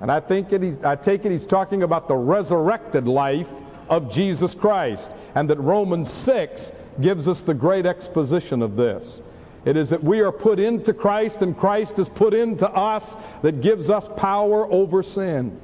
And 0.00 0.12
I 0.12 0.20
think 0.20 0.52
it, 0.52 0.84
I 0.84 0.94
take 0.94 1.24
it 1.24 1.32
he's 1.32 1.46
talking 1.46 1.82
about 1.82 2.06
the 2.06 2.14
resurrected 2.14 3.08
life 3.08 3.48
of 3.88 4.12
Jesus 4.12 4.54
Christ. 4.54 5.08
And 5.34 5.48
that 5.50 5.58
Romans 5.60 6.12
6 6.12 6.72
gives 7.00 7.28
us 7.28 7.42
the 7.42 7.54
great 7.54 7.86
exposition 7.86 8.62
of 8.62 8.76
this. 8.76 9.20
It 9.64 9.76
is 9.76 9.88
that 9.90 10.02
we 10.02 10.20
are 10.20 10.32
put 10.32 10.58
into 10.58 10.92
Christ 10.92 11.42
and 11.42 11.56
Christ 11.56 11.98
is 11.98 12.08
put 12.08 12.34
into 12.34 12.68
us 12.68 13.16
that 13.42 13.60
gives 13.60 13.90
us 13.90 14.08
power 14.16 14.70
over 14.72 15.02
sin. 15.02 15.58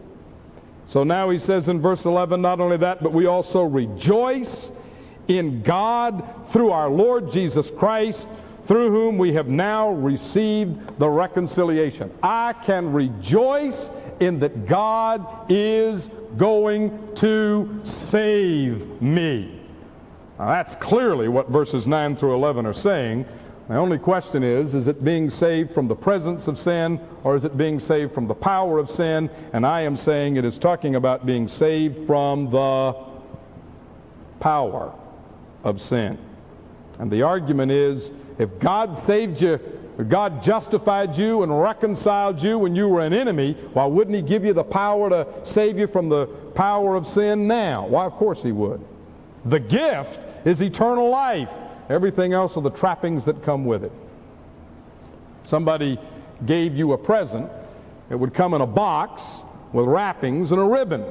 So 0.86 1.04
now 1.04 1.28
he 1.30 1.38
says 1.38 1.68
in 1.68 1.80
verse 1.80 2.04
11, 2.04 2.40
not 2.40 2.60
only 2.60 2.78
that, 2.78 3.02
but 3.02 3.12
we 3.12 3.26
also 3.26 3.64
rejoice 3.64 4.70
in 5.26 5.62
God 5.62 6.24
through 6.50 6.70
our 6.70 6.88
Lord 6.88 7.30
Jesus 7.30 7.70
Christ, 7.70 8.26
through 8.66 8.90
whom 8.90 9.18
we 9.18 9.32
have 9.34 9.48
now 9.48 9.90
received 9.90 10.98
the 10.98 11.08
reconciliation. 11.08 12.10
I 12.22 12.54
can 12.64 12.92
rejoice 12.92 13.90
in 14.20 14.40
that 14.40 14.66
God 14.66 15.50
is 15.50 16.08
going 16.36 17.14
to 17.16 17.80
save 17.84 19.00
me. 19.00 19.60
Now, 20.38 20.48
that's 20.48 20.74
clearly 20.76 21.28
what 21.28 21.48
verses 21.50 21.86
9 21.86 22.16
through 22.16 22.34
11 22.34 22.66
are 22.66 22.74
saying. 22.74 23.26
The 23.68 23.76
only 23.76 23.98
question 23.98 24.42
is, 24.42 24.74
is 24.74 24.86
it 24.86 25.04
being 25.04 25.30
saved 25.30 25.74
from 25.74 25.88
the 25.88 25.94
presence 25.94 26.48
of 26.48 26.58
sin 26.58 27.00
or 27.22 27.36
is 27.36 27.44
it 27.44 27.56
being 27.58 27.78
saved 27.78 28.14
from 28.14 28.26
the 28.26 28.34
power 28.34 28.78
of 28.78 28.88
sin? 28.88 29.28
And 29.52 29.66
I 29.66 29.82
am 29.82 29.96
saying 29.96 30.36
it 30.36 30.44
is 30.44 30.58
talking 30.58 30.94
about 30.94 31.26
being 31.26 31.48
saved 31.48 32.06
from 32.06 32.50
the 32.50 32.96
power 34.40 34.94
of 35.64 35.82
sin. 35.82 36.16
And 36.98 37.10
the 37.10 37.22
argument 37.22 37.70
is, 37.70 38.10
if 38.38 38.58
God 38.58 38.98
saved 39.04 39.40
you 39.40 39.60
God 40.04 40.44
justified 40.44 41.16
you 41.16 41.42
and 41.42 41.60
reconciled 41.60 42.40
you 42.40 42.56
when 42.58 42.76
you 42.76 42.86
were 42.88 43.00
an 43.00 43.12
enemy, 43.12 43.54
why 43.72 43.84
wouldn't 43.84 44.14
He 44.14 44.22
give 44.22 44.44
you 44.44 44.52
the 44.52 44.62
power 44.62 45.10
to 45.10 45.26
save 45.44 45.76
you 45.76 45.88
from 45.88 46.08
the 46.08 46.26
power 46.54 46.94
of 46.94 47.06
sin 47.06 47.48
now? 47.48 47.86
Why, 47.86 48.04
of 48.04 48.12
course 48.12 48.40
He 48.40 48.52
would. 48.52 48.80
The 49.46 49.58
gift 49.58 50.20
is 50.46 50.62
eternal 50.62 51.10
life. 51.10 51.48
Everything 51.88 52.32
else 52.32 52.56
are 52.56 52.62
the 52.62 52.70
trappings 52.70 53.24
that 53.24 53.42
come 53.42 53.64
with 53.64 53.82
it. 53.82 53.92
Somebody 55.44 55.98
gave 56.46 56.76
you 56.76 56.92
a 56.92 56.98
present, 56.98 57.50
it 58.10 58.14
would 58.14 58.34
come 58.34 58.54
in 58.54 58.60
a 58.60 58.66
box 58.66 59.22
with 59.72 59.86
wrappings 59.86 60.52
and 60.52 60.60
a 60.60 60.64
ribbon. 60.64 61.04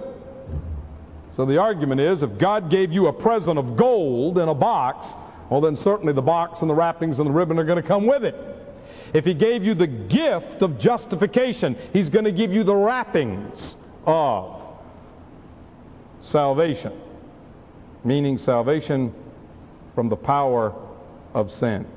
So 1.36 1.46
the 1.46 1.58
argument 1.58 2.02
is 2.02 2.24
if 2.24 2.38
God 2.38 2.70
gave 2.70 2.92
you 2.92 3.08
a 3.08 3.14
present 3.14 3.60
of 3.60 3.76
gold 3.76 4.38
in 4.38 4.48
a 4.48 4.54
box, 4.54 5.10
well, 5.50 5.62
then 5.62 5.76
certainly 5.76 6.14
the 6.14 6.22
box 6.22 6.62
and 6.62 6.70
the 6.70 6.74
wrappings 6.74 7.20
and 7.20 7.28
the 7.28 7.34
ribbon 7.34 7.60
are 7.60 7.64
going 7.64 7.82
to 7.82 7.88
come 7.88 8.06
with 8.06 8.24
it. 8.24 8.57
If 9.18 9.26
he 9.26 9.34
gave 9.34 9.64
you 9.64 9.74
the 9.74 9.88
gift 9.88 10.62
of 10.62 10.78
justification, 10.78 11.76
he's 11.92 12.08
going 12.08 12.26
to 12.26 12.32
give 12.32 12.54
you 12.54 12.64
the 12.64 12.76
wrappings 12.76 13.76
of 14.06 14.62
salvation, 16.22 16.94
meaning 18.04 18.38
salvation 18.38 19.12
from 19.96 20.08
the 20.08 20.16
power 20.16 20.72
of 21.34 21.52
sin. 21.52 21.88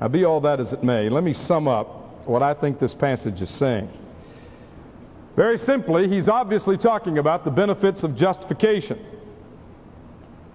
Now, 0.00 0.08
be 0.08 0.24
all 0.24 0.40
that 0.40 0.58
as 0.58 0.72
it 0.72 0.82
may, 0.82 1.10
let 1.10 1.22
me 1.22 1.34
sum 1.34 1.68
up 1.68 2.26
what 2.26 2.42
I 2.42 2.54
think 2.54 2.78
this 2.78 2.94
passage 2.94 3.42
is 3.42 3.50
saying. 3.50 3.90
Very 5.36 5.58
simply, 5.58 6.08
he's 6.08 6.30
obviously 6.30 6.78
talking 6.78 7.18
about 7.18 7.44
the 7.44 7.50
benefits 7.50 8.04
of 8.04 8.16
justification. 8.16 9.04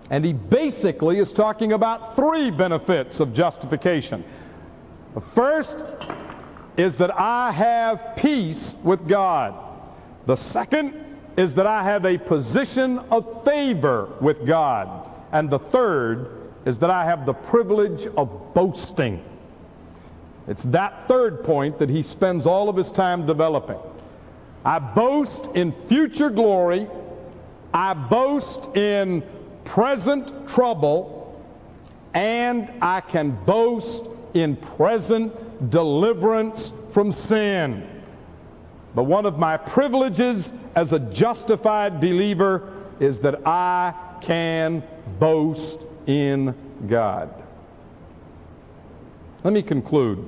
And 0.10 0.26
he 0.26 0.34
basically 0.34 1.20
is 1.20 1.32
talking 1.32 1.74
about 1.74 2.16
three 2.16 2.50
benefits 2.50 3.20
of 3.20 3.32
justification. 3.32 4.24
The 5.14 5.22
first 5.22 5.76
is 6.78 6.96
that 6.98 7.20
I 7.20 7.52
have 7.52 8.16
peace 8.16 8.76
with 8.84 9.08
God. 9.08 9.54
The 10.26 10.36
second 10.36 10.94
is 11.38 11.54
that 11.56 11.68
I 11.68 11.84
have 11.84 12.06
a 12.06 12.18
position 12.18 13.00
of 13.12 13.44
favor 13.44 14.10
with 14.22 14.46
God. 14.46 15.10
And 15.32 15.50
the 15.50 15.60
third 15.60 16.30
is 16.66 16.80
that 16.80 16.90
I 16.90 17.06
have 17.06 17.26
the 17.26 17.34
privilege 17.34 18.08
of 18.18 18.54
boasting. 18.54 19.24
It's 20.48 20.64
that 20.64 21.08
third 21.08 21.44
point 21.44 21.80
that 21.80 21.90
he 21.90 22.04
spends 22.04 22.46
all 22.46 22.70
of 22.70 22.76
his 22.76 22.92
time 22.92 23.26
developing. 23.26 23.80
I 24.66 24.80
boast 24.80 25.48
in 25.54 25.74
future 25.88 26.30
glory. 26.30 26.88
I 27.74 27.94
boast 27.94 28.76
in 28.76 29.24
present 29.64 30.48
trouble. 30.48 31.22
And 32.14 32.72
I 32.82 33.02
can 33.02 33.32
boast 33.46 34.06
in 34.34 34.56
present 34.56 35.70
deliverance 35.70 36.74
from 36.92 37.12
sin. 37.12 37.88
But 38.96 39.04
one 39.04 39.26
of 39.26 39.40
my 39.40 39.58
privileges 39.58 40.52
as 40.76 40.94
a 40.94 41.00
justified 41.00 42.00
believer 42.00 42.72
is 43.00 43.20
that 43.22 43.48
I 43.48 43.94
can 44.22 44.84
boast 45.20 45.80
in 46.06 46.56
God. 46.88 47.34
Let 49.44 49.54
me 49.54 49.62
conclude 49.62 50.26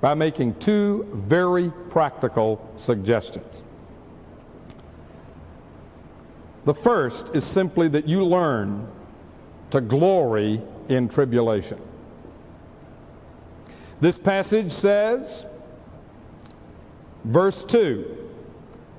by 0.00 0.14
making 0.14 0.54
two 0.60 1.08
very 1.26 1.72
practical 1.90 2.64
suggestions. 2.76 3.62
The 6.64 6.74
first 6.74 7.30
is 7.34 7.44
simply 7.44 7.88
that 7.88 8.06
you 8.06 8.24
learn 8.24 8.86
to 9.70 9.80
glory 9.80 10.62
in 10.88 11.08
tribulation. 11.08 11.80
This 14.00 14.16
passage 14.16 14.72
says, 14.72 15.44
verse 17.24 17.64
2, 17.64 18.16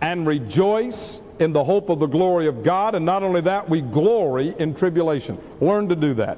and 0.01 0.27
rejoice 0.27 1.21
in 1.39 1.53
the 1.53 1.63
hope 1.63 1.89
of 1.89 1.99
the 1.99 2.05
glory 2.05 2.47
of 2.47 2.63
God, 2.63 2.95
and 2.95 3.05
not 3.05 3.23
only 3.23 3.41
that, 3.41 3.69
we 3.69 3.79
glory 3.79 4.53
in 4.59 4.75
tribulation. 4.75 5.39
Learn 5.61 5.87
to 5.87 5.95
do 5.95 6.13
that. 6.15 6.37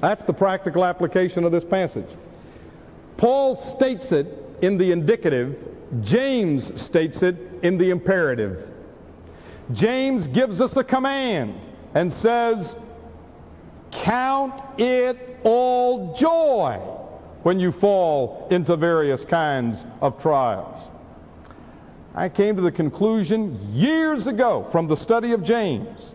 That's 0.00 0.22
the 0.24 0.32
practical 0.32 0.84
application 0.84 1.44
of 1.44 1.50
this 1.50 1.64
passage. 1.64 2.08
Paul 3.16 3.56
states 3.56 4.12
it 4.12 4.26
in 4.62 4.78
the 4.78 4.92
indicative, 4.92 5.56
James 6.02 6.80
states 6.80 7.22
it 7.22 7.36
in 7.62 7.78
the 7.78 7.90
imperative. 7.90 8.68
James 9.72 10.28
gives 10.28 10.60
us 10.60 10.76
a 10.76 10.84
command 10.84 11.58
and 11.94 12.12
says, 12.12 12.76
Count 13.90 14.60
it 14.78 15.40
all 15.42 16.14
joy 16.14 16.93
when 17.44 17.60
you 17.60 17.70
fall 17.70 18.48
into 18.50 18.74
various 18.74 19.24
kinds 19.24 19.84
of 20.00 20.20
trials. 20.20 20.88
I 22.14 22.28
came 22.28 22.56
to 22.56 22.62
the 22.62 22.72
conclusion 22.72 23.58
years 23.72 24.26
ago 24.26 24.66
from 24.72 24.88
the 24.88 24.96
study 24.96 25.32
of 25.32 25.44
James 25.44 26.12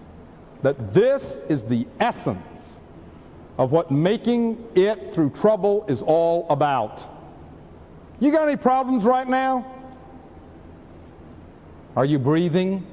that 0.64 0.94
this 0.94 1.38
is 1.48 1.62
the 1.64 1.86
essence 2.00 2.40
of 3.60 3.72
what 3.72 3.92
making 3.92 4.66
it 4.76 5.14
through 5.14 5.30
trouble 5.30 5.86
is 5.88 6.02
all 6.02 6.48
about. 6.50 7.00
You 8.20 8.32
got 8.32 8.48
any 8.48 8.58
problems 8.58 9.04
right 9.04 9.28
now? 9.28 9.72
Are 11.96 12.06
you 12.06 12.18
breathing? 12.18 12.88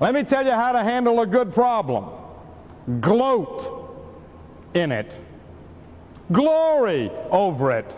Let 0.00 0.14
me 0.14 0.22
tell 0.22 0.44
you 0.44 0.52
how 0.52 0.72
to 0.72 0.82
handle 0.82 1.20
a 1.20 1.26
good 1.26 1.52
problem. 1.52 2.06
Gloat 3.00 3.90
in 4.72 4.90
it. 4.90 5.12
Glory 6.32 7.10
over 7.30 7.72
it. 7.72 7.94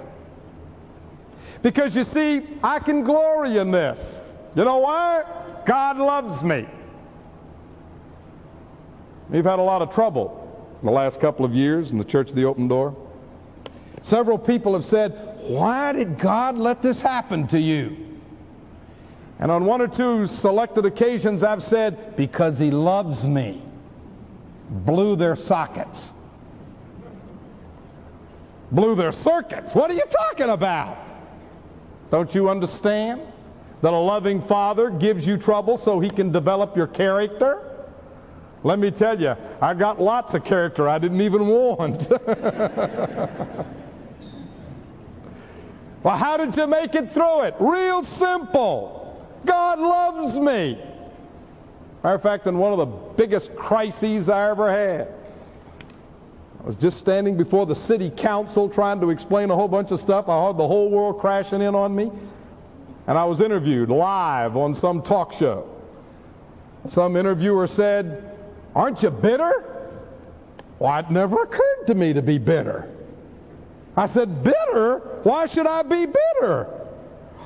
Because 1.62 1.94
you 1.94 2.04
see, 2.04 2.46
I 2.62 2.78
can 2.78 3.02
glory 3.02 3.58
in 3.58 3.70
this. 3.70 3.98
You 4.54 4.64
know 4.64 4.78
why? 4.78 5.24
God 5.66 5.98
loves 5.98 6.42
me. 6.42 6.66
We've 9.28 9.44
had 9.44 9.58
a 9.58 9.62
lot 9.62 9.82
of 9.82 9.92
trouble 9.94 10.36
in 10.80 10.86
the 10.86 10.92
last 10.92 11.20
couple 11.20 11.44
of 11.44 11.54
years 11.54 11.92
in 11.92 11.98
the 11.98 12.04
Church 12.04 12.30
of 12.30 12.36
the 12.36 12.44
Open 12.44 12.66
Door. 12.66 12.96
Several 14.02 14.38
people 14.38 14.72
have 14.74 14.84
said, 14.84 15.38
Why 15.42 15.92
did 15.92 16.18
God 16.18 16.56
let 16.56 16.82
this 16.82 17.00
happen 17.00 17.46
to 17.48 17.58
you? 17.60 17.96
And 19.38 19.50
on 19.50 19.64
one 19.64 19.80
or 19.80 19.88
two 19.88 20.26
selected 20.26 20.84
occasions, 20.84 21.42
I've 21.42 21.62
said, 21.62 22.16
Because 22.16 22.58
He 22.58 22.70
loves 22.70 23.24
me. 23.24 23.62
Blew 24.70 25.16
their 25.16 25.36
sockets. 25.36 26.10
Blew 28.72 28.94
their 28.94 29.12
circuits. 29.12 29.74
What 29.74 29.90
are 29.90 29.94
you 29.94 30.04
talking 30.10 30.50
about? 30.50 30.98
Don't 32.10 32.34
you 32.34 32.48
understand 32.48 33.20
that 33.82 33.92
a 33.92 33.98
loving 33.98 34.42
father 34.42 34.90
gives 34.90 35.26
you 35.26 35.36
trouble 35.36 35.78
so 35.78 36.00
he 36.00 36.10
can 36.10 36.30
develop 36.32 36.76
your 36.76 36.86
character? 36.86 37.62
Let 38.62 38.78
me 38.78 38.90
tell 38.90 39.20
you, 39.20 39.34
I 39.60 39.74
got 39.74 40.00
lots 40.00 40.34
of 40.34 40.44
character 40.44 40.88
I 40.88 40.98
didn't 40.98 41.20
even 41.22 41.46
want. 41.46 42.10
well, 46.02 46.16
how 46.16 46.36
did 46.36 46.56
you 46.56 46.66
make 46.66 46.94
it 46.94 47.12
through 47.12 47.42
it? 47.42 47.54
Real 47.58 48.04
simple. 48.04 49.26
God 49.46 49.78
loves 49.78 50.38
me. 50.38 50.78
Matter 52.02 52.16
of 52.16 52.22
fact, 52.22 52.46
in 52.46 52.58
one 52.58 52.72
of 52.72 52.78
the 52.78 52.86
biggest 53.16 53.54
crises 53.56 54.28
I 54.28 54.50
ever 54.50 54.70
had, 54.70 55.08
I 56.62 56.66
was 56.66 56.76
just 56.76 56.98
standing 56.98 57.36
before 57.36 57.64
the 57.64 57.74
city 57.74 58.10
council 58.10 58.68
trying 58.68 59.00
to 59.00 59.10
explain 59.10 59.50
a 59.50 59.54
whole 59.54 59.68
bunch 59.68 59.92
of 59.92 60.00
stuff. 60.00 60.28
I 60.28 60.46
heard 60.46 60.58
the 60.58 60.66
whole 60.66 60.90
world 60.90 61.18
crashing 61.18 61.62
in 61.62 61.74
on 61.74 61.94
me. 61.94 62.10
And 63.06 63.16
I 63.16 63.24
was 63.24 63.40
interviewed 63.40 63.88
live 63.88 64.56
on 64.56 64.74
some 64.74 65.02
talk 65.02 65.32
show. 65.32 65.68
Some 66.88 67.16
interviewer 67.16 67.66
said, 67.66 68.36
Aren't 68.74 69.02
you 69.02 69.10
bitter? 69.10 69.64
Well, 70.78 70.98
it 70.98 71.10
never 71.10 71.42
occurred 71.42 71.86
to 71.86 71.94
me 71.94 72.12
to 72.12 72.22
be 72.22 72.36
bitter. 72.36 72.90
I 73.96 74.06
said, 74.06 74.44
Bitter? 74.44 74.98
Why 75.22 75.46
should 75.46 75.66
I 75.66 75.82
be 75.82 76.06
bitter? 76.06 76.68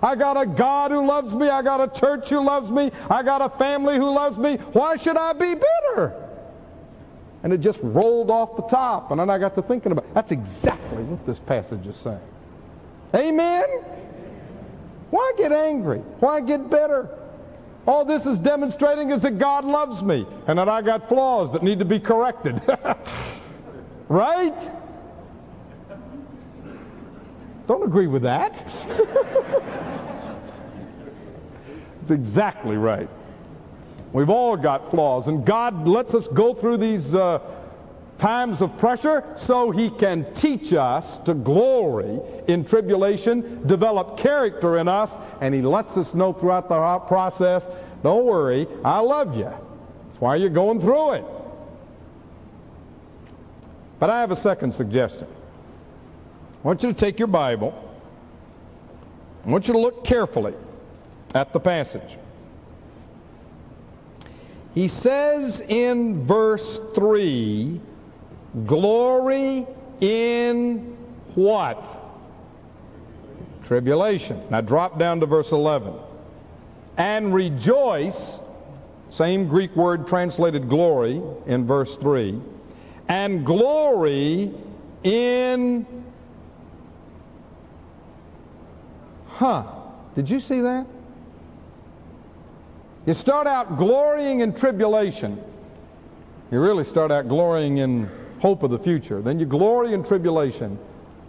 I 0.02 0.16
got 0.16 0.40
a 0.40 0.44
God 0.44 0.90
who 0.90 1.06
loves 1.06 1.32
me. 1.32 1.48
I 1.48 1.62
got 1.62 1.80
a 1.80 2.00
church 2.00 2.28
who 2.28 2.44
loves 2.44 2.70
me. 2.70 2.90
I 3.08 3.22
got 3.22 3.40
a 3.40 3.56
family 3.58 3.96
who 3.96 4.10
loves 4.10 4.36
me. 4.36 4.56
Why 4.72 4.96
should 4.96 5.16
I 5.16 5.32
be 5.32 5.54
bitter? 5.54 6.23
And 7.44 7.52
it 7.52 7.58
just 7.58 7.78
rolled 7.82 8.30
off 8.30 8.56
the 8.56 8.62
top. 8.62 9.10
And 9.10 9.20
then 9.20 9.28
I 9.28 9.38
got 9.38 9.54
to 9.54 9.62
thinking 9.62 9.92
about 9.92 10.06
it. 10.06 10.14
that's 10.14 10.32
exactly 10.32 11.02
what 11.04 11.24
this 11.26 11.38
passage 11.38 11.86
is 11.86 11.96
saying. 11.96 12.18
Amen? 13.14 13.64
Why 15.10 15.32
get 15.36 15.52
angry? 15.52 15.98
Why 16.18 16.40
get 16.40 16.70
bitter? 16.70 17.06
All 17.86 18.06
this 18.06 18.24
is 18.24 18.38
demonstrating 18.38 19.10
is 19.10 19.20
that 19.22 19.38
God 19.38 19.66
loves 19.66 20.02
me 20.02 20.26
and 20.46 20.58
that 20.58 20.70
I 20.70 20.80
got 20.80 21.06
flaws 21.08 21.52
that 21.52 21.62
need 21.62 21.80
to 21.80 21.84
be 21.84 22.00
corrected. 22.00 22.62
right? 24.08 24.72
Don't 27.66 27.84
agree 27.84 28.06
with 28.06 28.22
that. 28.22 28.66
it's 32.02 32.10
exactly 32.10 32.78
right. 32.78 33.10
We've 34.14 34.30
all 34.30 34.56
got 34.56 34.92
flaws, 34.92 35.26
and 35.26 35.44
God 35.44 35.88
lets 35.88 36.14
us 36.14 36.28
go 36.28 36.54
through 36.54 36.76
these 36.76 37.12
uh, 37.16 37.40
times 38.16 38.62
of 38.62 38.78
pressure 38.78 39.24
so 39.36 39.72
He 39.72 39.90
can 39.90 40.32
teach 40.34 40.72
us 40.72 41.18
to 41.24 41.34
glory 41.34 42.20
in 42.46 42.64
tribulation, 42.64 43.66
develop 43.66 44.16
character 44.16 44.78
in 44.78 44.86
us, 44.86 45.10
and 45.40 45.52
He 45.52 45.62
lets 45.62 45.96
us 45.96 46.14
know 46.14 46.32
throughout 46.32 46.68
the 46.68 46.98
process 47.08 47.64
don't 48.04 48.24
worry, 48.24 48.68
I 48.84 49.00
love 49.00 49.34
you. 49.34 49.44
That's 49.44 50.20
why 50.20 50.36
you're 50.36 50.50
going 50.50 50.80
through 50.80 51.12
it. 51.12 51.24
But 53.98 54.10
I 54.10 54.20
have 54.20 54.30
a 54.30 54.36
second 54.36 54.74
suggestion. 54.74 55.26
I 55.26 56.66
want 56.66 56.82
you 56.84 56.92
to 56.92 56.98
take 56.98 57.18
your 57.18 57.28
Bible. 57.28 57.72
I 59.44 59.50
want 59.50 59.66
you 59.66 59.72
to 59.72 59.80
look 59.80 60.04
carefully 60.04 60.54
at 61.34 61.52
the 61.52 61.60
passage. 61.60 62.18
He 64.74 64.88
says 64.88 65.60
in 65.60 66.26
verse 66.26 66.80
3 66.94 67.80
Glory 68.66 69.66
in 70.00 70.96
what? 71.34 71.82
Tribulation. 73.66 74.42
Now 74.50 74.60
drop 74.60 74.98
down 74.98 75.20
to 75.20 75.26
verse 75.26 75.50
11. 75.50 75.94
And 76.96 77.34
rejoice, 77.34 78.38
same 79.10 79.48
Greek 79.48 79.74
word 79.74 80.06
translated 80.06 80.68
glory 80.68 81.20
in 81.46 81.66
verse 81.66 81.96
3, 81.96 82.40
and 83.08 83.44
glory 83.44 84.52
in. 85.02 85.86
Huh. 89.26 89.64
Did 90.14 90.30
you 90.30 90.38
see 90.38 90.60
that? 90.60 90.86
You 93.06 93.14
start 93.14 93.46
out 93.46 93.76
glorying 93.76 94.40
in 94.40 94.54
tribulation. 94.54 95.42
You 96.50 96.60
really 96.60 96.84
start 96.84 97.10
out 97.10 97.28
glorying 97.28 97.78
in 97.78 98.08
hope 98.40 98.62
of 98.62 98.70
the 98.70 98.78
future. 98.78 99.20
Then 99.20 99.38
you 99.38 99.46
glory 99.46 99.92
in 99.92 100.04
tribulation. 100.04 100.78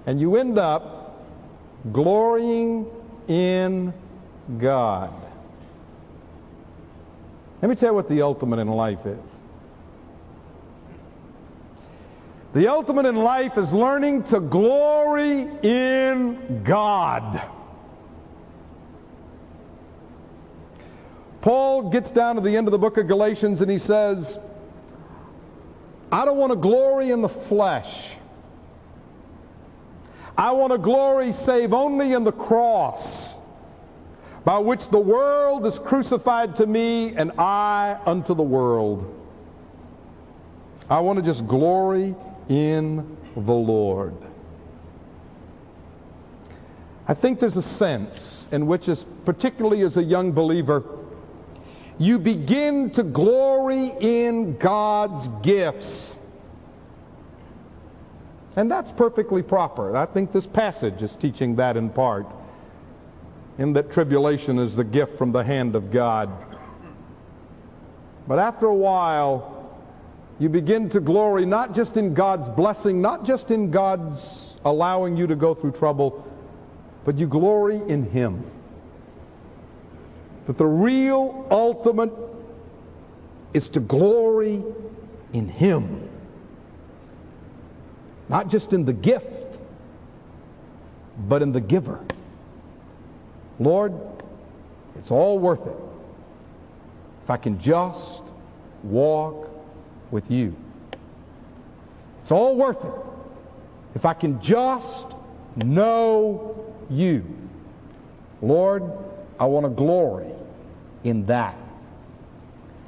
And 0.05 0.19
you 0.19 0.37
end 0.37 0.57
up 0.57 1.25
glorying 1.91 2.85
in 3.27 3.93
God. 4.57 5.13
Let 7.61 7.69
me 7.69 7.75
tell 7.75 7.89
you 7.89 7.95
what 7.95 8.07
the 8.07 8.21
ultimate 8.21 8.59
in 8.59 8.67
life 8.67 9.05
is. 9.05 9.19
The 12.53 12.69
ultimate 12.69 13.05
in 13.05 13.15
life 13.15 13.57
is 13.57 13.73
learning 13.73 14.23
to 14.25 14.39
glory 14.39 15.49
in 15.61 16.63
God. 16.63 17.41
Paul 21.45 21.91
gets 21.91 22.09
down 22.09 22.37
to 22.37 22.41
the 22.41 22.57
end 22.57 22.67
of 22.67 22.71
the 22.71 22.79
book 22.79 22.97
of 22.97 23.07
Galatians 23.07 23.61
and 23.61 23.69
he 23.69 23.77
says, 23.77 24.39
I 26.11 26.25
don't 26.25 26.37
want 26.37 26.51
to 26.51 26.55
glory 26.55 27.11
in 27.11 27.21
the 27.21 27.29
flesh. 27.29 28.15
I 30.35 30.51
want 30.53 30.71
to 30.71 30.79
glory 30.79 31.33
save 31.33 31.71
only 31.71 32.13
in 32.13 32.23
the 32.23 32.31
cross. 32.31 33.35
by 34.45 34.59
which 34.59 34.87
the 34.89 34.99
world 34.99 35.65
is 35.65 35.79
crucified 35.79 36.55
to 36.55 36.67
me 36.67 37.15
and 37.15 37.31
I 37.39 37.99
unto 38.05 38.35
the 38.35 38.43
world. 38.43 39.11
I 40.87 40.99
want 40.99 41.17
to 41.17 41.25
just 41.25 41.47
glory 41.47 42.15
in 42.47 43.17
the 43.35 43.53
Lord. 43.53 44.13
I 47.07 47.15
think 47.15 47.39
there's 47.39 47.57
a 47.57 47.61
sense 47.61 48.45
in 48.51 48.67
which, 48.67 48.87
as, 48.87 49.05
particularly 49.25 49.81
as 49.81 49.97
a 49.97 50.03
young 50.03 50.31
believer, 50.31 50.83
you 51.97 52.19
begin 52.19 52.89
to 52.91 53.03
glory 53.03 53.93
in 53.99 54.57
God's 54.57 55.29
gifts. 55.41 56.13
And 58.55 58.69
that's 58.71 58.91
perfectly 58.91 59.41
proper. 59.41 59.95
I 59.95 60.05
think 60.05 60.31
this 60.31 60.45
passage 60.45 61.01
is 61.01 61.15
teaching 61.15 61.55
that 61.57 61.77
in 61.77 61.89
part, 61.89 62.25
in 63.57 63.73
that 63.73 63.91
tribulation 63.91 64.59
is 64.59 64.75
the 64.75 64.83
gift 64.83 65.17
from 65.17 65.31
the 65.31 65.43
hand 65.43 65.75
of 65.75 65.91
God. 65.91 66.29
But 68.27 68.39
after 68.39 68.65
a 68.65 68.75
while, 68.75 69.55
you 70.39 70.49
begin 70.49 70.89
to 70.89 70.99
glory 70.99 71.45
not 71.45 71.73
just 71.73 71.95
in 71.95 72.13
God's 72.13 72.49
blessing, 72.49 73.01
not 73.01 73.23
just 73.25 73.51
in 73.51 73.71
God's 73.71 74.55
allowing 74.65 75.15
you 75.15 75.27
to 75.27 75.35
go 75.35 75.53
through 75.53 75.71
trouble, 75.71 76.25
but 77.05 77.17
you 77.17 77.27
glory 77.27 77.81
in 77.87 78.09
Him. 78.09 78.43
That 80.47 80.57
the 80.57 80.65
real 80.65 81.47
ultimate 81.49 82.13
is 83.53 83.69
to 83.69 83.79
glory 83.79 84.63
in 85.33 85.47
Him. 85.47 86.09
Not 88.29 88.49
just 88.49 88.73
in 88.73 88.85
the 88.85 88.93
gift, 88.93 89.57
but 91.27 91.41
in 91.41 91.51
the 91.51 91.61
giver. 91.61 91.99
Lord, 93.59 93.93
it's 94.97 95.11
all 95.11 95.39
worth 95.39 95.65
it 95.65 95.77
if 97.23 97.29
I 97.29 97.37
can 97.37 97.59
just 97.59 98.21
walk 98.83 99.49
with 100.11 100.29
you. 100.29 100.55
It's 102.21 102.31
all 102.31 102.55
worth 102.55 102.83
it 102.83 102.93
if 103.95 104.05
I 104.05 104.13
can 104.13 104.41
just 104.41 105.07
know 105.55 106.65
you. 106.89 107.23
Lord, 108.41 108.83
I 109.39 109.45
want 109.45 109.65
to 109.65 109.69
glory 109.69 110.34
in 111.05 111.25
that. 111.27 111.55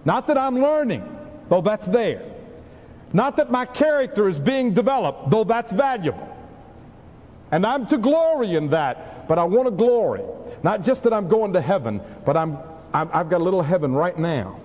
Not 0.03 0.27
that 0.27 0.37
I'm 0.37 0.59
learning, 0.59 1.03
though 1.49 1.61
that's 1.61 1.85
there. 1.85 2.23
Not 3.13 3.37
that 3.37 3.51
my 3.51 3.65
character 3.65 4.27
is 4.27 4.39
being 4.39 4.73
developed, 4.73 5.29
though 5.29 5.43
that's 5.43 5.71
valuable. 5.71 6.27
And 7.51 7.65
I'm 7.65 7.87
to 7.87 7.97
glory 7.97 8.55
in 8.55 8.69
that, 8.71 9.27
but 9.27 9.39
I 9.39 9.43
want 9.45 9.67
to 9.67 9.71
glory. 9.71 10.23
Not 10.63 10.83
just 10.83 11.03
that 11.03 11.13
I'm 11.13 11.29
going 11.29 11.53
to 11.53 11.61
heaven, 11.61 12.01
but 12.25 12.35
I'm, 12.35 12.57
i 12.93 13.05
have 13.05 13.29
got 13.29 13.39
a 13.39 13.43
little 13.43 13.61
heaven 13.61 13.93
right 13.93 14.17
now. 14.17 14.59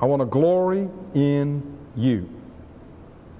I 0.00 0.06
want 0.06 0.20
to 0.20 0.26
glory 0.26 0.88
in 1.14 1.78
you. 1.94 2.28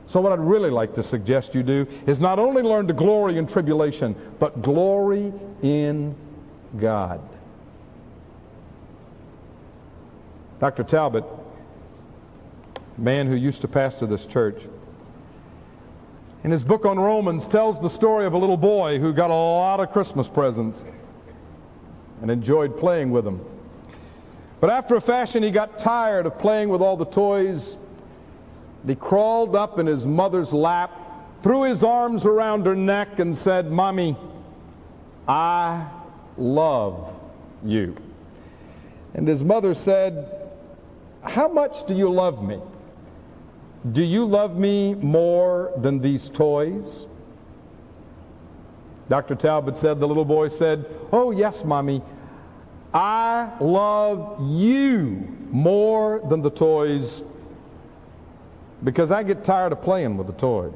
So, 0.06 0.20
what 0.20 0.32
I'd 0.32 0.40
really 0.40 0.70
like 0.70 0.94
to 0.94 1.02
suggest 1.02 1.54
you 1.54 1.62
do 1.62 1.86
is 2.06 2.20
not 2.20 2.38
only 2.38 2.62
learn 2.62 2.86
to 2.88 2.92
glory 2.92 3.38
in 3.38 3.46
tribulation, 3.46 4.14
but 4.38 4.60
glory 4.60 5.32
in 5.62 6.14
God. 6.78 7.20
Dr. 10.62 10.84
Talbot, 10.84 11.24
man 12.96 13.26
who 13.26 13.34
used 13.34 13.62
to 13.62 13.66
pastor 13.66 14.06
this 14.06 14.24
church, 14.24 14.62
in 16.44 16.52
his 16.52 16.62
book 16.62 16.86
on 16.86 17.00
Romans 17.00 17.48
tells 17.48 17.80
the 17.80 17.88
story 17.88 18.26
of 18.26 18.34
a 18.34 18.38
little 18.38 18.56
boy 18.56 19.00
who 19.00 19.12
got 19.12 19.30
a 19.30 19.34
lot 19.34 19.80
of 19.80 19.90
Christmas 19.90 20.28
presents 20.28 20.84
and 22.20 22.30
enjoyed 22.30 22.78
playing 22.78 23.10
with 23.10 23.24
them. 23.24 23.44
But 24.60 24.70
after 24.70 24.94
a 24.94 25.00
fashion, 25.00 25.42
he 25.42 25.50
got 25.50 25.80
tired 25.80 26.26
of 26.26 26.38
playing 26.38 26.68
with 26.68 26.80
all 26.80 26.96
the 26.96 27.06
toys. 27.06 27.76
He 28.86 28.94
crawled 28.94 29.56
up 29.56 29.80
in 29.80 29.86
his 29.86 30.06
mother's 30.06 30.52
lap, 30.52 30.92
threw 31.42 31.62
his 31.62 31.82
arms 31.82 32.24
around 32.24 32.66
her 32.66 32.76
neck, 32.76 33.18
and 33.18 33.36
said, 33.36 33.68
Mommy, 33.68 34.16
I 35.26 35.88
love 36.38 37.12
you. 37.64 37.96
And 39.14 39.26
his 39.26 39.42
mother 39.42 39.74
said, 39.74 40.38
How 41.22 41.48
much 41.48 41.86
do 41.86 41.94
you 41.94 42.10
love 42.10 42.42
me? 42.42 42.60
Do 43.92 44.02
you 44.02 44.24
love 44.24 44.56
me 44.56 44.94
more 44.94 45.72
than 45.76 46.00
these 46.00 46.28
toys? 46.28 47.06
Dr. 49.08 49.34
Talbot 49.34 49.76
said, 49.76 50.00
the 50.00 50.06
little 50.06 50.24
boy 50.24 50.48
said, 50.48 50.86
Oh, 51.12 51.32
yes, 51.32 51.64
Mommy, 51.64 52.02
I 52.94 53.50
love 53.60 54.38
you 54.40 55.28
more 55.50 56.20
than 56.28 56.42
the 56.42 56.50
toys 56.50 57.22
because 58.84 59.10
I 59.10 59.22
get 59.22 59.44
tired 59.44 59.72
of 59.72 59.82
playing 59.82 60.16
with 60.16 60.26
the 60.26 60.32
toys. 60.34 60.74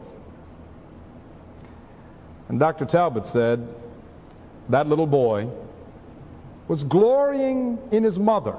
And 2.49 2.61
Dr. 2.61 2.85
Talbot 2.85 3.27
said 3.27 3.67
that 4.69 4.87
little 4.87 5.07
boy 5.07 5.49
was 6.69 6.85
glorying 6.85 7.79
in 7.91 8.03
his 8.03 8.19
mother. 8.19 8.57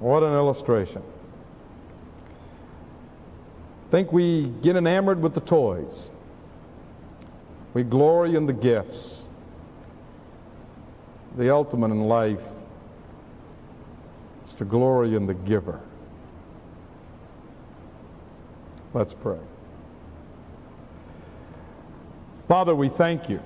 What 0.00 0.22
an 0.22 0.32
illustration. 0.32 1.02
I 3.86 3.90
think 3.90 4.12
we 4.12 4.48
get 4.62 4.76
enamored 4.76 5.22
with 5.22 5.34
the 5.34 5.40
toys. 5.40 6.10
We 7.74 7.82
glory 7.84 8.34
in 8.34 8.46
the 8.46 8.52
gifts 8.52 9.22
the 11.36 11.52
ultimate 11.52 11.90
in 11.90 12.00
life 12.08 12.40
is 14.46 14.54
to 14.54 14.64
glory 14.64 15.14
in 15.14 15.26
the 15.26 15.34
giver. 15.34 15.80
Let's 18.92 19.14
pray. 19.14 19.38
Father, 22.48 22.74
we 22.74 22.88
thank 22.88 23.28
you 23.28 23.40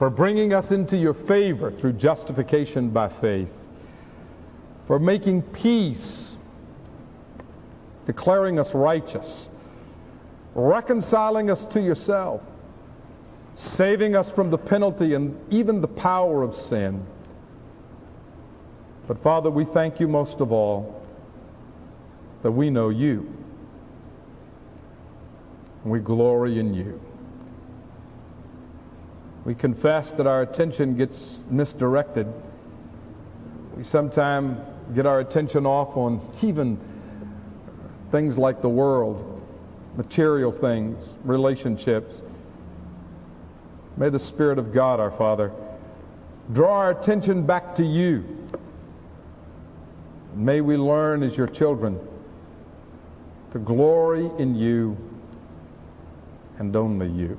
for 0.00 0.10
bringing 0.10 0.52
us 0.52 0.72
into 0.72 0.96
your 0.96 1.14
favor 1.14 1.70
through 1.70 1.92
justification 1.92 2.90
by 2.90 3.08
faith, 3.08 3.50
for 4.88 4.98
making 4.98 5.42
peace, 5.42 6.34
declaring 8.06 8.58
us 8.58 8.74
righteous, 8.74 9.48
reconciling 10.56 11.50
us 11.50 11.64
to 11.66 11.80
yourself 11.80 12.40
saving 13.54 14.16
us 14.16 14.30
from 14.30 14.50
the 14.50 14.56
penalty 14.56 15.14
and 15.14 15.38
even 15.52 15.80
the 15.80 15.88
power 15.88 16.42
of 16.42 16.54
sin. 16.54 17.04
But 19.06 19.22
Father, 19.22 19.50
we 19.50 19.64
thank 19.66 20.00
you 20.00 20.08
most 20.08 20.40
of 20.40 20.50
all 20.50 21.02
that 22.42 22.50
we 22.50 22.70
know 22.70 22.88
you. 22.88 23.30
We 25.84 25.98
glory 25.98 26.58
in 26.58 26.72
you. 26.72 27.00
We 29.44 29.54
confess 29.54 30.12
that 30.12 30.26
our 30.26 30.42
attention 30.42 30.96
gets 30.96 31.42
misdirected. 31.48 32.26
We 33.76 33.84
sometimes 33.84 34.58
get 34.94 35.06
our 35.06 35.20
attention 35.20 35.66
off 35.66 35.96
on 35.96 36.20
even 36.42 36.78
things 38.10 38.36
like 38.36 38.60
the 38.60 38.68
world, 38.68 39.40
material 39.96 40.52
things, 40.52 41.08
relationships. 41.24 42.20
May 43.96 44.10
the 44.10 44.18
Spirit 44.18 44.58
of 44.58 44.72
God, 44.72 45.00
our 45.00 45.10
Father, 45.10 45.52
draw 46.52 46.78
our 46.78 46.90
attention 46.90 47.46
back 47.46 47.74
to 47.76 47.84
you. 47.84 48.24
May 50.34 50.60
we 50.60 50.76
learn 50.76 51.22
as 51.22 51.36
your 51.36 51.46
children 51.46 51.98
to 53.52 53.58
glory 53.58 54.30
in 54.38 54.54
you 54.54 54.96
and 56.58 56.74
only 56.76 57.08
you. 57.08 57.38